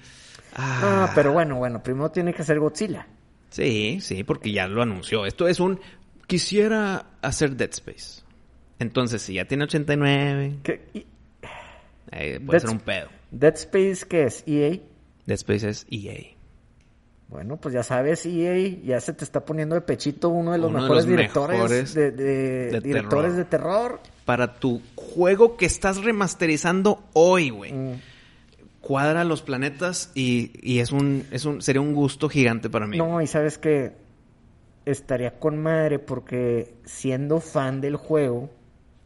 Ah, 0.58 1.12
pero 1.14 1.32
bueno, 1.32 1.56
bueno. 1.56 1.82
Primero 1.82 2.10
tiene 2.10 2.32
que 2.32 2.42
ser 2.42 2.58
Godzilla. 2.58 3.06
Sí, 3.50 3.98
sí, 4.00 4.24
porque 4.24 4.52
ya 4.52 4.66
lo 4.68 4.82
anunció. 4.82 5.26
Esto 5.26 5.46
es 5.48 5.60
un... 5.60 5.78
Quisiera 6.26 7.06
hacer 7.22 7.56
Dead 7.56 7.70
Space. 7.70 8.22
Entonces, 8.78 9.22
si 9.22 9.34
ya 9.34 9.44
tiene 9.44 9.64
89, 9.64 10.56
¿Qué? 10.62 10.88
y- 10.94 11.06
eh, 12.12 12.40
puede 12.44 12.58
Dead 12.58 12.60
ser 12.60 12.70
un 12.70 12.80
pedo. 12.80 13.08
Dead 13.30 13.54
Space, 13.54 14.06
¿qué 14.08 14.24
es? 14.24 14.42
EA. 14.46 14.70
Dead 15.26 15.36
Space 15.36 15.68
es 15.68 15.86
EA. 15.90 16.34
Bueno, 17.28 17.56
pues 17.56 17.74
ya 17.74 17.82
sabes, 17.82 18.24
EA 18.26 18.56
ya 18.84 19.00
se 19.00 19.12
te 19.12 19.24
está 19.24 19.44
poniendo 19.44 19.74
de 19.74 19.80
pechito 19.80 20.28
uno 20.28 20.52
de 20.52 20.58
los 20.58 20.70
Uno 20.70 20.78
de 20.78 20.82
mejores 20.82 21.04
los 21.04 21.10
directores 21.10 21.56
mejores 21.58 21.94
de, 21.94 22.10
de- 22.12 22.70
de 22.70 22.80
directores 22.80 23.32
terror. 23.32 23.36
de 23.36 23.44
terror. 23.44 24.00
Para 24.24 24.54
tu 24.54 24.80
juego 24.94 25.56
que 25.56 25.66
estás 25.66 26.02
remasterizando 26.02 27.02
hoy, 27.14 27.50
güey. 27.50 27.72
Mm. 27.72 28.00
Cuadra 28.86 29.24
los 29.24 29.42
planetas 29.42 30.12
y, 30.14 30.52
y 30.62 30.78
es 30.78 30.92
un, 30.92 31.24
es 31.32 31.44
un, 31.44 31.60
sería 31.60 31.80
un 31.80 31.92
gusto 31.92 32.28
gigante 32.28 32.70
para 32.70 32.86
mí. 32.86 32.96
No, 32.96 33.20
y 33.20 33.26
sabes 33.26 33.58
que 33.58 33.92
estaría 34.84 35.40
con 35.40 35.60
madre 35.60 35.98
porque 35.98 36.74
siendo 36.84 37.40
fan 37.40 37.80
del 37.80 37.96
juego, 37.96 38.48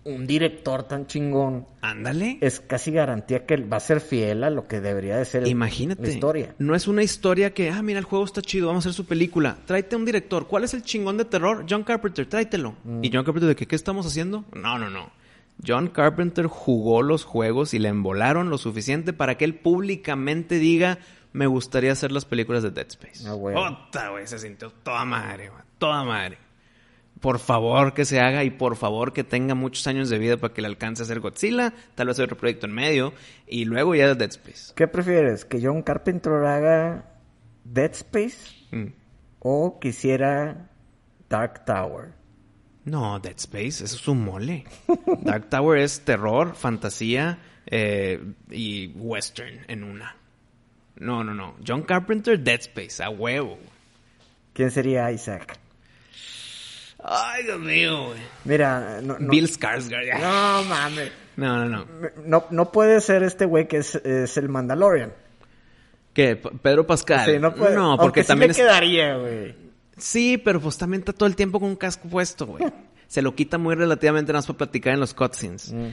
un 0.05 0.27
director 0.27 0.83
tan 0.85 1.07
chingón 1.07 1.67
Ándale. 1.81 2.39
es 2.41 2.61
casi 2.61 2.91
garantía 2.91 3.47
que 3.47 3.57
va 3.57 3.79
a 3.79 3.81
ser 3.81 4.01
fiel 4.01 4.45
a 4.45 4.51
lo 4.51 4.67
que 4.67 4.81
debería 4.81 5.17
de 5.17 5.25
ser 5.25 5.47
Imagínate. 5.47 6.03
la 6.03 6.09
historia. 6.09 6.55
No 6.59 6.75
es 6.75 6.87
una 6.87 7.03
historia 7.03 7.55
que, 7.55 7.71
ah, 7.71 7.83
mira, 7.83 7.99
el 7.99 8.05
juego 8.05 8.25
está 8.27 8.43
chido, 8.43 8.67
vamos 8.69 8.85
a 8.85 8.91
hacer 8.91 8.97
su 8.97 9.07
película. 9.07 9.57
Tráete 9.67 9.97
un 9.97 10.05
director. 10.05 10.47
¿Cuál 10.47 10.65
es 10.65 10.75
el 10.75 10.83
chingón 10.83 11.17
de 11.17 11.25
terror? 11.25 11.65
John 11.69 11.85
Carpenter, 11.85 12.27
tráetelo. 12.27 12.75
Mm. 12.85 13.05
¿Y 13.05 13.11
John 13.13 13.25
Carpenter 13.25 13.49
de 13.49 13.57
qué, 13.57 13.67
qué 13.67 13.77
estamos 13.77 14.07
haciendo? 14.07 14.45
No, 14.55 14.79
no, 14.79 14.91
no. 14.91 15.11
John 15.67 15.89
Carpenter 15.89 16.47
jugó 16.47 17.03
los 17.03 17.25
juegos 17.25 17.75
y 17.75 17.79
le 17.79 17.89
embolaron 17.89 18.51
lo 18.51 18.59
suficiente 18.59 19.13
para 19.13 19.37
que 19.37 19.45
él 19.45 19.55
públicamente 19.57 20.59
diga, 20.59 20.99
me 21.33 21.47
gustaría 21.47 21.93
hacer 21.93 22.13
las 22.13 22.25
películas 22.25 22.63
de 22.63 22.71
Dead 22.71 22.87
Space. 22.89 23.29
Ah, 23.29 23.33
güey. 23.35 23.55
Güey, 23.55 24.27
se 24.27 24.39
sintió 24.39 24.71
toda 24.83 25.05
madre, 25.05 25.49
güey. 25.49 25.63
Toda 25.79 26.03
madre. 26.05 26.39
Por 27.21 27.39
favor 27.39 27.93
que 27.93 28.07
se 28.07 28.19
haga 28.21 28.45
y 28.45 28.51
por 28.51 28.77
favor 28.77 29.13
que 29.13 29.25
tenga 29.25 29.55
muchos 29.55 29.87
años 29.87 30.09
de 30.09 30.19
vida 30.19 30.39
para 30.39 30.55
que 30.55 30.63
le 30.63 30.69
alcance 30.69 31.03
a 31.03 31.05
hacer 31.05 31.21
Godzilla, 31.21 31.75
tal 31.95 32.07
vez 32.07 32.19
otro 32.19 32.37
proyecto 32.37 32.65
en 32.67 32.73
medio 32.73 33.13
y 33.47 33.67
luego 33.67 33.95
ya 33.95 34.15
Dead 34.15 34.31
Space. 34.31 34.73
¿Qué 34.75 34.89
prefieres? 34.89 35.45
¿Que 35.45 35.61
John 35.63 35.83
Carpenter 35.83 36.33
haga 36.33 37.05
Dead 37.65 37.91
Space 37.93 38.57
Mm. 38.73 38.93
o 39.41 39.79
quisiera 39.81 40.71
Dark 41.29 41.65
Tower? 41.67 42.13
No, 42.91 43.21
Dead 43.21 43.37
Space, 43.37 43.85
eso 43.85 43.97
es 43.97 44.09
un 44.09 44.25
mole. 44.25 44.65
Dark 45.23 45.49
Tower 45.49 45.79
es 45.79 46.01
terror, 46.01 46.57
fantasía 46.57 47.39
eh, 47.67 48.21
y 48.51 48.89
western 48.97 49.65
en 49.69 49.85
una. 49.85 50.17
No, 50.97 51.23
no, 51.23 51.33
no. 51.33 51.55
John 51.65 51.83
Carpenter, 51.83 52.41
Dead 52.41 52.59
Space, 52.59 53.01
a 53.01 53.09
huevo. 53.09 53.59
¿Quién 54.53 54.73
sería 54.73 55.13
Isaac? 55.13 55.57
Ay, 57.03 57.45
Dios 57.45 57.61
mío, 57.61 58.07
güey. 58.09 58.19
Mira, 58.45 59.01
no, 59.01 59.19
no, 59.21 59.31
Bill 59.31 59.49
Skarsgård. 59.49 60.07
ya. 60.07 60.19
no 60.19 60.65
mames. 60.65 61.13
No, 61.37 61.65
no, 61.65 61.69
no. 61.69 61.87
No, 62.27 62.45
no 62.51 62.73
puede 62.73 63.01
ser 63.01 63.23
este 63.23 63.45
güey 63.45 63.69
que 63.69 63.79
es, 63.79 63.95
es 63.95 64.37
el 64.37 64.49
Mandalorian. 64.49 65.13
¿Qué? 66.13 66.35
Pedro 66.35 66.89
Pascal. 66.89 67.25
Sí, 67.25 67.39
no, 67.39 67.55
puede. 67.55 67.77
No, 67.77 67.93
Aunque 67.93 68.03
porque 68.03 68.23
sí 68.23 68.29
también 68.29 68.49
le 68.49 68.53
es... 68.53 68.59
quedaría, 68.59 69.17
güey. 69.17 69.70
Sí, 70.01 70.39
pero 70.39 70.61
pues 70.61 70.77
también 70.79 71.01
está 71.01 71.13
todo 71.13 71.29
el 71.29 71.37
tiempo 71.37 71.61
con 71.61 71.69
un 71.71 71.77
casco 71.77 72.09
puesto, 72.09 72.47
güey. 72.47 72.65
Se 73.07 73.23
lo 73.23 73.35
quita 73.35 73.59
muy 73.59 73.75
relativamente 73.75 74.33
nada 74.33 74.39
más 74.39 74.47
para 74.47 74.59
platicar 74.59 74.95
en 74.95 75.01
los 75.01 75.15
cutscenes. 75.15 75.73
Mm. 75.73 75.87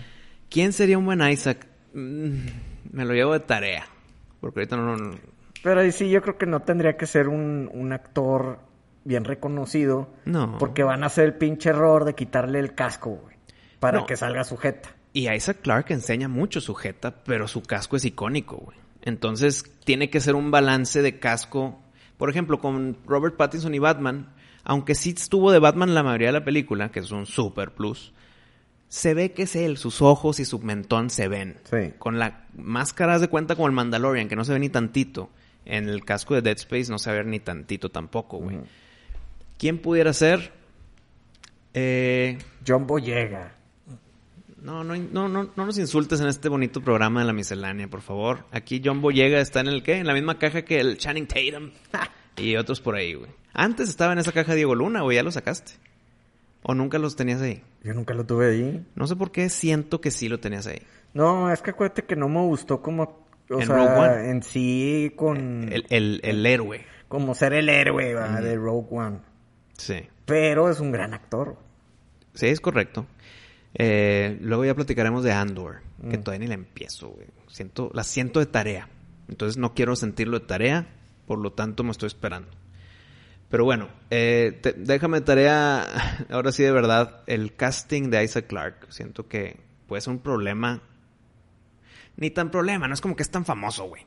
¿Quién 0.49 0.71
sería 0.73 0.97
un 0.97 1.05
buen 1.05 1.21
Isaac? 1.27 1.67
Mm, 1.93 2.35
me 2.91 3.05
lo 3.05 3.13
llevo 3.13 3.33
de 3.33 3.39
tarea. 3.41 3.85
Porque 4.39 4.59
ahorita 4.61 4.77
no... 4.77 4.95
no- 4.95 5.17
Pero 5.63 5.81
ahí 5.81 5.91
sí, 5.91 6.09
yo 6.09 6.21
creo 6.21 6.37
que 6.37 6.45
no 6.45 6.61
tendría 6.61 6.95
que 6.95 7.07
ser 7.07 7.27
un, 7.27 7.69
un 7.73 7.91
actor 7.91 8.59
bien 9.03 9.23
reconocido. 9.25 10.09
No. 10.25 10.57
Porque 10.59 10.83
van 10.83 11.03
a 11.03 11.07
hacer 11.07 11.25
el 11.25 11.33
pinche 11.33 11.69
error 11.69 12.05
de 12.05 12.13
quitarle 12.13 12.59
el 12.59 12.75
casco, 12.75 13.09
güey. 13.21 13.35
Para 13.79 13.99
No. 13.99 14.05
que 14.05 14.15
salga 14.15 14.43
sujeta. 14.43 14.89
Y 15.13 15.29
Isaac 15.31 15.57
Clarke 15.63 15.93
enseña 15.93 16.27
mucho 16.27 16.61
sujeta, 16.61 17.23
pero 17.23 17.47
su 17.47 17.63
casco 17.63 17.95
es 17.95 18.05
icónico, 18.05 18.57
güey. 18.57 18.77
Entonces 19.01 19.63
tiene 19.85 20.09
que 20.11 20.19
ser 20.19 20.35
un 20.35 20.51
balance 20.51 21.01
de 21.01 21.17
casco. 21.17 21.79
Por 22.17 22.29
ejemplo, 22.29 22.59
con 22.59 22.97
Robert 23.05 23.35
Pattinson 23.35 23.75
y 23.75 23.79
Batman, 23.79 24.33
aunque 24.63 24.95
sí 24.95 25.13
estuvo 25.15 25.51
de 25.51 25.59
Batman 25.59 25.93
la 25.93 26.03
mayoría 26.03 26.27
de 26.27 26.33
la 26.33 26.43
película, 26.43 26.91
que 26.91 26.99
es 26.99 27.11
un 27.11 27.25
super 27.25 27.71
plus, 27.73 28.13
se 28.89 29.13
ve 29.13 29.31
que 29.33 29.43
es 29.43 29.55
él, 29.55 29.77
sus 29.77 30.01
ojos 30.01 30.39
y 30.39 30.45
su 30.45 30.59
mentón 30.59 31.09
se 31.09 31.27
ven. 31.27 31.57
Sí. 31.69 31.93
Con 31.99 32.19
la 32.19 32.45
máscara 32.55 33.19
de 33.19 33.27
cuenta 33.27 33.55
como 33.55 33.67
el 33.67 33.73
Mandalorian, 33.73 34.27
que 34.27 34.35
no 34.35 34.45
se 34.45 34.53
ve 34.53 34.59
ni 34.59 34.69
tantito. 34.69 35.29
En 35.65 35.89
el 35.89 36.05
casco 36.05 36.33
de 36.33 36.41
Dead 36.41 36.57
Space 36.57 36.89
no 36.89 36.97
se 36.97 37.11
ve 37.11 37.23
ni 37.25 37.39
tantito 37.39 37.89
tampoco, 37.89 38.37
güey. 38.37 38.59
¿Quién 39.57 39.79
pudiera 39.79 40.13
ser? 40.13 40.53
Eh, 41.73 42.37
John 42.65 42.87
Boyega. 42.87 43.55
No, 44.61 44.83
no, 44.83 44.95
no, 44.95 45.27
no, 45.29 45.49
no 45.55 45.65
nos 45.65 45.77
insultes 45.77 46.19
en 46.21 46.27
este 46.27 46.49
bonito 46.49 46.81
programa 46.81 47.21
de 47.21 47.27
la 47.27 47.33
miscelánea, 47.33 47.87
por 47.87 48.01
favor. 48.01 48.45
Aquí 48.51 48.81
John 48.83 49.01
Boyega 49.01 49.39
está 49.39 49.59
en 49.59 49.67
el 49.67 49.83
qué? 49.83 49.97
En 49.97 50.07
la 50.07 50.13
misma 50.13 50.37
caja 50.39 50.63
que 50.63 50.79
el 50.79 50.97
Channing 50.97 51.27
Tatum. 51.27 51.71
y 52.37 52.55
otros 52.55 52.81
por 52.81 52.95
ahí, 52.95 53.13
güey. 53.13 53.31
Antes 53.53 53.89
estaba 53.89 54.13
en 54.13 54.19
esa 54.19 54.31
caja 54.31 54.53
Diego 54.55 54.75
Luna, 54.75 55.01
güey, 55.01 55.15
ya 55.15 55.23
lo 55.23 55.31
sacaste. 55.31 55.73
¿O 56.63 56.73
nunca 56.73 56.97
los 56.99 57.15
tenías 57.15 57.41
ahí? 57.41 57.63
Yo 57.83 57.93
nunca 57.93 58.13
lo 58.13 58.25
tuve 58.25 58.51
ahí. 58.51 58.85
No 58.95 59.07
sé 59.07 59.15
por 59.15 59.31
qué 59.31 59.49
siento 59.49 60.01
que 60.01 60.11
sí 60.11 60.27
lo 60.27 60.39
tenías 60.39 60.67
ahí. 60.67 60.81
No, 61.13 61.51
es 61.51 61.61
que 61.61 61.71
acuérdate 61.71 62.03
que 62.03 62.15
no 62.15 62.27
me 62.27 62.41
gustó 62.41 62.81
como... 62.81 63.25
O 63.49 63.61
En 63.61 63.67
sea, 63.67 63.75
Rogue 63.77 63.89
One. 63.99 64.29
en 64.31 64.43
sí 64.43 65.13
con... 65.15 65.71
El, 65.71 65.85
el, 65.89 66.19
el 66.23 66.45
héroe. 66.45 66.85
Como 67.07 67.33
ser 67.33 67.53
el 67.53 67.69
héroe, 67.69 68.13
¿va? 68.13 68.41
De 68.41 68.55
Rogue 68.57 68.87
One. 68.91 69.19
Sí. 69.77 70.01
Pero 70.25 70.69
es 70.69 70.81
un 70.81 70.91
gran 70.91 71.13
actor. 71.13 71.55
Sí, 72.33 72.47
es 72.47 72.59
correcto. 72.59 73.05
Eh, 73.79 74.37
luego 74.41 74.65
ya 74.65 74.73
platicaremos 74.73 75.23
de 75.23 75.31
Andor, 75.33 75.81
que 76.09 76.17
todavía 76.17 76.39
ni 76.45 76.47
la 76.47 76.55
empiezo, 76.55 77.09
güey. 77.09 77.27
Siento, 77.47 77.91
la 77.93 78.03
siento 78.03 78.39
de 78.39 78.47
tarea. 78.47 78.89
Entonces 79.29 79.57
no 79.57 79.73
quiero 79.75 79.95
sentirlo 79.95 80.39
de 80.39 80.45
tarea, 80.47 80.87
por 81.27 81.37
lo 81.39 81.53
tanto 81.53 81.83
me 81.83 81.91
estoy 81.91 82.07
esperando. 82.07 82.49
Pero 83.49 83.65
bueno, 83.65 83.87
eh, 84.09 84.57
te- 84.61 84.73
déjame 84.73 85.21
tarea, 85.21 85.85
ahora 86.31 86.51
sí 86.51 86.63
de 86.63 86.71
verdad, 86.71 87.21
el 87.27 87.55
casting 87.55 88.09
de 88.09 88.23
Isaac 88.23 88.47
Clarke. 88.47 88.87
Siento 88.89 89.27
que 89.27 89.57
puede 89.87 90.01
ser 90.01 90.13
un 90.13 90.19
problema. 90.19 90.81
Ni 92.15 92.31
tan 92.31 92.49
problema, 92.49 92.87
no 92.87 92.93
es 92.95 93.01
como 93.01 93.15
que 93.15 93.23
es 93.23 93.29
tan 93.29 93.45
famoso, 93.45 93.85
güey. 93.85 94.01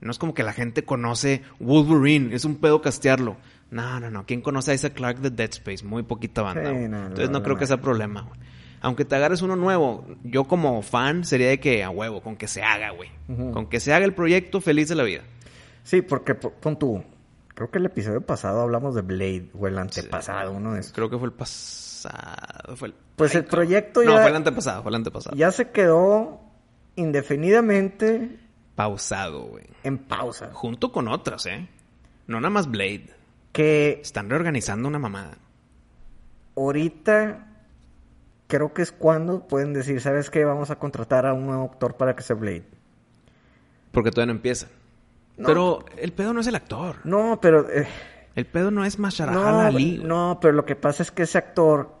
No 0.00 0.10
es 0.12 0.18
como 0.18 0.34
que 0.34 0.42
la 0.44 0.52
gente 0.52 0.84
conoce 0.84 1.42
Wolverine, 1.58 2.34
es 2.34 2.44
un 2.44 2.56
pedo 2.56 2.80
castearlo. 2.80 3.38
No, 3.70 3.98
no, 3.98 4.10
no. 4.10 4.24
¿Quién 4.24 4.40
conoce 4.40 4.70
a 4.70 4.74
Isaac 4.74 4.92
Clarke 4.94 5.20
de 5.20 5.30
Dead 5.30 5.50
Space? 5.50 5.84
Muy 5.84 6.04
poquita 6.04 6.42
banda. 6.42 6.70
Sí, 6.70 6.86
no, 6.88 6.98
Entonces 7.06 7.30
no, 7.30 7.38
no, 7.38 7.42
creo 7.42 7.54
no. 7.54 7.58
que 7.60 7.66
sea 7.66 7.78
problema, 7.80 8.20
güey. 8.22 8.38
Aunque 8.80 9.04
te 9.04 9.16
agarres 9.16 9.42
uno 9.42 9.56
nuevo, 9.56 10.06
yo 10.22 10.44
como 10.44 10.82
fan 10.82 11.24
sería 11.24 11.48
de 11.48 11.58
que 11.60 11.82
a 11.82 11.90
huevo, 11.90 12.20
con 12.22 12.36
que 12.36 12.46
se 12.48 12.62
haga, 12.62 12.90
güey. 12.90 13.10
Con 13.52 13.66
que 13.68 13.80
se 13.80 13.92
haga 13.92 14.04
el 14.04 14.14
proyecto, 14.14 14.60
feliz 14.60 14.88
de 14.88 14.94
la 14.94 15.02
vida. 15.02 15.22
Sí, 15.82 16.02
porque 16.02 16.34
po- 16.34 16.52
pon 16.52 16.78
tú. 16.78 17.02
Creo 17.54 17.70
que 17.70 17.78
el 17.78 17.86
episodio 17.86 18.20
pasado 18.20 18.60
hablamos 18.60 18.94
de 18.94 19.00
Blade 19.02 19.50
o 19.58 19.66
el 19.66 19.78
antepasado, 19.78 20.52
uno 20.52 20.74
de 20.74 20.80
esos. 20.80 20.92
Creo 20.92 21.08
que 21.08 21.16
fue 21.18 21.26
el 21.28 21.32
pasado. 21.32 22.76
Fue 22.76 22.88
el... 22.88 22.94
Pues 23.16 23.34
el 23.34 23.44
proyecto 23.46 24.02
No, 24.04 24.12
ya, 24.12 24.20
fue 24.20 24.30
el 24.30 24.36
antepasado, 24.36 24.82
fue 24.82 24.90
el 24.90 24.96
antepasado. 24.96 25.34
ya 25.36 25.50
se 25.50 25.70
quedó 25.70 26.40
indefinidamente 26.96 28.38
Pausado, 28.74 29.44
güey. 29.44 29.64
en 29.84 29.96
pausa. 29.98 30.50
Junto 30.52 30.92
con 30.92 31.08
otras, 31.08 31.46
¿eh? 31.46 31.66
No 32.26 32.40
nada 32.40 32.50
más 32.50 32.70
Blade. 32.70 33.06
Que 33.52 34.00
Están 34.02 34.28
reorganizando 34.28 34.86
una 34.88 34.98
mamada. 34.98 35.38
ahorita 36.56 37.45
creo 38.46 38.72
que 38.72 38.82
es 38.82 38.92
cuando 38.92 39.46
pueden 39.46 39.72
decir, 39.72 40.00
¿sabes 40.00 40.30
qué? 40.30 40.44
Vamos 40.44 40.70
a 40.70 40.76
contratar 40.78 41.26
a 41.26 41.32
un 41.34 41.46
nuevo 41.46 41.64
actor 41.64 41.96
para 41.96 42.14
que 42.16 42.22
sea 42.22 42.36
Blade. 42.36 42.64
Porque 43.92 44.10
todavía 44.10 44.32
no 44.32 44.36
empieza. 44.38 44.66
No. 45.36 45.46
Pero 45.46 45.84
el 45.98 46.12
pedo 46.12 46.32
no 46.32 46.40
es 46.40 46.46
el 46.46 46.54
actor. 46.54 46.96
No, 47.04 47.38
pero... 47.40 47.68
eh, 47.70 47.86
El 48.34 48.46
pedo 48.46 48.70
no 48.70 48.84
es 48.84 48.98
Masharajal 48.98 49.42
no, 49.42 49.60
Ali. 49.60 49.98
no, 50.04 50.38
pero 50.40 50.52
lo 50.54 50.64
que 50.64 50.76
pasa 50.76 51.02
es 51.02 51.10
que 51.10 51.22
ese 51.24 51.38
actor, 51.38 51.94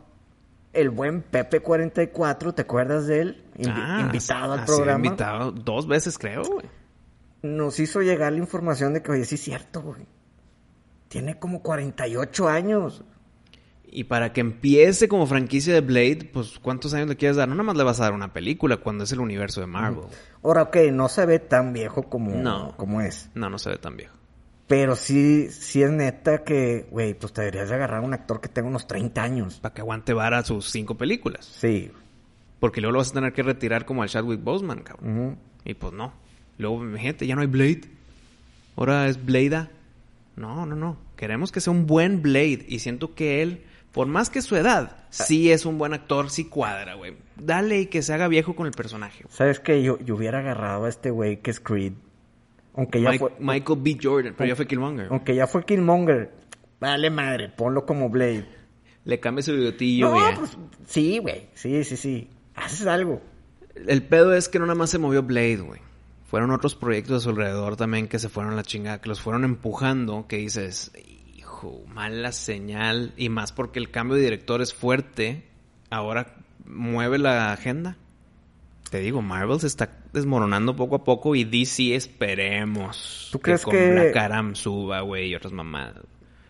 el 0.72 0.90
buen 0.90 1.22
Pepe 1.22 1.60
44, 1.60 2.54
¿te 2.54 2.62
acuerdas 2.62 3.06
de 3.06 3.20
él? 3.20 3.44
Invi- 3.58 3.72
Ah, 3.74 4.00
invitado 4.02 4.52
al 4.52 4.60
sido 4.64 4.76
programa. 4.76 5.04
invitado 5.06 5.52
dos 5.52 5.86
veces, 5.86 6.18
creo, 6.18 6.42
güey. 6.44 6.66
Nos 7.42 7.78
hizo 7.80 8.00
llegar 8.02 8.32
la 8.32 8.38
información 8.38 8.92
de 8.94 9.02
que, 9.02 9.12
oye, 9.12 9.24
sí 9.24 9.34
es 9.36 9.42
cierto, 9.42 9.80
güey. 9.82 10.06
Tiene 11.08 11.38
como 11.38 11.62
48 11.62 12.48
años. 12.48 13.04
Y 13.98 14.04
para 14.04 14.34
que 14.34 14.42
empiece 14.42 15.08
como 15.08 15.26
franquicia 15.26 15.72
de 15.72 15.80
Blade, 15.80 16.28
pues 16.30 16.58
¿cuántos 16.58 16.92
años 16.92 17.08
le 17.08 17.16
quieres 17.16 17.38
dar? 17.38 17.48
No 17.48 17.54
nada 17.54 17.64
más 17.64 17.76
le 17.78 17.82
vas 17.82 17.98
a 17.98 18.02
dar 18.04 18.12
una 18.12 18.30
película 18.34 18.76
cuando 18.76 19.04
es 19.04 19.12
el 19.12 19.20
universo 19.20 19.62
de 19.62 19.66
Marvel. 19.68 20.04
Ahora, 20.42 20.64
ok, 20.64 20.76
no 20.92 21.08
se 21.08 21.24
ve 21.24 21.38
tan 21.38 21.72
viejo 21.72 22.02
como, 22.02 22.32
No. 22.32 22.74
como 22.76 23.00
es. 23.00 23.30
No, 23.34 23.48
no 23.48 23.58
se 23.58 23.70
ve 23.70 23.78
tan 23.78 23.96
viejo. 23.96 24.14
Pero 24.66 24.96
sí, 24.96 25.48
sí 25.50 25.82
es 25.82 25.90
neta 25.90 26.44
que, 26.44 26.86
güey, 26.90 27.14
pues 27.14 27.32
te 27.32 27.40
deberías 27.40 27.70
de 27.70 27.74
agarrar 27.76 28.02
a 28.02 28.06
un 28.06 28.12
actor 28.12 28.42
que 28.42 28.50
tenga 28.50 28.68
unos 28.68 28.86
30 28.86 29.22
años. 29.22 29.60
Para 29.60 29.72
que 29.72 29.80
aguante 29.80 30.12
vara 30.12 30.44
sus 30.44 30.70
cinco 30.70 30.96
películas. 30.98 31.46
Sí. 31.58 31.90
Porque 32.60 32.82
luego 32.82 32.92
lo 32.92 32.98
vas 32.98 33.12
a 33.12 33.14
tener 33.14 33.32
que 33.32 33.42
retirar 33.44 33.86
como 33.86 34.02
al 34.02 34.10
Chadwick 34.10 34.42
Boseman, 34.44 34.80
cabrón. 34.82 35.38
Y 35.64 35.72
pues 35.72 35.94
no. 35.94 36.12
Luego, 36.58 36.82
imagínate, 36.84 37.26
ya 37.26 37.34
no 37.34 37.40
hay 37.40 37.46
Blade. 37.46 37.82
Ahora 38.76 39.08
es 39.08 39.24
Blade. 39.24 39.68
No, 40.36 40.66
no, 40.66 40.76
no. 40.76 40.98
Queremos 41.16 41.50
que 41.50 41.62
sea 41.62 41.72
un 41.72 41.86
buen 41.86 42.20
Blade. 42.20 42.66
Y 42.68 42.80
siento 42.80 43.14
que 43.14 43.40
él, 43.42 43.62
por 43.96 44.06
más 44.06 44.30
que 44.30 44.42
su 44.42 44.54
edad, 44.56 44.94
sí 45.10 45.50
es 45.50 45.64
un 45.66 45.78
buen 45.78 45.92
actor, 45.94 46.30
sí 46.30 46.44
cuadra, 46.44 46.94
güey. 46.94 47.16
Dale 47.34 47.80
y 47.80 47.86
que 47.86 48.02
se 48.02 48.12
haga 48.12 48.28
viejo 48.28 48.54
con 48.54 48.66
el 48.66 48.72
personaje. 48.72 49.24
¿Sabes 49.30 49.58
qué? 49.58 49.82
Yo, 49.82 49.98
yo 49.98 50.14
hubiera 50.14 50.38
agarrado 50.40 50.84
a 50.84 50.88
este 50.88 51.10
güey 51.10 51.38
que 51.40 51.50
es 51.50 51.58
Creed. 51.60 51.94
Aunque 52.74 53.00
ya 53.00 53.10
Mike- 53.10 53.18
fue... 53.18 53.32
Michael 53.40 53.78
B. 53.82 53.98
Jordan, 54.00 54.34
pero 54.36 54.48
ya 54.48 54.54
fue 54.54 54.66
Killmonger. 54.66 55.08
Aunque 55.10 55.34
ya 55.34 55.46
fue 55.46 55.64
Killmonger. 55.64 56.30
Vale 56.78 57.08
madre, 57.10 57.48
ponlo 57.48 57.86
como 57.86 58.10
Blade. 58.10 58.44
Le 59.06 59.18
cambia 59.18 59.42
su 59.42 59.52
bigotillo, 59.54 60.08
No, 60.10 60.20
güey. 60.20 60.34
pues 60.34 60.58
sí, 60.86 61.18
güey. 61.18 61.46
Sí, 61.54 61.82
sí, 61.84 61.96
sí. 61.96 62.28
Haces 62.54 62.86
algo. 62.86 63.22
El 63.86 64.02
pedo 64.02 64.34
es 64.34 64.48
que 64.50 64.58
no 64.58 64.66
nada 64.66 64.74
más 64.78 64.90
se 64.90 64.98
movió 64.98 65.22
Blade, 65.22 65.56
güey. 65.56 65.80
Fueron 66.28 66.50
otros 66.50 66.74
proyectos 66.74 67.16
a 67.16 67.20
su 67.24 67.30
alrededor 67.30 67.76
también 67.76 68.08
que 68.08 68.18
se 68.18 68.28
fueron 68.28 68.52
a 68.52 68.56
la 68.56 68.62
chingada, 68.62 69.00
que 69.00 69.08
los 69.08 69.20
fueron 69.22 69.44
empujando, 69.44 70.26
que 70.28 70.36
dices, 70.38 70.90
hijo, 71.56 71.82
mala 71.88 72.32
señal. 72.32 73.12
Y 73.16 73.28
más 73.28 73.52
porque 73.52 73.78
el 73.78 73.90
cambio 73.90 74.16
de 74.16 74.22
director 74.22 74.60
es 74.60 74.74
fuerte. 74.74 75.44
Ahora 75.90 76.36
mueve 76.64 77.18
la 77.18 77.52
agenda. 77.52 77.96
Te 78.90 79.00
digo, 79.00 79.20
Marvel 79.22 79.58
se 79.60 79.66
está 79.66 79.90
desmoronando 80.12 80.76
poco 80.76 80.96
a 80.96 81.04
poco 81.04 81.34
y 81.34 81.44
DC 81.44 81.94
esperemos 81.96 83.28
¿Tú 83.32 83.40
crees 83.40 83.62
con 83.64 83.72
que- 83.72 83.90
Black 83.90 84.16
Adam 84.16 84.54
suba, 84.54 85.00
güey, 85.00 85.28
y 85.30 85.34
otras 85.34 85.52
mamadas. 85.52 86.04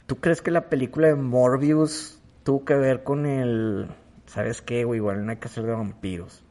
¿Tú 0.07 0.17
crees 0.17 0.43
que 0.43 0.51
la 0.51 0.69
película 0.69 1.09
de 1.09 1.15
Morbius 1.17 2.21
tuvo 2.45 2.65
que 2.65 2.75
ver 2.75 3.03
con 3.03 3.27
el... 3.27 3.89
¿Sabes 4.27 4.61
qué, 4.61 4.85
güey? 4.85 4.99
Igual 4.99 5.25
no 5.25 5.31
hay 5.31 5.39
que 5.39 5.47
hacer 5.49 5.65
de 5.65 5.73
vampiros. 5.73 6.43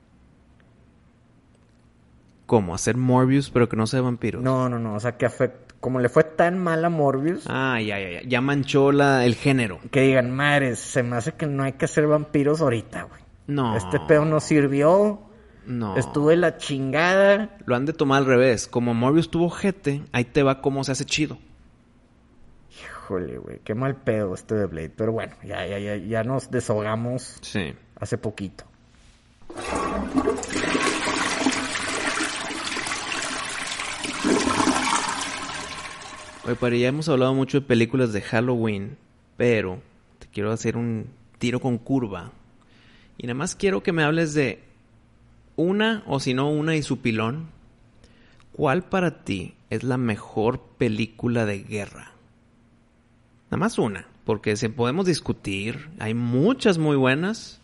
¿Cómo? 2.45 2.75
¿Hacer 2.75 2.97
Morbius 2.97 3.49
pero 3.49 3.69
que 3.69 3.75
no 3.77 3.87
sea 3.87 4.01
vampiros? 4.01 4.43
No, 4.43 4.69
no, 4.69 4.77
no. 4.79 4.95
O 4.95 4.99
sea, 4.99 5.17
que 5.17 5.25
afect- 5.27 5.64
como 5.85 5.99
le 5.99 6.09
fue 6.09 6.23
tan 6.23 6.57
mal 6.57 6.83
a 6.83 6.89
Morbius, 6.89 7.43
Ah, 7.47 7.79
ya, 7.79 7.99
ya, 7.99 8.09
ya. 8.09 8.21
Ya 8.27 8.41
manchó 8.41 8.91
la, 8.91 9.23
el 9.23 9.35
género. 9.35 9.79
que 9.91 10.01
digan, 10.01 10.31
madres, 10.31 10.79
se 10.79 11.03
me 11.03 11.15
hace 11.15 11.33
que 11.33 11.45
no 11.45 11.61
hay 11.61 11.73
que 11.73 11.85
hacer 11.85 12.07
vampiros 12.07 12.59
ahorita, 12.59 13.03
güey. 13.03 13.21
No. 13.45 13.77
Este 13.77 13.99
pedo 13.99 14.25
no 14.25 14.39
sirvió. 14.39 15.19
No. 15.67 15.95
Estuve 15.95 16.37
la 16.37 16.57
chingada. 16.57 17.55
Lo 17.67 17.75
han 17.75 17.85
de 17.85 17.93
tomar 17.93 18.17
al 18.23 18.25
revés. 18.25 18.67
Como 18.67 18.95
Morbius 18.95 19.29
tuvo 19.29 19.51
jete, 19.51 20.01
ahí 20.11 20.23
te 20.25 20.41
va 20.41 20.59
cómo 20.59 20.83
se 20.83 20.93
hace 20.93 21.05
chido. 21.05 21.37
Híjole, 22.73 23.37
güey, 23.37 23.59
qué 23.63 23.75
mal 23.75 23.95
pedo 23.95 24.33
este 24.33 24.55
de 24.55 24.65
Blade. 24.65 24.89
Pero 24.89 25.11
bueno, 25.11 25.35
ya, 25.43 25.67
ya, 25.67 25.77
ya, 25.77 25.97
ya 25.97 26.23
nos 26.23 26.49
desahogamos 26.49 27.37
Sí. 27.43 27.75
hace 27.99 28.17
poquito. 28.17 28.63
Oye, 36.45 36.55
Pari, 36.55 36.79
ya 36.81 36.89
hemos 36.89 37.09
hablado 37.09 37.33
mucho 37.33 37.59
de 37.59 37.65
películas 37.65 38.13
de 38.13 38.21
Halloween, 38.21 38.97
pero 39.35 39.81
te 40.19 40.27
quiero 40.27 40.51
hacer 40.51 40.77
un 40.77 41.07
tiro 41.39 41.59
con 41.59 41.79
curva. 41.79 42.33
Y 43.17 43.23
nada 43.23 43.33
más 43.33 43.55
quiero 43.55 43.81
que 43.81 43.91
me 43.91 44.03
hables 44.03 44.35
de 44.35 44.61
una, 45.55 46.03
o 46.05 46.19
si 46.19 46.35
no, 46.35 46.51
una 46.51 46.75
y 46.75 46.83
su 46.83 46.99
pilón. 46.99 47.47
¿Cuál 48.51 48.83
para 48.83 49.23
ti 49.23 49.55
es 49.71 49.83
la 49.83 49.97
mejor 49.97 50.61
película 50.77 51.47
de 51.47 51.63
guerra? 51.63 52.11
Nada 53.45 53.57
más 53.57 53.79
una, 53.79 54.05
porque 54.23 54.55
si 54.55 54.67
podemos 54.67 55.07
discutir, 55.07 55.89
hay 55.97 56.13
muchas 56.13 56.77
muy 56.77 56.95
buenas, 56.95 57.59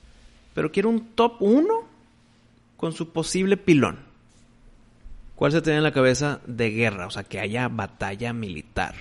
pero 0.55 0.71
quiero 0.71 0.89
un 0.89 1.05
top 1.13 1.35
uno 1.39 1.83
con 2.77 2.93
su 2.93 3.09
posible 3.09 3.57
pilón. 3.57 4.10
¿Cuál 5.41 5.53
se 5.53 5.63
tiene 5.63 5.77
en 5.77 5.83
la 5.83 5.91
cabeza 5.91 6.39
de 6.45 6.69
guerra? 6.69 7.07
O 7.07 7.09
sea, 7.09 7.23
que 7.23 7.39
haya 7.39 7.67
batalla 7.67 8.31
militar. 8.31 8.93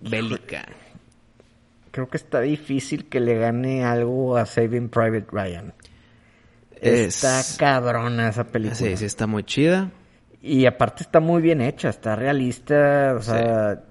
Bélica. 0.00 0.66
Creo 1.92 2.08
que 2.10 2.16
está 2.16 2.40
difícil 2.40 3.04
que 3.04 3.20
le 3.20 3.38
gane 3.38 3.84
algo 3.84 4.36
a 4.36 4.44
Saving 4.44 4.88
Private 4.88 5.26
Ryan. 5.30 5.72
Es- 6.80 7.22
Está 7.22 7.42
cabrona 7.56 8.30
esa 8.30 8.42
película. 8.42 8.74
Sí, 8.74 8.96
sí, 8.96 9.04
está 9.04 9.28
muy 9.28 9.44
chida. 9.44 9.92
Y 10.42 10.66
aparte 10.66 11.04
está 11.04 11.20
muy 11.20 11.40
bien 11.40 11.60
hecha, 11.60 11.90
está 11.90 12.16
realista, 12.16 13.14
o 13.16 13.22
sea, 13.22 13.84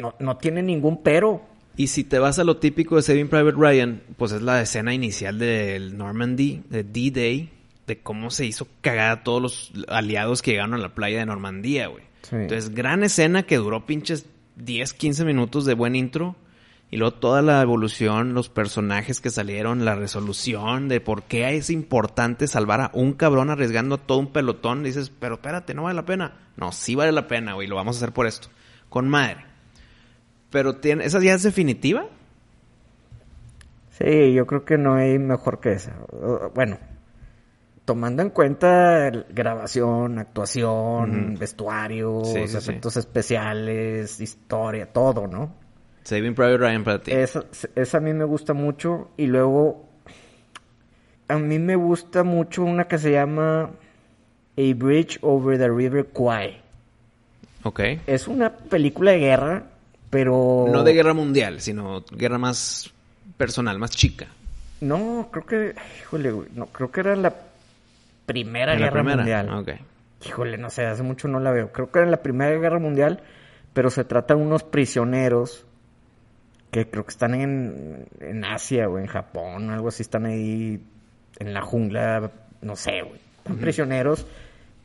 no, 0.00 0.16
no 0.18 0.36
tiene 0.36 0.64
ningún 0.64 1.00
pero. 1.04 1.46
Y 1.76 1.86
si 1.86 2.02
te 2.02 2.18
vas 2.18 2.40
a 2.40 2.44
lo 2.44 2.56
típico 2.56 2.96
de 2.96 3.02
Saving 3.02 3.28
Private 3.28 3.56
Ryan, 3.56 4.02
pues 4.16 4.32
es 4.32 4.42
la 4.42 4.60
escena 4.60 4.92
inicial 4.92 5.38
del 5.38 5.96
Normandy, 5.96 6.64
de 6.68 6.82
D-Day, 6.82 7.50
de 7.86 8.00
cómo 8.00 8.30
se 8.30 8.46
hizo 8.46 8.68
cagada 8.80 9.12
a 9.12 9.22
todos 9.24 9.42
los 9.42 9.72
aliados 9.88 10.42
que 10.42 10.52
llegaron 10.52 10.74
a 10.74 10.78
la 10.78 10.94
playa 10.94 11.18
de 11.18 11.26
Normandía, 11.26 11.88
güey. 11.88 12.04
Sí. 12.22 12.36
Entonces, 12.36 12.74
gran 12.74 13.02
escena 13.02 13.42
que 13.42 13.56
duró 13.56 13.86
pinches 13.86 14.26
10, 14.56 14.92
15 14.94 15.24
minutos 15.24 15.64
de 15.64 15.74
buen 15.74 15.96
intro. 15.96 16.36
Y 16.90 16.98
luego 16.98 17.14
toda 17.14 17.40
la 17.40 17.62
evolución, 17.62 18.34
los 18.34 18.50
personajes 18.50 19.22
que 19.22 19.30
salieron, 19.30 19.86
la 19.86 19.94
resolución 19.94 20.88
de 20.88 21.00
por 21.00 21.22
qué 21.22 21.56
es 21.56 21.70
importante 21.70 22.46
salvar 22.46 22.82
a 22.82 22.90
un 22.92 23.14
cabrón 23.14 23.48
arriesgando 23.48 23.94
a 23.94 23.98
todo 23.98 24.18
un 24.18 24.30
pelotón. 24.30 24.82
Dices, 24.82 25.10
pero 25.10 25.36
espérate, 25.36 25.72
no 25.72 25.84
vale 25.84 25.96
la 25.96 26.04
pena. 26.04 26.50
No, 26.58 26.70
sí 26.70 26.94
vale 26.94 27.12
la 27.12 27.28
pena, 27.28 27.54
güey, 27.54 27.66
lo 27.66 27.76
vamos 27.76 27.96
a 27.96 27.98
hacer 28.00 28.12
por 28.12 28.26
esto. 28.26 28.48
Con 28.90 29.08
madre. 29.08 29.38
Pero 30.50 30.76
tiene, 30.76 31.06
¿esa 31.06 31.18
ya 31.20 31.32
es 31.32 31.42
definitiva? 31.42 32.04
Sí, 33.92 34.34
yo 34.34 34.46
creo 34.46 34.66
que 34.66 34.76
no 34.76 34.94
hay 34.94 35.18
mejor 35.18 35.60
que 35.60 35.72
esa. 35.72 35.96
Bueno, 36.54 36.78
tomando 37.84 38.22
en 38.22 38.30
cuenta 38.30 39.10
grabación, 39.30 40.18
actuación, 40.18 41.30
Ujú. 41.32 41.38
vestuarios, 41.38 42.28
Sí, 42.32 42.40
sí, 42.42 42.48
sí. 42.48 42.56
efectos 42.58 42.96
especiales, 42.96 44.20
historia, 44.20 44.86
todo, 44.92 45.26
¿no? 45.26 45.54
Saving 46.04 46.34
Private 46.34 46.58
Ryan 46.58 46.84
para 46.84 46.98
ti. 47.00 47.12
Esa, 47.12 47.44
esa 47.76 47.98
a 47.98 48.00
mí 48.00 48.12
me 48.12 48.24
gusta 48.24 48.54
mucho. 48.54 49.10
Y 49.16 49.26
luego, 49.26 49.88
a 51.28 51.38
mí 51.38 51.58
me 51.58 51.76
gusta 51.76 52.24
mucho 52.24 52.64
una 52.64 52.88
que 52.88 52.98
se 52.98 53.12
llama 53.12 53.70
A 54.56 54.74
Bridge 54.74 55.18
Over 55.22 55.58
the 55.58 55.68
River 55.68 56.06
Kwai. 56.06 56.60
Ok. 57.64 57.80
Es 58.06 58.26
una 58.26 58.50
película 58.50 59.12
de 59.12 59.18
guerra, 59.18 59.62
pero... 60.10 60.66
No 60.68 60.82
de 60.82 60.92
guerra 60.92 61.14
mundial, 61.14 61.60
sino 61.60 62.04
guerra 62.10 62.38
más 62.38 62.90
personal, 63.36 63.78
más 63.78 63.92
chica. 63.92 64.26
No, 64.80 65.28
creo 65.30 65.46
que... 65.46 65.74
Híjole, 66.00 66.32
güey, 66.32 66.48
no, 66.56 66.66
creo 66.66 66.90
que 66.90 67.00
era 67.00 67.14
la 67.14 67.32
Primera 68.32 68.74
¿En 68.74 68.80
la 68.80 68.86
Guerra 68.86 69.00
primera? 69.02 69.44
Mundial. 69.44 69.84
Híjole, 70.24 70.58
no 70.58 70.70
sé, 70.70 70.86
hace 70.86 71.02
mucho 71.02 71.28
no 71.28 71.40
la 71.40 71.50
veo. 71.50 71.72
Creo 71.72 71.90
que 71.90 71.98
era 71.98 72.06
en 72.06 72.10
la 72.10 72.22
Primera 72.22 72.56
Guerra 72.58 72.78
Mundial, 72.78 73.22
pero 73.72 73.90
se 73.90 74.04
trata 74.04 74.34
de 74.34 74.42
unos 74.42 74.62
prisioneros 74.62 75.66
que 76.70 76.88
creo 76.88 77.04
que 77.04 77.10
están 77.10 77.34
en, 77.34 78.06
en 78.20 78.44
Asia 78.44 78.88
o 78.88 78.98
en 78.98 79.06
Japón, 79.06 79.70
algo 79.70 79.88
así, 79.88 80.02
están 80.02 80.24
ahí 80.24 80.82
en 81.38 81.52
la 81.52 81.60
jungla, 81.60 82.30
no 82.62 82.76
sé, 82.76 83.02
güey. 83.02 83.20
Están 83.38 83.58
prisioneros 83.58 84.26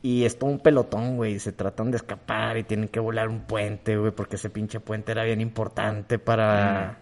y 0.02 0.24
es 0.24 0.38
todo 0.38 0.50
un 0.50 0.58
pelotón, 0.58 1.16
güey, 1.16 1.38
se 1.38 1.52
tratan 1.52 1.90
de 1.90 1.96
escapar 1.96 2.58
y 2.58 2.64
tienen 2.64 2.88
que 2.88 3.00
volar 3.00 3.28
un 3.28 3.40
puente, 3.40 3.96
güey, 3.96 4.12
porque 4.12 4.36
ese 4.36 4.50
pinche 4.50 4.80
puente 4.80 5.12
era 5.12 5.24
bien 5.24 5.40
importante 5.40 6.18
para... 6.18 6.98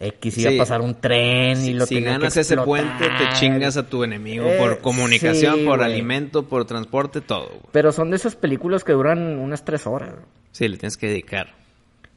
X 0.00 0.38
iba 0.38 0.50
Sí. 0.50 0.56
a 0.56 0.58
pasar 0.58 0.80
un 0.80 0.98
tren 1.00 1.58
y 1.60 1.66
Si, 1.66 1.72
lo 1.74 1.84
si 1.86 1.96
tenían 1.96 2.14
que 2.14 2.18
ganas 2.20 2.36
ese 2.38 2.56
puente, 2.56 3.04
te 3.18 3.32
chingas 3.38 3.76
a 3.76 3.86
tu 3.86 4.02
enemigo 4.02 4.46
Eh, 4.46 4.56
por 4.58 4.78
comunicación, 4.80 5.58
sí, 5.58 5.64
por 5.66 5.78
güey. 5.80 5.92
alimento, 5.92 6.48
por 6.48 6.64
transporte, 6.64 7.20
todo. 7.20 7.46
güey. 7.48 7.60
Pero 7.72 7.92
son 7.92 8.10
de 8.10 8.16
esas 8.16 8.34
películas 8.34 8.82
que 8.82 8.92
duran 8.92 9.38
unas 9.38 9.64
tres 9.64 9.86
horas. 9.86 10.14
Sí, 10.52 10.66
le 10.68 10.78
tienes 10.78 10.96
que 10.96 11.08
dedicar. 11.08 11.54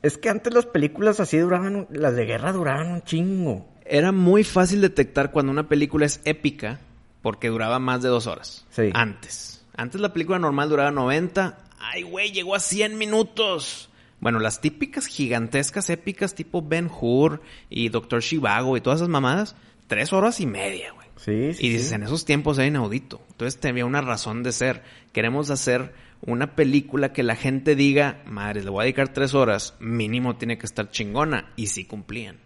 Es 0.01 0.17
que 0.17 0.29
antes 0.29 0.53
las 0.53 0.65
películas 0.65 1.19
así 1.19 1.38
duraban, 1.38 1.88
las 1.91 2.15
de 2.15 2.25
guerra 2.25 2.51
duraban 2.53 2.91
un 2.91 3.01
chingo. 3.03 3.67
Era 3.86 4.11
muy 4.13 4.43
fácil 4.45 4.79
detectar 4.81 5.31
cuando 5.31 5.51
una 5.51 5.67
película 5.67 6.05
es 6.05 6.21
épica 6.23 6.79
porque 7.21 7.49
duraba 7.49 7.79
más 7.79 8.01
de 8.01 8.09
dos 8.09 8.27
horas. 8.27 8.65
Sí. 8.69 8.89
Antes. 8.93 9.65
Antes 9.75 9.99
la 9.99 10.13
película 10.13 10.39
normal 10.39 10.69
duraba 10.69 10.91
90. 10.91 11.57
¡Ay, 11.79 12.03
güey! 12.03 12.31
Llegó 12.31 12.55
a 12.55 12.59
100 12.59 12.97
minutos. 12.97 13.89
Bueno, 14.24 14.39
las 14.39 14.61
típicas 14.61 15.05
gigantescas 15.07 15.89
épicas 15.89 16.34
tipo 16.34 16.61
Ben 16.61 16.89
Hur 16.89 17.41
y 17.69 17.89
Doctor 17.89 18.21
Shivago 18.21 18.78
y 18.78 18.82
todas 18.82 18.99
esas 18.99 19.09
mamadas, 19.09 19.57
tres 19.88 20.13
horas 20.13 20.39
y 20.39 20.45
media, 20.45 20.93
güey. 20.93 21.07
Sí, 21.17 21.53
sí. 21.53 21.65
Y 21.67 21.69
dices, 21.71 21.89
sí. 21.89 21.95
en 21.95 22.03
esos 22.03 22.24
tiempos 22.24 22.57
era 22.57 22.65
inaudito. 22.65 23.21
Entonces 23.32 23.59
tenía 23.59 23.86
una 23.86 23.99
razón 23.99 24.41
de 24.41 24.53
ser. 24.53 24.82
Queremos 25.11 25.49
hacer 25.49 25.91
una 26.21 26.55
película 26.55 27.11
que 27.11 27.21
la 27.21 27.36
gente 27.36 27.76
diga, 27.76 28.24
madre, 28.26 28.63
le 28.63 28.69
voy 28.69 28.80
a 28.80 28.84
dedicar 28.84 29.09
tres 29.09 29.34
horas, 29.34 29.76
mínimo 29.82 30.38
tiene 30.38 30.57
que 30.57 30.67
estar 30.67 30.89
chingona. 30.89 31.51
Y 31.57 31.67
sí 31.67 31.84
cumplían. 31.84 32.38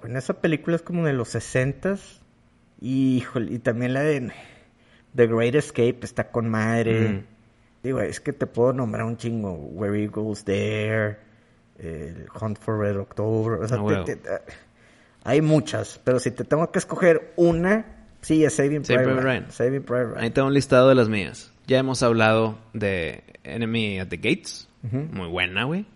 Bueno, 0.00 0.16
esa 0.16 0.40
película 0.40 0.76
es 0.76 0.82
como 0.82 1.04
de 1.04 1.12
los 1.12 1.30
sesentas. 1.30 2.20
Y, 2.80 3.16
híjole, 3.16 3.52
y 3.52 3.58
también 3.58 3.94
la 3.94 4.02
de 4.02 4.30
The 5.16 5.26
Great 5.26 5.56
Escape 5.56 5.98
está 6.02 6.30
con 6.30 6.48
madre. 6.48 7.08
Mm. 7.08 7.37
Digo, 7.88 8.00
es 8.02 8.20
que 8.20 8.32
te 8.34 8.46
puedo 8.46 8.72
nombrar 8.74 9.04
un 9.06 9.16
chingo. 9.16 9.52
Where 9.54 9.98
It 10.02 10.10
Goes 10.12 10.44
There, 10.44 11.16
el 11.78 12.26
Hunt 12.38 12.58
for 12.58 12.78
Red 12.78 12.98
October. 12.98 13.60
O 13.62 13.66
sea, 13.68 13.78
te- 13.78 13.82
huevo. 13.82 14.04
te- 14.04 14.16
te- 14.16 14.28
hay 15.24 15.40
muchas. 15.40 15.98
Pero 16.04 16.20
si 16.20 16.30
te 16.30 16.44
tengo 16.44 16.70
que 16.70 16.78
escoger 16.78 17.32
una, 17.36 18.06
sí, 18.20 18.44
es 18.44 18.54
Saving 18.54 18.84
Saving 18.84 19.04
Private 19.04 19.04
Private 19.20 19.22
Ryan. 19.40 19.50
Saving 19.52 19.82
Private 19.82 20.06
Ryan. 20.12 20.24
Ahí 20.24 20.30
tengo 20.30 20.48
un 20.48 20.54
listado 20.54 20.88
de 20.90 20.94
las 20.94 21.08
mías. 21.08 21.50
Ya 21.66 21.78
hemos 21.78 22.02
hablado 22.02 22.58
de 22.74 23.24
Enemy 23.44 24.00
at 24.00 24.08
the 24.08 24.16
Gates. 24.16 24.68
Muy 24.82 25.28
buena, 25.28 25.64
güey. 25.64 25.86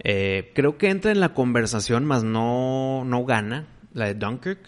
Eh, 0.00 0.52
creo 0.54 0.78
que 0.78 0.88
entra 0.90 1.10
en 1.12 1.20
la 1.20 1.34
conversación, 1.34 2.04
más 2.04 2.24
no, 2.24 3.04
no 3.04 3.24
gana. 3.24 3.66
La 3.92 4.06
de 4.06 4.14
Dunkirk. 4.14 4.60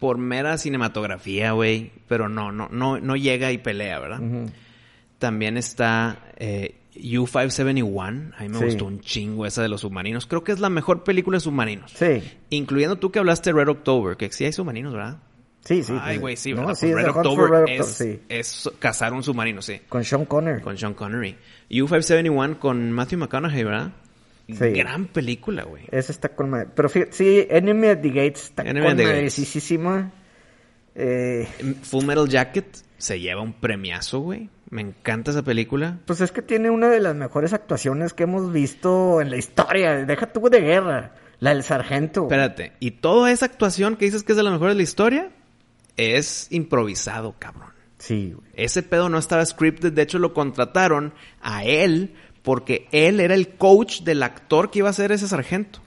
Por 0.00 0.18
mera 0.18 0.58
cinematografía, 0.58 1.52
güey. 1.52 1.92
Pero 2.08 2.28
no, 2.28 2.50
no, 2.52 2.68
no, 2.70 2.98
no 2.98 3.16
llega 3.16 3.52
y 3.52 3.58
pelea, 3.58 4.00
¿verdad? 4.00 4.20
Ujú. 4.20 4.50
También 5.24 5.56
está 5.56 6.18
eh, 6.36 6.74
U-571. 6.96 8.32
A 8.36 8.42
mí 8.42 8.48
me 8.50 8.58
Sí. 8.58 8.64
gustó 8.66 8.84
un 8.84 9.00
chingo 9.00 9.46
esa 9.46 9.62
de 9.62 9.68
los 9.68 9.80
submarinos. 9.80 10.26
Creo 10.26 10.44
que 10.44 10.52
es 10.52 10.60
la 10.60 10.68
mejor 10.68 11.02
película 11.02 11.36
de 11.36 11.40
submarinos. 11.40 11.92
Sí, 11.92 12.22
Incluyendo 12.50 12.96
tú 12.96 13.10
que 13.10 13.18
hablaste 13.20 13.50
de 13.52 13.58
Red 13.58 13.68
October, 13.70 14.18
que 14.18 14.30
sí 14.30 14.44
hay 14.44 14.52
submarinos, 14.52 14.92
¿verdad? 14.92 15.16
sí, 15.64 15.82
sí. 15.82 15.94
Ay, 15.98 16.18
güey, 16.18 16.36
sí, 16.36 16.52
No, 16.52 16.60
¿verdad? 16.60 16.74
sí, 16.74 16.88
Pues 16.92 16.98
es 16.98 17.06
Red 17.06 17.16
October, 17.16 17.50
Red 17.50 17.60
October, 17.62 17.80
es, 17.80 17.86
sí. 17.86 18.20
es 18.28 18.70
cazar 18.78 19.14
un 19.14 19.22
submarino, 19.22 19.62
sí. 19.62 19.80
Con 19.88 20.04
Sean 20.04 20.26
Connery. 20.26 20.60
Con 20.60 20.76
Sean 20.76 20.92
Connery. 20.92 21.36
U-571 21.70 22.58
con 22.58 22.92
Matthew 22.92 23.18
McConaughey, 23.20 23.64
¿verdad? 23.64 23.92
Sí. 24.46 24.54
Gran 24.72 25.06
película, 25.06 25.64
güey. 25.64 25.84
Esa 25.90 26.12
está 26.12 26.28
con 26.36 26.50
madre. 26.50 26.68
Pero 26.74 26.90
fíjate, 26.90 27.12
sí, 27.12 27.46
Enemy 27.48 27.86
at 27.88 28.00
the 28.02 28.08
Gates 28.10 28.42
está 28.44 28.62
Enemy 28.62 28.80
con 28.80 28.90
at 28.92 28.96
the 28.98 29.02
madre, 29.04 29.16
Gates. 29.20 29.32
sí, 29.32 29.46
sí, 29.46 29.60
sí, 29.60 29.78
ma. 29.78 30.12
Eh, 30.94 31.48
Full 31.82 32.04
Metal 32.04 32.28
Jacket 32.28 32.66
se 32.98 33.18
lleva 33.18 33.40
un 33.40 33.54
premiazo, 33.54 34.20
güey. 34.20 34.50
Me 34.70 34.80
encanta 34.80 35.30
esa 35.30 35.42
película. 35.42 35.98
pues 36.06 36.20
es 36.20 36.32
que 36.32 36.42
tiene 36.42 36.70
una 36.70 36.88
de 36.88 37.00
las 37.00 37.14
mejores 37.14 37.52
actuaciones 37.52 38.12
que 38.12 38.24
hemos 38.24 38.52
visto 38.52 39.20
en 39.20 39.30
la 39.30 39.36
historia. 39.36 40.04
Deja 40.06 40.32
tú 40.32 40.48
de 40.48 40.60
guerra. 40.60 41.14
La 41.40 41.50
del 41.50 41.62
sargento. 41.62 42.22
Espérate, 42.22 42.72
y 42.80 42.92
toda 42.92 43.30
esa 43.30 43.46
actuación 43.46 43.96
que 43.96 44.06
dices 44.06 44.22
que 44.22 44.32
es 44.32 44.36
de 44.36 44.42
las 44.42 44.52
mejores 44.52 44.74
de 44.74 44.78
la 44.78 44.82
historia 44.82 45.30
es 45.96 46.46
improvisado, 46.50 47.34
cabrón. 47.38 47.70
Sí, 47.98 48.32
güey. 48.34 48.48
Ese 48.54 48.82
pedo 48.82 49.08
no 49.08 49.18
estaba 49.18 49.44
scripted, 49.44 49.92
de 49.92 50.02
hecho 50.02 50.18
lo 50.18 50.32
contrataron 50.32 51.12
a 51.42 51.64
él 51.64 52.14
porque 52.42 52.88
él 52.92 53.20
era 53.20 53.34
el 53.34 53.56
coach 53.56 54.02
del 54.02 54.22
actor 54.22 54.70
que 54.70 54.80
iba 54.80 54.90
a 54.90 54.92
ser 54.92 55.12
ese 55.12 55.26
sargento. 55.26 55.80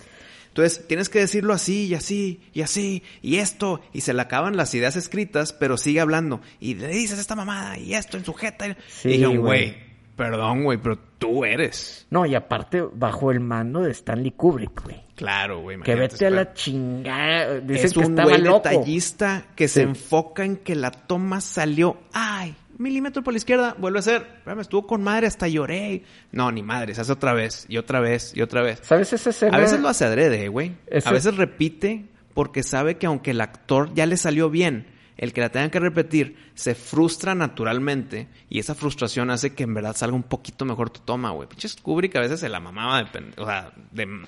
Entonces, 0.57 0.87
tienes 0.87 1.07
que 1.09 1.19
decirlo 1.19 1.53
así 1.53 1.85
y 1.85 1.93
así 1.93 2.41
y 2.51 2.63
así 2.63 3.03
y 3.21 3.35
esto 3.35 3.79
y 3.93 4.01
se 4.01 4.15
le 4.15 4.23
acaban 4.23 4.57
las 4.57 4.73
ideas 4.73 4.95
escritas, 4.95 5.53
pero 5.53 5.77
sigue 5.77 5.99
hablando 5.99 6.41
y 6.59 6.73
le 6.73 6.87
dices 6.87 7.19
esta 7.19 7.35
mamada 7.35 7.77
y 7.77 7.93
esto 7.93 8.17
en 8.17 8.25
sujeta. 8.25 8.75
Sí, 8.87 9.09
y 9.09 9.37
güey. 9.37 9.77
perdón, 10.15 10.63
güey, 10.63 10.79
pero 10.79 10.97
tú 11.19 11.45
eres. 11.45 12.07
No, 12.09 12.25
y 12.25 12.33
aparte, 12.33 12.81
bajo 12.91 13.29
el 13.29 13.39
mando 13.39 13.81
de 13.81 13.91
Stanley 13.91 14.31
Kubrick, 14.31 14.83
güey. 14.83 15.03
Claro, 15.13 15.61
güey. 15.61 15.79
Que 15.81 15.93
vete 15.93 16.25
a 16.25 16.31
la 16.31 16.51
chingada. 16.53 17.59
Dicen 17.59 17.85
es 17.85 17.93
que 17.93 17.99
un 17.99 18.15
güey 18.15 18.41
detallista 18.41 19.45
que 19.55 19.67
se 19.67 19.83
enfoca 19.83 20.43
en 20.43 20.57
que 20.57 20.73
la 20.73 20.89
toma 20.89 21.39
salió. 21.39 21.99
Ay, 22.13 22.55
milímetro 22.77 23.23
por 23.23 23.33
la 23.33 23.37
izquierda, 23.37 23.75
vuelve 23.77 23.99
a 23.99 24.01
ser. 24.01 24.21
Espérame, 24.37 24.61
estuvo 24.61 24.85
con 24.87 25.03
madre, 25.03 25.27
hasta 25.27 25.47
lloré. 25.47 26.03
No, 26.31 26.51
ni 26.51 26.63
madre, 26.63 26.93
se 26.95 27.01
hace 27.01 27.11
otra 27.11 27.33
vez, 27.33 27.65
y 27.69 27.77
otra 27.77 27.99
vez, 27.99 28.31
y 28.35 28.41
otra 28.41 28.61
vez. 28.61 28.79
¿Sabes 28.83 29.11
esa 29.13 29.29
escena? 29.31 29.57
A 29.57 29.59
veces 29.59 29.79
lo 29.79 29.87
hace 29.89 30.05
adrede, 30.05 30.47
güey. 30.47 30.75
Ese- 30.87 31.09
A 31.09 31.11
veces 31.11 31.35
repite 31.37 32.05
porque 32.33 32.63
sabe 32.63 32.97
que 32.97 33.07
aunque 33.07 33.31
el 33.31 33.41
actor 33.41 33.93
ya 33.93 34.05
le 34.05 34.15
salió 34.17 34.49
bien, 34.49 34.87
el 35.17 35.33
que 35.33 35.41
la 35.41 35.49
tenga 35.49 35.69
que 35.71 35.79
repetir 35.79 36.37
se 36.53 36.75
frustra 36.75 37.33
naturalmente 37.33 38.27
y 38.49 38.59
esa 38.59 38.75
frustración 38.75 39.31
hace 39.31 39.55
que 39.55 39.63
en 39.63 39.73
verdad 39.73 39.95
salga 39.95 40.15
un 40.15 40.21
poquito 40.23 40.63
mejor 40.63 40.91
tu 40.91 40.99
toma, 40.99 41.31
güey. 41.31 41.49
Pinches 41.49 41.75
Kubrick 41.81 42.15
a 42.15 42.19
veces 42.21 42.39
se 42.39 42.49
la 42.49 42.59
mamaba 42.59 43.01
de 43.03 43.33
o 43.37 43.45
sea, 43.45 43.71
de- 43.91 44.25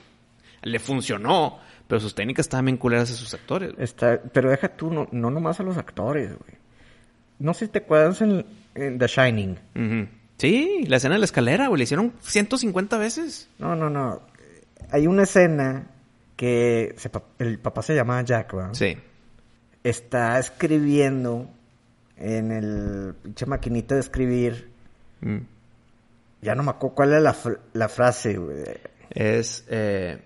le 0.63 0.79
funcionó, 0.79 1.59
pero 1.87 2.01
sus 2.01 2.15
técnicas 2.15 2.45
estaban 2.47 2.65
bien 2.65 2.77
culeras 2.77 3.09
de 3.09 3.15
sus 3.15 3.33
actores. 3.33 3.73
Está, 3.77 4.19
pero 4.33 4.49
deja 4.49 4.67
tú, 4.69 4.91
no, 4.91 5.07
no 5.11 5.29
nomás 5.31 5.59
a 5.59 5.63
los 5.63 5.77
actores, 5.77 6.29
güey. 6.37 6.58
No 7.39 7.53
sé 7.53 7.65
si 7.65 7.71
te 7.71 7.79
acuerdas 7.79 8.21
en, 8.21 8.45
en 8.75 8.99
The 8.99 9.07
Shining. 9.07 9.57
Sí, 10.37 10.83
la 10.87 10.97
escena 10.97 11.15
de 11.15 11.19
la 11.19 11.25
escalera, 11.25 11.67
güey, 11.67 11.79
le 11.79 11.83
hicieron 11.83 12.13
150 12.21 12.97
veces. 12.97 13.49
No, 13.59 13.75
no, 13.75 13.89
no. 13.89 14.21
Hay 14.91 15.07
una 15.07 15.23
escena 15.23 15.87
que 16.35 16.93
se 16.97 17.11
el 17.39 17.59
papá 17.59 17.81
se 17.81 17.95
llama 17.95 18.21
Jack, 18.23 18.53
¿verdad? 18.53 18.73
Sí. 18.73 18.97
Está 19.83 20.39
escribiendo 20.39 21.49
en 22.17 22.51
el 22.51 23.15
pinche 23.21 23.45
maquinita 23.45 23.95
de 23.95 24.01
escribir. 24.01 24.69
Mm. 25.21 25.37
Ya 26.41 26.55
no 26.55 26.63
me 26.63 26.71
acuerdo 26.71 26.95
cuál 26.95 27.13
es 27.13 27.21
la, 27.21 27.33
fr- 27.33 27.59
la 27.73 27.89
frase, 27.89 28.37
güey. 28.37 28.63
Es 29.09 29.65
eh, 29.69 30.17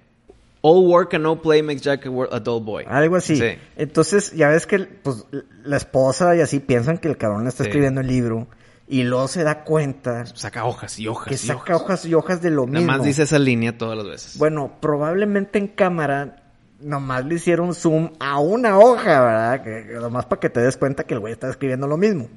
All 0.66 0.86
work 0.88 1.14
and 1.14 1.24
no 1.24 1.42
play 1.42 1.62
makes 1.62 1.82
Jack 1.82 2.06
a, 2.06 2.40
dull 2.40 2.62
boy. 2.64 2.86
Algo 2.88 3.18
así. 3.18 3.36
Sí. 3.36 3.58
Entonces, 3.76 4.32
ya 4.32 4.48
ves 4.48 4.66
que 4.66 4.80
pues, 4.80 5.26
la 5.66 5.76
esposa 5.76 6.36
y 6.38 6.40
así 6.42 6.60
piensan 6.62 6.98
que 7.00 7.10
el 7.10 7.18
cabrón 7.18 7.48
está 7.48 7.64
Sí. 7.66 7.70
escribiendo 7.70 8.00
el 8.00 8.08
libro. 8.08 8.48
Y 8.88 9.04
luego 9.04 9.28
se 9.28 9.44
da 9.44 9.64
cuenta 9.64 10.26
Saca 10.26 10.66
hojas 10.66 11.00
y 11.00 11.08
hojas 11.08 11.28
que 11.28 11.34
y 11.36 11.38
saca 11.38 11.76
hojas. 11.76 11.82
hojas 11.82 12.06
y 12.06 12.14
hojas 12.14 12.42
de 12.42 12.50
lo 12.50 12.66
Nada 12.66 12.80
mismo. 12.80 12.92
más 12.94 13.04
dice 13.04 13.24
esa 13.24 13.40
línea 13.40 13.78
todas 13.78 13.98
las 13.98 14.08
veces. 14.08 14.38
Bueno, 14.38 14.72
probablemente 14.80 15.60
en 15.60 15.68
cámara 15.68 16.44
nomás 16.80 17.26
le 17.26 17.36
hicieron 17.36 17.74
zoom 17.76 18.12
a 18.20 18.40
una 18.40 18.78
hoja, 18.80 19.22
¿verdad? 19.22 19.64
Que, 19.64 19.88
que 19.88 19.94
nomás 19.96 20.26
para 20.26 20.40
que 20.40 20.50
te 20.50 20.62
des 20.62 20.78
cuenta 20.78 21.04
que 21.06 21.14
el 21.14 21.20
güey 21.22 21.34
está 21.34 21.50
escribiendo 21.50 21.88
lo 21.88 21.98
mismo. 21.98 22.30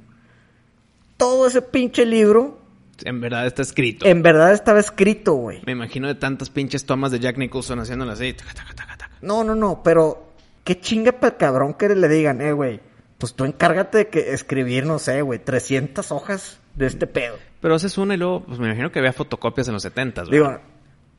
Todo 1.16 1.46
ese 1.46 1.62
pinche 1.62 2.04
libro 2.06 2.58
En 3.04 3.20
verdad 3.20 3.46
está 3.46 3.62
escrito. 3.62 4.06
en 4.06 4.22
verdad 4.22 4.52
estaba 4.52 4.80
escrito, 4.80 5.34
güey. 5.34 5.62
Me 5.66 5.72
imagino 5.72 6.08
de 6.08 6.14
tantas 6.14 6.50
pinches 6.50 6.86
tomas 6.86 7.12
de 7.12 7.20
Jack 7.20 7.38
Nicholson 7.38 7.80
haciéndolo 7.80 8.12
así. 8.12 8.32
taca, 8.32 8.54
taca, 8.54 8.74
taca, 8.74 8.96
taca. 8.96 9.16
No, 9.22 9.44
no, 9.44 9.54
no, 9.54 9.82
pero 9.82 10.32
qué 10.64 10.80
chinga 10.80 11.12
para 11.12 11.34
el 11.34 11.36
cabrón 11.38 11.74
que 11.74 11.88
le 11.88 12.08
digan, 12.08 12.40
eh, 12.40 12.52
güey, 12.52 12.80
pues 13.18 13.34
tú 13.34 13.44
encárgate 13.44 13.98
de 13.98 14.08
que 14.08 14.32
escribir, 14.32 14.84
no 14.86 14.98
sé, 14.98 15.22
güey, 15.22 15.38
300 15.38 16.10
hojas 16.12 16.60
de 16.74 16.86
este 16.86 17.06
pedo. 17.06 17.36
Pero 17.60 17.74
haces 17.74 17.96
una 17.98 18.14
y 18.14 18.16
luego, 18.18 18.44
pues 18.44 18.58
me 18.58 18.66
imagino 18.66 18.92
que 18.92 18.98
había 18.98 19.12
fotocopias 19.12 19.68
en 19.68 19.74
los 19.74 19.82
70 19.82 20.24
Digo, 20.24 20.58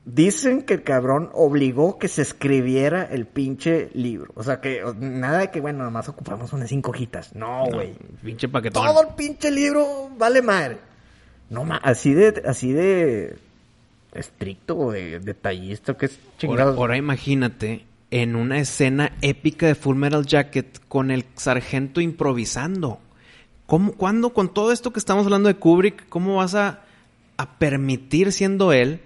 dicen 0.06 0.62
que 0.62 0.76
el 0.76 0.84
cabrón 0.84 1.30
obligó 1.34 1.98
que 1.98 2.08
se 2.08 2.22
escribiera 2.22 3.04
el 3.04 3.26
pinche 3.26 3.90
libro. 3.94 4.32
O 4.36 4.44
sea, 4.44 4.62
que 4.62 4.82
nada 4.98 5.40
de 5.40 5.52
que, 5.52 5.60
bueno, 5.60 5.84
nomás 5.84 6.08
ocupamos 6.10 6.54
unas 6.54 6.70
cinco 6.70 6.92
hojitas. 6.92 7.36
No, 7.36 7.66
güey. 7.66 7.94
Pinche 8.24 8.48
paquetón. 8.48 8.86
Todo 8.86 9.02
el 9.02 9.16
pinche 9.16 9.52
libro 9.52 10.10
vale 10.18 10.42
madre. 10.42 10.78
No, 11.50 11.64
ma, 11.64 11.78
así 11.78 12.14
de, 12.14 12.44
así 12.46 12.72
de 12.74 13.38
estricto 14.14 14.92
de 14.92 15.20
detallista, 15.20 15.96
que 15.96 16.08
es 16.08 16.18
Ahora, 16.18 16.38
chingados. 16.38 16.78
ahora 16.78 16.98
imagínate 16.98 17.86
en 18.12 18.36
una 18.36 18.60
escena 18.60 19.14
épica 19.22 19.68
de 19.68 19.76
Full 19.76 19.96
Metal 19.98 20.26
Jacket 20.26 20.80
con 20.88 21.12
el 21.12 21.26
sargento 21.36 22.02
improvisando. 22.02 23.00
¿Cómo, 23.66 23.94
¿Cuándo, 23.94 24.34
con 24.34 24.54
todo 24.54 24.72
esto 24.72 24.92
que 24.94 25.00
estamos 25.00 25.26
hablando 25.26 25.50
de 25.50 25.56
Kubrick, 25.56 26.08
cómo 26.10 26.38
vas 26.38 26.56
a, 26.56 26.84
a 27.36 27.58
permitir, 27.60 28.32
siendo 28.32 28.72
él, 28.72 29.02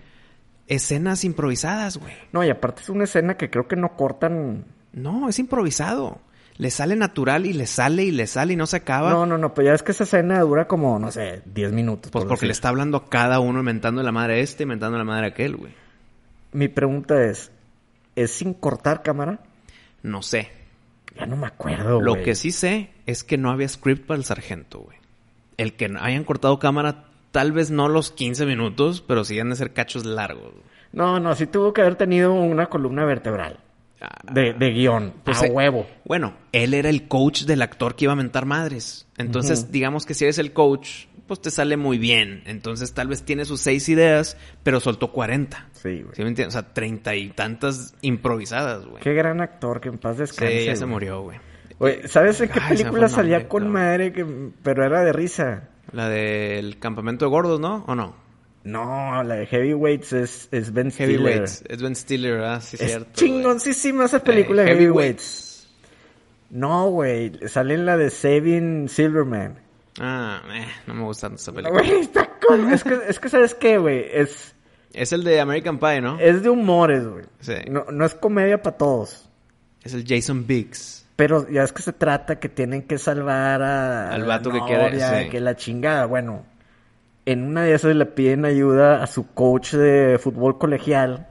escenas 0.67 1.23
improvisadas, 1.23 1.97
güey? 1.97 2.13
No, 2.31 2.43
y 2.43 2.49
aparte 2.49 2.81
es 2.83 2.89
una 2.89 3.05
escena 3.05 3.37
que 3.37 3.49
creo 3.49 3.67
que 3.67 3.75
no 3.75 3.95
cortan. 3.95 4.65
No, 4.93 5.29
es 5.29 5.39
improvisado. 5.39 6.19
Le 6.57 6.69
sale 6.69 6.95
natural 6.95 7.45
y 7.45 7.53
le 7.53 7.65
sale 7.65 8.03
y 8.03 8.11
le 8.11 8.27
sale 8.27 8.53
y 8.53 8.55
no 8.55 8.67
se 8.67 8.77
acaba. 8.77 9.09
No, 9.11 9.25
no, 9.25 9.37
no, 9.37 9.53
pero 9.53 9.67
ya 9.69 9.73
es 9.73 9.83
que 9.83 9.91
esa 9.91 10.03
escena 10.03 10.39
dura 10.41 10.67
como, 10.67 10.99
no 10.99 11.11
sé, 11.11 11.41
10 11.45 11.71
minutos. 11.71 12.11
pues 12.11 12.23
por 12.23 12.29
porque 12.29 12.45
le 12.45 12.51
está 12.51 12.69
hablando 12.69 12.97
a 12.97 13.09
cada 13.09 13.39
uno, 13.39 13.59
inventando 13.59 14.03
la 14.03 14.11
madre 14.11 14.35
a 14.35 14.37
este, 14.37 14.63
inventando 14.63 14.97
la 14.97 15.03
madre 15.03 15.25
a 15.25 15.29
aquel, 15.29 15.55
güey. 15.55 15.73
Mi 16.51 16.67
pregunta 16.67 17.23
es, 17.23 17.51
¿es 18.15 18.31
sin 18.31 18.53
cortar 18.53 19.01
cámara? 19.01 19.39
No 20.03 20.21
sé. 20.21 20.49
Ya 21.17 21.25
no 21.25 21.35
me 21.35 21.47
acuerdo, 21.47 21.99
Lo 22.01 22.11
güey. 22.13 22.23
que 22.23 22.35
sí 22.35 22.51
sé 22.51 22.91
es 23.05 23.23
que 23.23 23.37
no 23.37 23.49
había 23.51 23.67
script 23.67 24.05
para 24.05 24.17
el 24.17 24.23
sargento, 24.25 24.79
güey. 24.79 24.97
El 25.57 25.73
que 25.73 25.85
hayan 25.99 26.23
cortado 26.23 26.59
cámara, 26.59 27.05
tal 27.31 27.51
vez 27.53 27.71
no 27.71 27.87
los 27.87 28.11
15 28.11 28.45
minutos, 28.45 29.01
pero 29.01 29.23
sí 29.23 29.39
han 29.39 29.49
de 29.49 29.55
ser 29.55 29.73
cachos 29.73 30.05
largos. 30.05 30.53
No, 30.91 31.19
no, 31.19 31.33
sí 31.35 31.47
tuvo 31.47 31.73
que 31.73 31.81
haber 31.81 31.95
tenido 31.95 32.33
una 32.33 32.67
columna 32.67 33.05
vertebral. 33.05 33.59
Ah, 34.01 34.19
De, 34.31 34.53
de 34.53 34.71
guion. 34.71 35.13
pues, 35.23 35.41
a 35.41 35.47
eh, 35.47 35.51
huevo. 35.51 35.85
Bueno, 36.05 36.33
él 36.51 36.73
era 36.73 36.89
el 36.89 37.07
coach 37.07 37.43
del 37.43 37.61
actor 37.61 37.95
que 37.95 38.05
iba 38.05 38.13
a 38.13 38.15
mentar 38.15 38.45
madres. 38.45 39.07
Entonces, 39.17 39.71
digamos 39.71 40.05
que 40.05 40.13
si 40.15 40.23
eres 40.25 40.39
el 40.39 40.53
coach, 40.53 41.05
pues 41.27 41.39
te 41.41 41.51
sale 41.51 41.77
muy 41.77 41.97
bien. 41.99 42.41
Entonces, 42.45 42.93
tal 42.93 43.07
vez 43.07 43.23
tiene 43.23 43.45
sus 43.45 43.61
seis 43.61 43.87
ideas, 43.89 44.37
pero 44.63 44.79
soltó 44.79 45.11
40. 45.11 45.69
Sí, 45.73 46.01
güey. 46.01 46.15
¿Sí 46.15 46.23
me 46.23 46.29
entiendes? 46.29 46.55
O 46.55 46.59
sea, 46.59 46.73
treinta 46.73 47.15
y 47.15 47.29
tantas 47.29 47.93
improvisadas, 48.01 48.85
güey. 48.85 49.01
Qué 49.03 49.13
gran 49.13 49.39
actor, 49.41 49.79
que 49.79 49.89
en 49.89 49.97
paz 49.99 50.17
descanse. 50.17 50.59
Sí, 50.61 50.65
ya 50.65 50.75
se 50.75 50.85
murió, 50.85 51.21
güey. 51.21 51.37
Oye, 51.77 52.07
¿sabes 52.07 52.41
en 52.41 52.49
qué 52.49 52.59
Ay, 52.61 52.77
película 52.77 53.07
salía 53.07 53.37
nombre, 53.37 53.47
con 53.49 53.71
madre? 53.71 54.13
Que, 54.13 54.25
pero 54.61 54.85
era 54.85 55.03
de 55.03 55.13
risa. 55.13 55.69
La 55.91 56.09
del 56.09 56.77
campamento 56.79 57.25
de 57.25 57.31
gordos, 57.31 57.59
¿no? 57.59 57.83
¿O 57.87 57.95
no? 57.95 58.15
No, 58.63 59.23
la 59.23 59.35
de 59.35 59.45
Heavyweights 59.47 60.13
es, 60.13 60.47
es 60.51 60.71
Ben 60.71 60.91
Stiller. 60.91 61.11
Heavyweights. 61.19 61.63
Es 61.67 61.81
Ben 61.81 61.95
Stiller, 61.95 62.33
¿verdad? 62.33 62.61
Sí, 62.61 62.77
Es 62.79 62.85
cierto. 62.91 63.09
chingoncísima 63.13 64.05
esa 64.05 64.23
película 64.23 64.61
Eh, 64.63 64.65
de 64.65 64.71
Heavyweights. 64.73 65.67
No, 66.51 66.89
güey. 66.89 67.31
Sale 67.47 67.73
en 67.75 67.85
la 67.85 67.97
de 67.97 68.09
Saving 68.09 68.87
Silverman. 68.89 69.57
Ah, 69.99 70.41
eh, 70.53 70.67
no 70.87 70.93
me 70.93 71.03
gusta 71.03 71.31
esa 71.33 71.51
película. 71.51 71.81
Güey, 71.81 72.01
está 72.01 72.29
con... 72.45 72.71
es, 72.71 72.83
que, 72.83 72.99
es 73.07 73.19
que, 73.19 73.29
¿sabes 73.29 73.55
qué, 73.55 73.77
güey? 73.77 74.05
Es, 74.11 74.53
Es 74.93 75.11
el 75.11 75.23
de 75.23 75.39
American 75.41 75.79
Pie, 75.79 76.01
¿no? 76.01 76.19
es 76.19 76.43
de 76.43 76.49
humores, 76.49 77.07
güey. 77.07 77.25
Sí. 77.39 77.55
No, 77.69 77.85
no 77.91 78.05
es 78.05 78.13
comedia 78.15 78.61
para 78.61 78.77
todos. 78.77 79.27
Es 79.83 79.93
el 79.93 80.05
Jason 80.07 80.45
Biggs. 80.45 81.05
Pero 81.15 81.47
ya 81.49 81.63
es 81.63 81.71
que 81.73 81.81
se 81.81 81.93
trata 81.93 82.39
que 82.39 82.49
tienen 82.49 82.83
que 82.83 82.97
salvar 82.97 83.61
a... 83.61 84.11
Al 84.13 84.21
la 84.21 84.27
vato 84.27 84.51
que 84.51 84.59
quiere, 84.61 84.99
sí. 84.99 85.29
Que 85.29 85.39
la 85.39 85.55
chingada. 85.55 86.05
Bueno, 86.05 86.45
en 87.31 87.43
una 87.43 87.63
de 87.63 87.73
esas 87.73 87.95
le 87.95 88.05
piden 88.05 88.45
ayuda 88.45 89.03
a 89.03 89.07
su 89.07 89.33
coach 89.33 89.73
de 89.73 90.19
fútbol 90.21 90.57
colegial, 90.57 91.27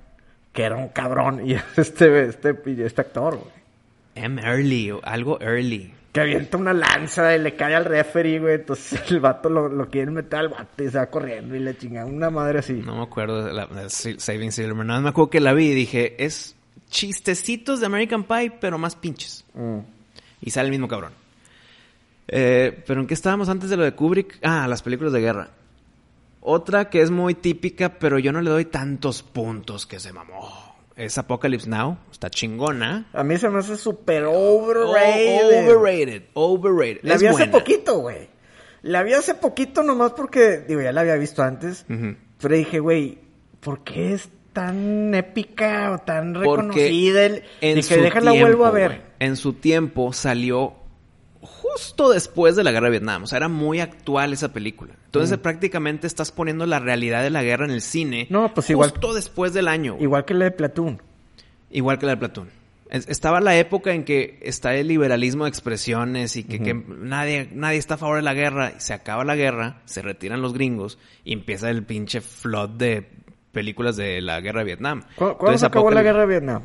que 0.52 0.62
era 0.62 0.76
un 0.76 0.88
cabrón. 0.88 1.46
Y 1.46 1.54
es 1.54 1.62
este, 1.76 2.26
este, 2.26 2.56
este 2.84 3.00
actor, 3.00 3.36
güey. 3.36 3.60
M. 4.14 4.40
Early, 4.42 4.92
algo 5.02 5.40
early. 5.40 5.94
Que 6.12 6.20
avienta 6.20 6.56
una 6.56 6.72
lanza 6.72 7.36
y 7.36 7.38
le 7.38 7.54
cae 7.54 7.74
al 7.74 7.84
referee, 7.84 8.40
güey. 8.40 8.54
Entonces 8.56 9.00
el 9.10 9.20
vato 9.20 9.48
lo, 9.48 9.68
lo 9.68 9.88
quiere 9.88 10.10
meter 10.10 10.40
al 10.40 10.48
vato 10.48 10.82
y 10.82 10.90
se 10.90 10.98
va 10.98 11.06
corriendo 11.06 11.54
y 11.54 11.60
le 11.60 11.76
chinga 11.76 12.04
una 12.04 12.30
madre 12.30 12.58
así. 12.58 12.74
No 12.74 12.96
me 12.96 13.02
acuerdo 13.02 13.44
de 13.44 13.52
la 13.52 13.66
de 13.66 13.88
Saving 13.88 14.52
Silverman. 14.52 14.88
Nada 14.88 15.00
más 15.00 15.04
me 15.04 15.10
acuerdo 15.10 15.30
que 15.30 15.40
la 15.40 15.52
vi 15.52 15.68
y 15.68 15.74
dije, 15.74 16.24
es 16.24 16.56
chistecitos 16.88 17.80
de 17.80 17.86
American 17.86 18.24
Pie, 18.24 18.52
pero 18.60 18.76
más 18.78 18.96
pinches. 18.96 19.44
Mm. 19.54 19.78
Y 20.42 20.50
sale 20.50 20.66
el 20.66 20.72
mismo 20.72 20.88
cabrón. 20.88 21.12
Eh, 22.26 22.82
pero 22.86 23.00
¿en 23.00 23.06
qué 23.06 23.14
estábamos 23.14 23.48
antes 23.48 23.70
de 23.70 23.76
lo 23.76 23.84
de 23.84 23.92
Kubrick? 23.92 24.38
Ah, 24.42 24.66
las 24.68 24.82
películas 24.82 25.12
de 25.12 25.20
guerra. 25.20 25.50
Otra 26.40 26.88
que 26.88 27.02
es 27.02 27.10
muy 27.10 27.34
típica, 27.34 27.98
pero 27.98 28.18
yo 28.18 28.32
no 28.32 28.40
le 28.40 28.50
doy 28.50 28.64
tantos 28.64 29.22
puntos 29.22 29.86
que 29.86 30.00
se 30.00 30.12
mamó. 30.12 30.48
es 30.96 31.18
Apocalypse 31.18 31.68
Now, 31.68 31.98
está 32.10 32.30
chingona. 32.30 33.08
A 33.12 33.22
mí 33.24 33.36
se 33.38 33.48
me 33.50 33.58
hace 33.60 33.76
súper 33.76 34.24
overrated. 34.24 35.68
Overrated, 35.68 36.22
overrated. 36.34 37.00
La 37.02 37.14
Es 37.14 37.20
vi 37.20 37.26
hace 37.26 37.46
poquito, 37.48 37.98
güey. 38.00 38.28
La 38.82 39.02
vi 39.02 39.12
hace 39.12 39.34
poquito 39.34 39.82
nomás 39.82 40.12
porque, 40.12 40.58
digo, 40.66 40.80
ya 40.80 40.92
la 40.92 41.02
había 41.02 41.16
visto 41.16 41.42
antes. 41.42 41.84
Pero 42.40 42.54
dije, 42.54 42.78
güey, 42.80 43.18
¿por 43.60 43.84
qué 43.84 44.14
es 44.14 44.30
tan 44.54 45.14
épica 45.14 45.92
o 45.92 45.98
tan 45.98 46.32
Porque 46.32 46.48
reconocida? 46.48 47.26
El... 47.26 47.42
en 47.60 47.76
Dije, 47.76 47.98
déjala 47.98 48.32
tiempo, 48.32 48.46
vuelvo 48.46 48.64
a 48.64 48.70
ver. 48.70 49.02
en 49.18 49.36
su 49.36 49.52
tiempo 49.52 50.12
salió 50.14 50.74
justo 51.40 52.10
después 52.10 52.56
de 52.56 52.64
la 52.64 52.70
guerra 52.72 52.86
de 52.86 52.92
Vietnam. 52.92 53.22
O 53.24 53.26
sea, 53.26 53.38
era 53.38 53.48
muy 53.48 53.80
actual 53.80 54.32
esa 54.32 54.52
película. 54.52 54.94
Entonces, 55.06 55.38
prácticamente 55.38 56.06
estás 56.06 56.32
poniendo 56.32 56.66
la 56.66 56.78
realidad 56.80 57.22
de 57.22 57.30
la 57.30 57.42
guerra 57.42 57.64
en 57.64 57.70
el 57.72 57.80
cine. 57.82 58.26
No, 58.30 58.52
pues 58.54 58.70
igual- 58.70 58.90
Justo 58.90 59.14
después 59.14 59.52
del 59.54 59.68
año. 59.68 59.92
güey. 59.94 60.04
Igual 60.04 60.24
que 60.24 60.34
la 60.34 60.44
de 60.46 60.50
Platoon. 60.52 61.02
Igual 61.70 61.98
que 61.98 62.06
la 62.06 62.12
de 62.12 62.18
Platón. 62.18 62.50
Es- 62.90 63.06
Estaba 63.08 63.40
la 63.40 63.56
época 63.56 63.92
en 63.92 64.04
que 64.04 64.40
está 64.42 64.74
el 64.74 64.88
liberalismo 64.88 65.44
de 65.44 65.50
expresiones 65.50 66.34
y 66.36 66.42
que, 66.44 66.58
que 66.60 66.74
nadie, 66.74 67.48
nadie 67.52 67.78
está 67.78 67.94
a 67.94 67.98
favor 67.98 68.16
de 68.16 68.22
la 68.22 68.34
guerra. 68.34 68.72
Y 68.76 68.80
se 68.80 68.92
acaba 68.92 69.24
la 69.24 69.36
guerra, 69.36 69.80
se 69.84 70.02
retiran 70.02 70.42
los 70.42 70.52
gringos 70.52 70.98
y 71.24 71.32
empieza 71.32 71.70
el 71.70 71.84
pinche 71.84 72.20
flood 72.20 72.70
de 72.70 73.08
películas 73.52 73.96
de 73.96 74.20
la 74.20 74.40
guerra 74.40 74.60
de 74.60 74.64
Vietnam. 74.66 75.02
¿Cu- 75.14 75.16
¿Cuándo 75.16 75.32
Entonces, 75.32 75.60
se 75.60 75.66
acabó 75.66 75.90
la 75.92 76.02
guerra 76.02 76.20
de 76.22 76.26
Vietnam? 76.26 76.62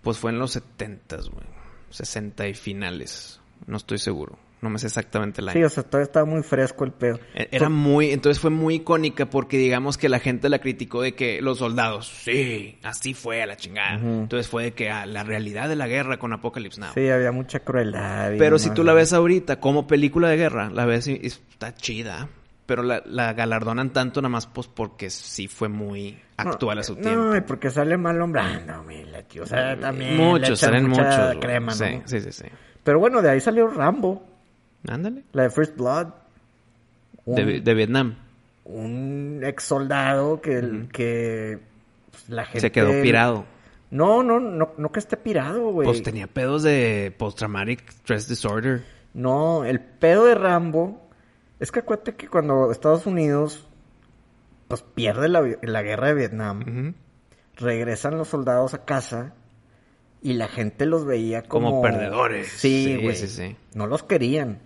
Pues 0.00 0.16
fue 0.18 0.30
en 0.30 0.38
los 0.38 0.52
70, 0.52 1.16
güey. 1.16 1.46
60 1.90 2.48
y 2.48 2.54
finales. 2.54 3.38
No 3.66 3.76
estoy 3.76 3.98
seguro. 3.98 4.38
No 4.60 4.70
me 4.70 4.78
sé 4.78 4.86
exactamente 4.86 5.40
el 5.40 5.48
año. 5.48 5.58
Sí, 5.58 5.64
o 5.64 5.68
sea, 5.68 5.82
todavía 5.82 6.04
estaba 6.04 6.24
muy 6.24 6.42
fresco 6.42 6.84
el 6.84 6.92
pedo. 6.92 7.18
E- 7.34 7.48
Era 7.50 7.68
muy, 7.68 8.10
entonces 8.12 8.40
fue 8.40 8.50
muy 8.50 8.76
icónica 8.76 9.26
porque 9.26 9.56
digamos 9.58 9.98
que 9.98 10.08
la 10.08 10.20
gente 10.20 10.48
la 10.48 10.60
criticó 10.60 11.02
de 11.02 11.14
que 11.14 11.42
los 11.42 11.58
soldados, 11.58 12.06
sí, 12.08 12.78
así 12.84 13.12
fue 13.14 13.42
a 13.42 13.46
la 13.46 13.56
chingada. 13.56 13.94
Entonces 13.98 14.48
fue 14.48 14.62
de 14.64 14.72
que 14.72 14.88
ah, 14.90 15.04
la 15.06 15.24
realidad 15.24 15.68
de 15.68 15.74
la 15.76 15.88
guerra 15.88 16.18
con 16.18 16.32
Apocalypse 16.32 16.80
Now. 16.80 16.90
Sí, 16.94 17.08
había 17.08 17.32
mucha 17.32 17.60
crueldad. 17.60 18.34
Pero 18.38 18.58
si 18.58 18.70
tú 18.70 18.84
la 18.84 18.92
ves 18.94 19.12
ahorita 19.12 19.58
como 19.58 19.86
película 19.88 20.28
de 20.28 20.36
guerra, 20.36 20.70
la 20.70 20.84
ves 20.86 21.08
y 21.08 21.12
y 21.22 21.26
está 21.26 21.74
chida. 21.74 22.28
Pero 22.64 22.84
la, 22.84 23.02
la 23.04 23.32
galardonan 23.32 23.92
tanto 23.92 24.22
nada 24.22 24.30
más 24.30 24.46
pues 24.46 24.68
porque 24.68 25.10
sí 25.10 25.48
fue 25.48 25.68
muy 25.68 26.16
actual 26.36 26.78
a 26.78 26.82
su 26.84 26.94
tiempo. 26.94 27.24
No, 27.24 27.36
y 27.36 27.40
porque 27.40 27.68
sale 27.70 27.96
mal 27.96 28.20
hombrando, 28.22 28.84
mira, 28.84 29.22
tío. 29.24 29.42
O 29.42 29.46
sea, 29.46 29.76
también. 29.78 30.12
le 30.16 30.16
muchos, 30.16 30.60
salen 30.60 30.88
muchos. 30.88 31.36
crema, 31.40 31.72
sí, 31.72 32.00
sí, 32.06 32.20
sí. 32.30 32.44
Pero 32.84 32.98
bueno, 32.98 33.22
de 33.22 33.30
ahí 33.30 33.40
salió 33.40 33.68
Rambo, 33.68 34.22
Ándale. 34.88 35.22
la 35.32 35.44
de 35.44 35.50
First 35.50 35.76
Blood. 35.76 36.08
Un, 37.24 37.34
De, 37.36 37.60
de 37.60 37.74
Vietnam. 37.74 38.16
un 38.64 39.40
ex 39.44 39.62
soldado 39.64 40.40
que, 40.40 40.88
que 40.92 41.60
pues, 42.10 42.28
la 42.28 42.44
gente. 42.44 42.60
Se 42.60 42.72
quedó 42.72 42.90
pirado. 43.02 43.44
No, 43.90 44.22
no, 44.22 44.40
no, 44.40 44.72
no 44.76 44.90
que 44.92 44.98
esté 45.00 45.16
pirado, 45.16 45.70
güey. 45.70 45.86
Pues 45.86 46.02
tenía 46.02 46.26
pedos 46.26 46.62
de 46.62 47.14
post-traumatic 47.18 47.88
stress 47.90 48.26
disorder. 48.26 48.84
No, 49.14 49.64
el 49.64 49.80
pedo 49.80 50.24
de 50.24 50.34
Rambo 50.34 51.08
es 51.60 51.70
que 51.70 51.80
acuérdate 51.80 52.14
que 52.16 52.28
cuando 52.28 52.72
Estados 52.72 53.06
Unidos 53.06 53.66
pues 54.68 54.82
pierde 54.82 55.28
la, 55.28 55.42
la 55.60 55.82
guerra 55.82 56.08
de 56.08 56.14
Vietnam, 56.14 56.94
regresan 57.56 58.16
los 58.16 58.28
soldados 58.28 58.72
a 58.72 58.84
casa 58.86 59.34
y 60.22 60.34
la 60.34 60.48
gente 60.48 60.86
los 60.86 61.04
veía 61.04 61.42
como, 61.42 61.70
Como 61.70 61.82
perdedores. 61.82 62.48
Sí, 62.48 62.98
güey. 63.02 63.16
sí, 63.16 63.26
sí. 63.26 63.56
No 63.74 63.86
los 63.86 64.02
querían. 64.04 64.60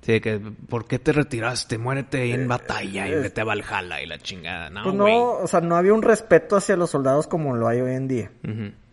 Sí, 0.00 0.20
que 0.20 0.38
¿por 0.38 0.86
qué 0.86 0.98
te 0.98 1.12
retiraste? 1.12 1.78
Muérete 1.78 2.32
en 2.32 2.46
batalla 2.46 3.08
y 3.08 3.12
eh, 3.12 3.16
vete 3.16 3.40
a 3.40 3.44
Valhalla 3.44 4.00
y 4.00 4.06
la 4.06 4.18
chingada. 4.18 4.70
No, 4.70 4.84
pues 4.84 4.94
no, 4.94 5.30
o 5.32 5.46
sea, 5.48 5.60
no 5.60 5.76
había 5.76 5.92
un 5.92 6.02
respeto 6.02 6.56
hacia 6.56 6.76
los 6.76 6.90
soldados 6.90 7.26
como 7.26 7.56
lo 7.56 7.66
hay 7.66 7.80
hoy 7.80 7.94
en 7.94 8.06
día. 8.08 8.30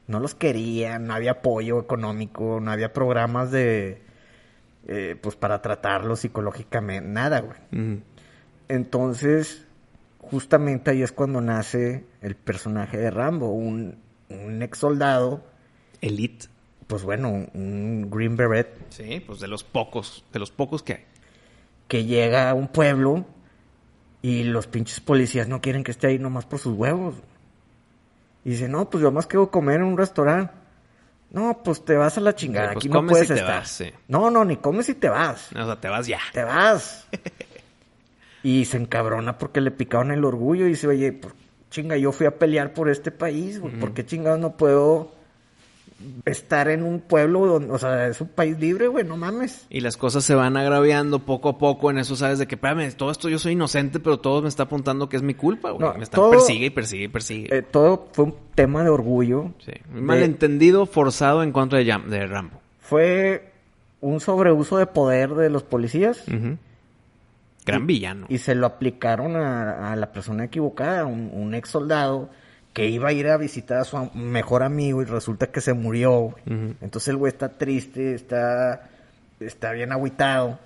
No 0.08 0.20
los 0.20 0.34
querían, 0.36 1.06
no 1.08 1.14
había 1.14 1.32
apoyo 1.32 1.80
económico, 1.80 2.60
no 2.60 2.72
había 2.72 2.92
programas 2.94 3.52
de, 3.52 4.02
eh, 4.88 5.16
pues 5.22 5.36
para 5.36 5.62
tratarlos 5.62 6.22
psicológicamente, 6.22 7.08
nada, 7.08 7.42
güey. 7.42 8.02
Entonces, 8.68 9.68
justamente 10.20 10.92
ahí 10.92 11.04
es 11.04 11.12
cuando 11.12 11.42
nace 11.42 12.06
el 12.22 12.36
personaje 12.36 12.98
de 12.98 13.12
Rambo, 13.12 13.50
un, 13.52 14.00
un 14.30 14.62
ex 14.64 14.80
soldado, 14.80 15.46
Elite. 16.06 16.48
pues 16.88 17.04
bueno, 17.04 17.30
un, 17.54 18.10
Green 18.12 18.36
Beret 18.36 18.76
Sí, 18.90 19.24
pues 19.26 19.40
de 19.40 19.48
los 19.48 19.64
pocos, 19.64 20.24
de 20.34 20.40
los 20.40 20.52
pocos 20.52 20.84
que 20.84 20.94
hay. 20.94 21.06
que 21.88 22.06
llega 22.06 22.50
a 22.50 22.54
un 22.54 22.68
pueblo 22.68 23.26
y 24.22 24.44
los 24.44 24.68
pinches 24.68 25.00
policías 25.00 25.48
no 25.48 25.62
quieren 25.62 25.84
que 25.84 25.92
esté 25.92 26.08
ahí 26.08 26.20
nomás 26.20 26.46
por 26.46 26.60
sus 26.60 26.76
huevos. 26.78 27.16
Y 28.46 28.52
dice, 28.52 28.68
no, 28.68 28.90
pues 28.90 29.02
yo 29.02 29.12
más 29.12 29.26
quiero 29.28 29.50
comer 29.50 29.78
en 29.78 29.84
un 29.84 29.98
restaurante. 29.98 30.54
No, 31.32 31.62
pues 31.64 31.84
te 31.84 31.96
vas 31.96 32.18
a 32.18 32.22
la 32.22 32.36
chingada, 32.36 32.68
Sí, 32.70 32.74
pues 32.74 32.86
aquí 32.86 32.90
no 32.94 33.06
puedes 33.08 33.30
estar. 33.32 33.48
vas, 33.62 33.70
sí. 33.70 33.92
No, 34.08 34.30
no, 34.30 34.46
ni 34.46 34.58
comes 34.58 34.88
y 34.90 34.94
te 34.94 35.10
vas. 35.10 35.52
O 35.54 35.66
sea, 35.66 35.80
te 35.82 35.88
vas 35.90 36.06
ya. 36.08 36.20
Te 36.32 36.44
vas. 36.44 37.08
y 38.44 38.66
se 38.66 38.78
encabrona 38.78 39.38
porque 39.38 39.62
le 39.62 39.72
picaron 39.72 40.12
el 40.12 40.24
orgullo 40.26 40.66
y 40.66 40.70
dice, 40.70 40.88
oye, 40.88 41.12
por- 41.14 41.34
chinga, 41.70 41.98
yo 41.98 42.12
fui 42.12 42.28
a 42.28 42.38
pelear 42.38 42.74
por 42.74 42.90
este 42.90 43.10
país, 43.12 43.60
güey. 43.60 43.74
¿Por 43.80 43.94
qué 43.94 44.06
chingados 44.06 44.40
no 44.40 44.58
puedo 44.58 45.16
estar 46.26 46.68
en 46.70 46.84
un 46.84 47.00
pueblo 47.02 47.46
donde, 47.46 47.72
o 47.72 47.78
sea, 47.78 48.08
es 48.08 48.20
un 48.22 48.28
país 48.30 48.60
libre, 48.60 48.88
güey, 48.88 49.04
no 49.06 49.18
mames. 49.18 49.66
Y 49.70 49.82
las 49.82 49.98
cosas 49.98 50.24
se 50.24 50.36
van 50.36 50.58
agraviando 50.58 51.20
poco 51.20 51.50
a 51.50 51.58
poco. 51.58 51.90
En 51.92 51.98
eso 51.98 52.16
sabes 52.16 52.40
de 52.40 52.48
que, 52.48 52.56
espérame, 52.56 52.92
todo 52.96 53.12
esto 53.12 53.30
yo 53.30 53.40
soy 53.40 53.54
inocente, 53.54 54.00
pero 54.00 54.20
todo 54.20 54.42
me 54.42 54.48
está 54.50 54.64
apuntando 54.64 55.10
que 55.10 55.18
es 55.18 55.24
mi 55.24 55.34
culpa, 55.34 55.72
güey. 55.72 55.88
No, 55.88 55.94
me 55.96 56.04
están 56.04 56.20
todo- 56.22 56.32
persigue 56.32 56.68
y 56.68 56.70
persigue 56.70 57.04
y 57.06 57.08
persigue. 57.08 57.58
Eh, 57.58 57.62
todo 57.62 58.08
fue 58.14 58.26
un 58.26 58.36
tema 58.56 58.84
de 58.84 58.90
orgullo. 58.90 59.52
sí. 59.66 59.72
Un 59.94 60.04
malentendido 60.06 60.86
forzado 60.86 61.44
en 61.44 61.52
contra 61.52 61.80
de, 61.80 61.86
Jam- 61.86 62.06
de 62.06 62.26
Rambo. 62.28 62.60
Fue 62.80 63.52
un 64.02 64.20
sobreuso 64.20 64.78
de 64.78 64.86
poder 64.88 65.34
de 65.36 65.50
los 65.50 65.64
policías. 65.64 66.24
Gran 67.66 67.88
villano. 67.88 68.26
y 68.30 68.40
se 68.40 68.56
lo 68.56 68.66
aplicaron 68.68 69.38
a, 69.38 69.94
a 69.94 69.96
la 69.96 70.12
persona 70.12 70.44
equivocada, 70.44 71.06
un, 71.06 71.30
un 71.34 71.54
ex 71.54 71.70
soldado 71.70 72.30
que 72.74 72.88
iba 72.88 73.10
a 73.10 73.14
ir 73.14 73.28
a 73.28 73.38
visitar 73.38 73.78
a 73.78 73.84
su 73.84 73.98
mejor 74.16 74.64
amigo 74.64 75.02
y 75.02 75.06
resulta 75.06 75.48
que 75.48 75.62
se 75.62 75.74
murió. 75.74 76.36
Entonces 76.46 77.10
el 77.10 77.18
güey 77.18 77.32
está 77.32 77.50
triste, 77.50 78.16
está, 78.16 78.90
está 79.40 79.72
bien 79.72 79.92
agüitado, 79.92 80.60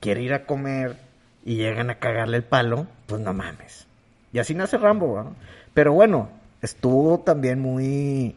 quiere 0.00 0.22
ir 0.22 0.34
a 0.34 0.44
comer 0.44 0.96
y 1.44 1.56
llegan 1.56 1.90
a 1.90 1.98
cagarle 1.98 2.38
el 2.38 2.44
palo, 2.44 2.86
pues 3.06 3.20
no 3.20 3.32
mames. 3.32 3.86
Y 4.32 4.38
así 4.38 4.54
nace 4.54 4.78
Rambo, 4.78 5.22
¿no? 5.22 5.36
Pero 5.74 5.92
bueno, 5.92 6.30
estuvo 6.60 7.20
también 7.20 7.60
muy 7.60 8.34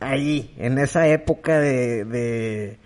ahí, 0.00 0.54
en 0.58 0.78
esa 0.78 1.06
época 1.08 1.60
de, 1.60 2.04
de 2.04 2.78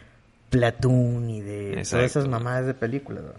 Platoon 0.50 1.30
y 1.30 1.40
de 1.40 1.84
todas 1.88 2.04
esas 2.04 2.28
mamadas 2.28 2.66
de 2.66 2.74
películas. 2.74 3.24
¿no? 3.24 3.32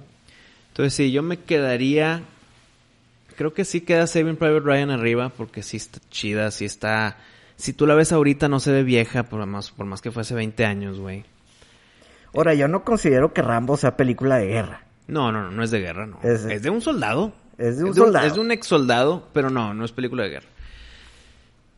Entonces, 0.69 0.93
sí, 0.93 1.11
yo 1.11 1.21
me 1.23 1.37
quedaría. 1.37 2.23
Creo 3.37 3.53
que 3.53 3.65
sí 3.65 3.81
queda 3.81 4.07
Saving 4.07 4.37
Private 4.37 4.61
Ryan 4.65 4.91
arriba, 4.91 5.29
porque 5.29 5.61
sí 5.63 5.77
está 5.77 5.99
chida, 6.09 6.51
sí 6.51 6.65
está. 6.65 7.17
Si 7.57 7.73
tú 7.73 7.85
la 7.87 7.95
ves 7.95 8.11
ahorita, 8.11 8.47
no 8.49 8.59
se 8.59 8.71
ve 8.71 8.83
vieja, 8.83 9.23
por 9.23 9.45
más, 9.45 9.71
por 9.71 9.85
más 9.85 10.01
que 10.01 10.11
fue 10.11 10.21
hace 10.21 10.33
20 10.35 10.65
años, 10.65 10.99
güey. 10.99 11.23
Ahora, 12.33 12.53
yo 12.53 12.67
no 12.67 12.83
considero 12.83 13.33
que 13.33 13.41
Rambo 13.41 13.77
sea 13.77 13.95
película 13.97 14.37
de 14.37 14.47
guerra. 14.47 14.83
No, 15.07 15.31
no, 15.31 15.43
no, 15.43 15.51
no 15.51 15.63
es 15.63 15.71
de 15.71 15.79
guerra, 15.79 16.05
no. 16.07 16.19
Es- 16.23 16.45
Es, 16.45 16.61
de 16.63 16.69
un 16.69 16.81
soldado. 16.81 17.33
es 17.57 17.77
de 17.77 17.83
un 17.85 17.93
soldado. 17.95 18.25
es 18.27 18.33
de 18.33 18.39
un 18.41 18.51
ex 18.51 18.67
soldado, 18.67 19.29
pero 19.33 19.49
no, 19.49 19.73
no 19.73 19.85
es 19.85 19.91
película 19.91 20.23
de 20.23 20.29
guerra. 20.29 20.47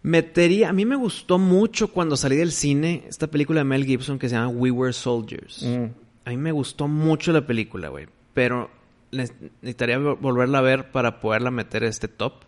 Metería, 0.03 0.69
a 0.69 0.73
mí 0.73 0.85
me 0.85 0.95
gustó 0.95 1.37
mucho 1.37 1.89
cuando 1.89 2.15
salí 2.15 2.37
del 2.37 2.51
cine 2.51 3.03
esta 3.09 3.27
película 3.27 3.59
de 3.59 3.63
Mel 3.65 3.85
Gibson 3.85 4.17
que 4.19 4.29
se 4.29 4.35
llama 4.35 4.47
We 4.49 4.71
Were 4.71 4.93
Soldiers. 4.93 5.63
Mm. 5.63 5.85
A 6.25 6.29
mí 6.29 6.37
me 6.37 6.51
gustó 6.51 6.87
mucho 6.87 7.31
la 7.33 7.45
película, 7.45 7.89
güey. 7.89 8.07
Pero 8.33 8.69
necesitaría 9.11 9.97
vol- 9.99 10.17
volverla 10.19 10.59
a 10.59 10.61
ver 10.61 10.91
para 10.91 11.19
poderla 11.19 11.51
meter 11.51 11.83
a 11.83 11.87
este 11.87 12.07
top. 12.07 12.43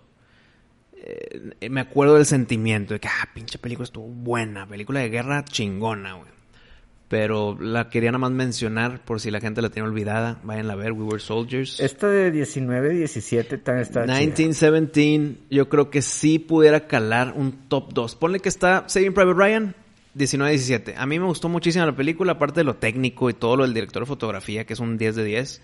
Eh, 1.02 1.70
me 1.70 1.82
acuerdo 1.82 2.16
del 2.16 2.26
sentimiento 2.26 2.94
de 2.94 3.00
que, 3.00 3.08
ah, 3.08 3.30
pinche 3.34 3.58
película 3.58 3.86
estuvo 3.86 4.08
buena. 4.08 4.68
Película 4.68 5.00
de 5.00 5.10
guerra 5.10 5.44
chingona, 5.46 6.14
güey. 6.16 6.30
Pero 7.08 7.58
la 7.60 7.90
quería 7.90 8.12
nada 8.12 8.20
más 8.20 8.32
mencionar 8.32 9.04
por 9.04 9.20
si 9.20 9.32
la 9.32 9.40
gente 9.40 9.64
la 9.64 9.70
tiene 9.72 9.88
olvidada. 9.90 10.40
Vayan 10.44 10.70
a 10.70 10.76
ver, 10.76 10.92
We 10.92 11.06
Were 11.06 11.20
Soldiers. 11.20 11.80
Esta 11.80 12.08
de 12.08 12.32
19-17 12.32 13.58
también 13.64 13.82
está 13.82 14.04
chida. 14.06 14.14
1917, 14.20 15.36
yo 15.50 15.70
creo 15.70 15.90
que 15.90 16.04
sí 16.04 16.38
pudiera 16.38 16.86
calar 16.86 17.34
un 17.36 17.68
top 17.68 17.94
2. 17.94 18.16
Ponle 18.16 18.40
que 18.40 18.50
está 18.50 18.84
Saving 18.88 19.14
Private 19.14 19.34
Ryan, 19.40 19.76
1917. 20.14 20.96
A 20.98 21.06
mí 21.08 21.18
me 21.18 21.26
gustó 21.26 21.50
muchísimo 21.50 21.84
la 21.84 21.96
película, 21.96 22.34
aparte 22.34 22.60
de 22.60 22.66
lo 22.66 22.76
técnico 22.76 23.28
y 23.32 23.34
todo 23.34 23.56
lo 23.58 23.64
del 23.64 23.74
director 23.74 24.04
de 24.04 24.08
fotografía, 24.08 24.66
que 24.66 24.74
es 24.74 24.80
un 24.80 24.98
10 25.00 25.16
de 25.16 25.24
10. 25.24 25.62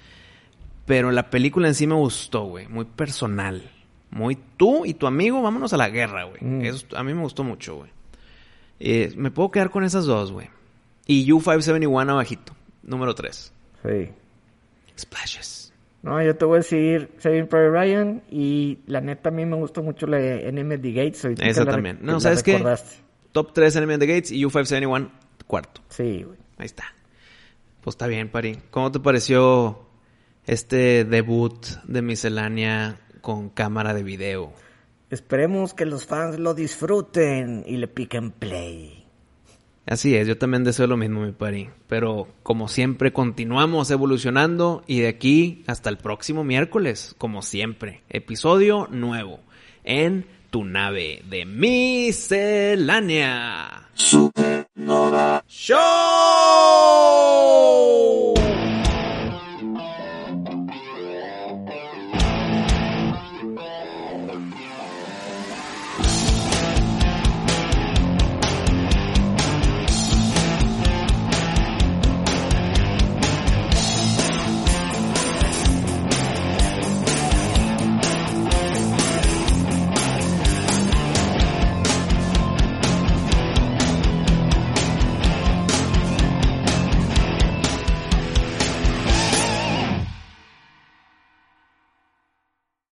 Pero 0.86 1.12
la 1.12 1.30
película 1.30 1.68
en 1.68 1.76
sí 1.76 1.88
me 1.88 1.96
gustó, 1.96 2.44
güey. 2.44 2.68
Muy 2.68 2.86
personal. 2.86 3.72
Muy 4.12 4.38
tú 4.58 4.86
y 4.86 4.94
tu 4.94 5.08
amigo, 5.08 5.42
vámonos 5.42 5.74
a 5.74 5.78
la 5.78 5.90
guerra, 5.90 6.26
güey. 6.26 6.42
Mm. 6.42 6.62
Eso 6.66 6.86
A 6.96 7.04
mí 7.04 7.14
me 7.14 7.22
gustó 7.22 7.44
mucho, 7.44 7.76
güey. 7.76 7.92
Eh, 8.80 9.14
me 9.16 9.32
puedo 9.32 9.52
quedar 9.52 9.72
con 9.72 9.84
esas 9.84 10.06
dos, 10.06 10.32
güey. 10.32 10.50
Y 11.08 11.30
U571 11.32 12.10
abajito, 12.10 12.54
número 12.84 13.14
3. 13.14 13.54
Sí. 13.84 14.10
Splashes. 14.98 15.74
No, 16.02 16.22
yo 16.24 16.36
te 16.36 16.46
voy 16.46 16.58
a 16.58 16.60
decir 16.60 17.10
Saving 17.18 17.48
Private 17.48 17.72
Ryan 17.72 18.24
y 18.30 18.78
la 18.86 19.02
neta 19.02 19.30
a 19.30 19.32
mí 19.32 19.44
me 19.46 19.56
gustó 19.56 19.82
mucho 19.82 20.06
la 20.06 20.18
de 20.18 20.78
the 20.82 20.92
Gates. 20.92 21.26
Esa 21.26 21.66
también. 21.66 22.00
No, 22.02 22.20
¿sabes 22.20 22.44
qué? 22.44 22.64
Top 23.32 23.54
3 23.54 23.76
Enemy 23.76 23.96
at 23.96 24.00
the 24.00 24.08
Gates 24.08 24.32
y 24.32 24.44
U571 24.44 25.10
cuarto. 25.48 25.82
Sí, 25.90 26.24
güey. 26.24 26.38
Ahí 26.58 26.68
está. 26.68 26.86
Pues 27.82 27.96
está 27.96 28.08
bien, 28.08 28.30
Pari. 28.30 28.58
¿Cómo 28.70 28.92
te 28.92 29.00
pareció 29.00 29.85
este 30.48 31.06
debut 31.06 31.66
de 31.86 32.02
miscelánea 32.02 33.00
con 33.22 33.50
cámara 33.50 33.93
de 33.93 34.04
video? 34.04 34.54
Esperemos 35.10 35.74
que 35.74 35.86
los 35.86 36.06
fans 36.06 36.39
lo 36.39 36.54
disfruten 36.54 37.64
y 37.66 37.78
le 37.78 37.88
piquen 37.88 38.32
play. 38.32 39.06
Así 39.86 40.16
es, 40.16 40.28
yo 40.28 40.38
también 40.38 40.64
deseo 40.64 40.88
lo 40.88 40.98
mismo, 40.98 41.22
mi 41.22 41.32
pari. 41.32 41.70
Pero 41.88 42.28
como 42.41 42.68
siempre, 42.68 43.14
continuamos 43.14 43.91
evolucionando 43.91 44.84
y 44.88 45.02
de 45.02 45.08
aquí 45.08 45.64
hasta 45.68 45.91
el 45.91 45.98
próximo 45.98 46.43
miércoles, 46.43 47.14
como 47.18 47.43
siempre, 47.43 48.02
episodio 48.10 48.88
nuevo 48.89 49.39
en 49.84 50.26
tu 50.50 50.64
nave 50.64 51.22
de 51.30 51.46
miscelánea. 51.46 52.89
Supernova. 53.93 55.43
¡Show! 55.48 55.76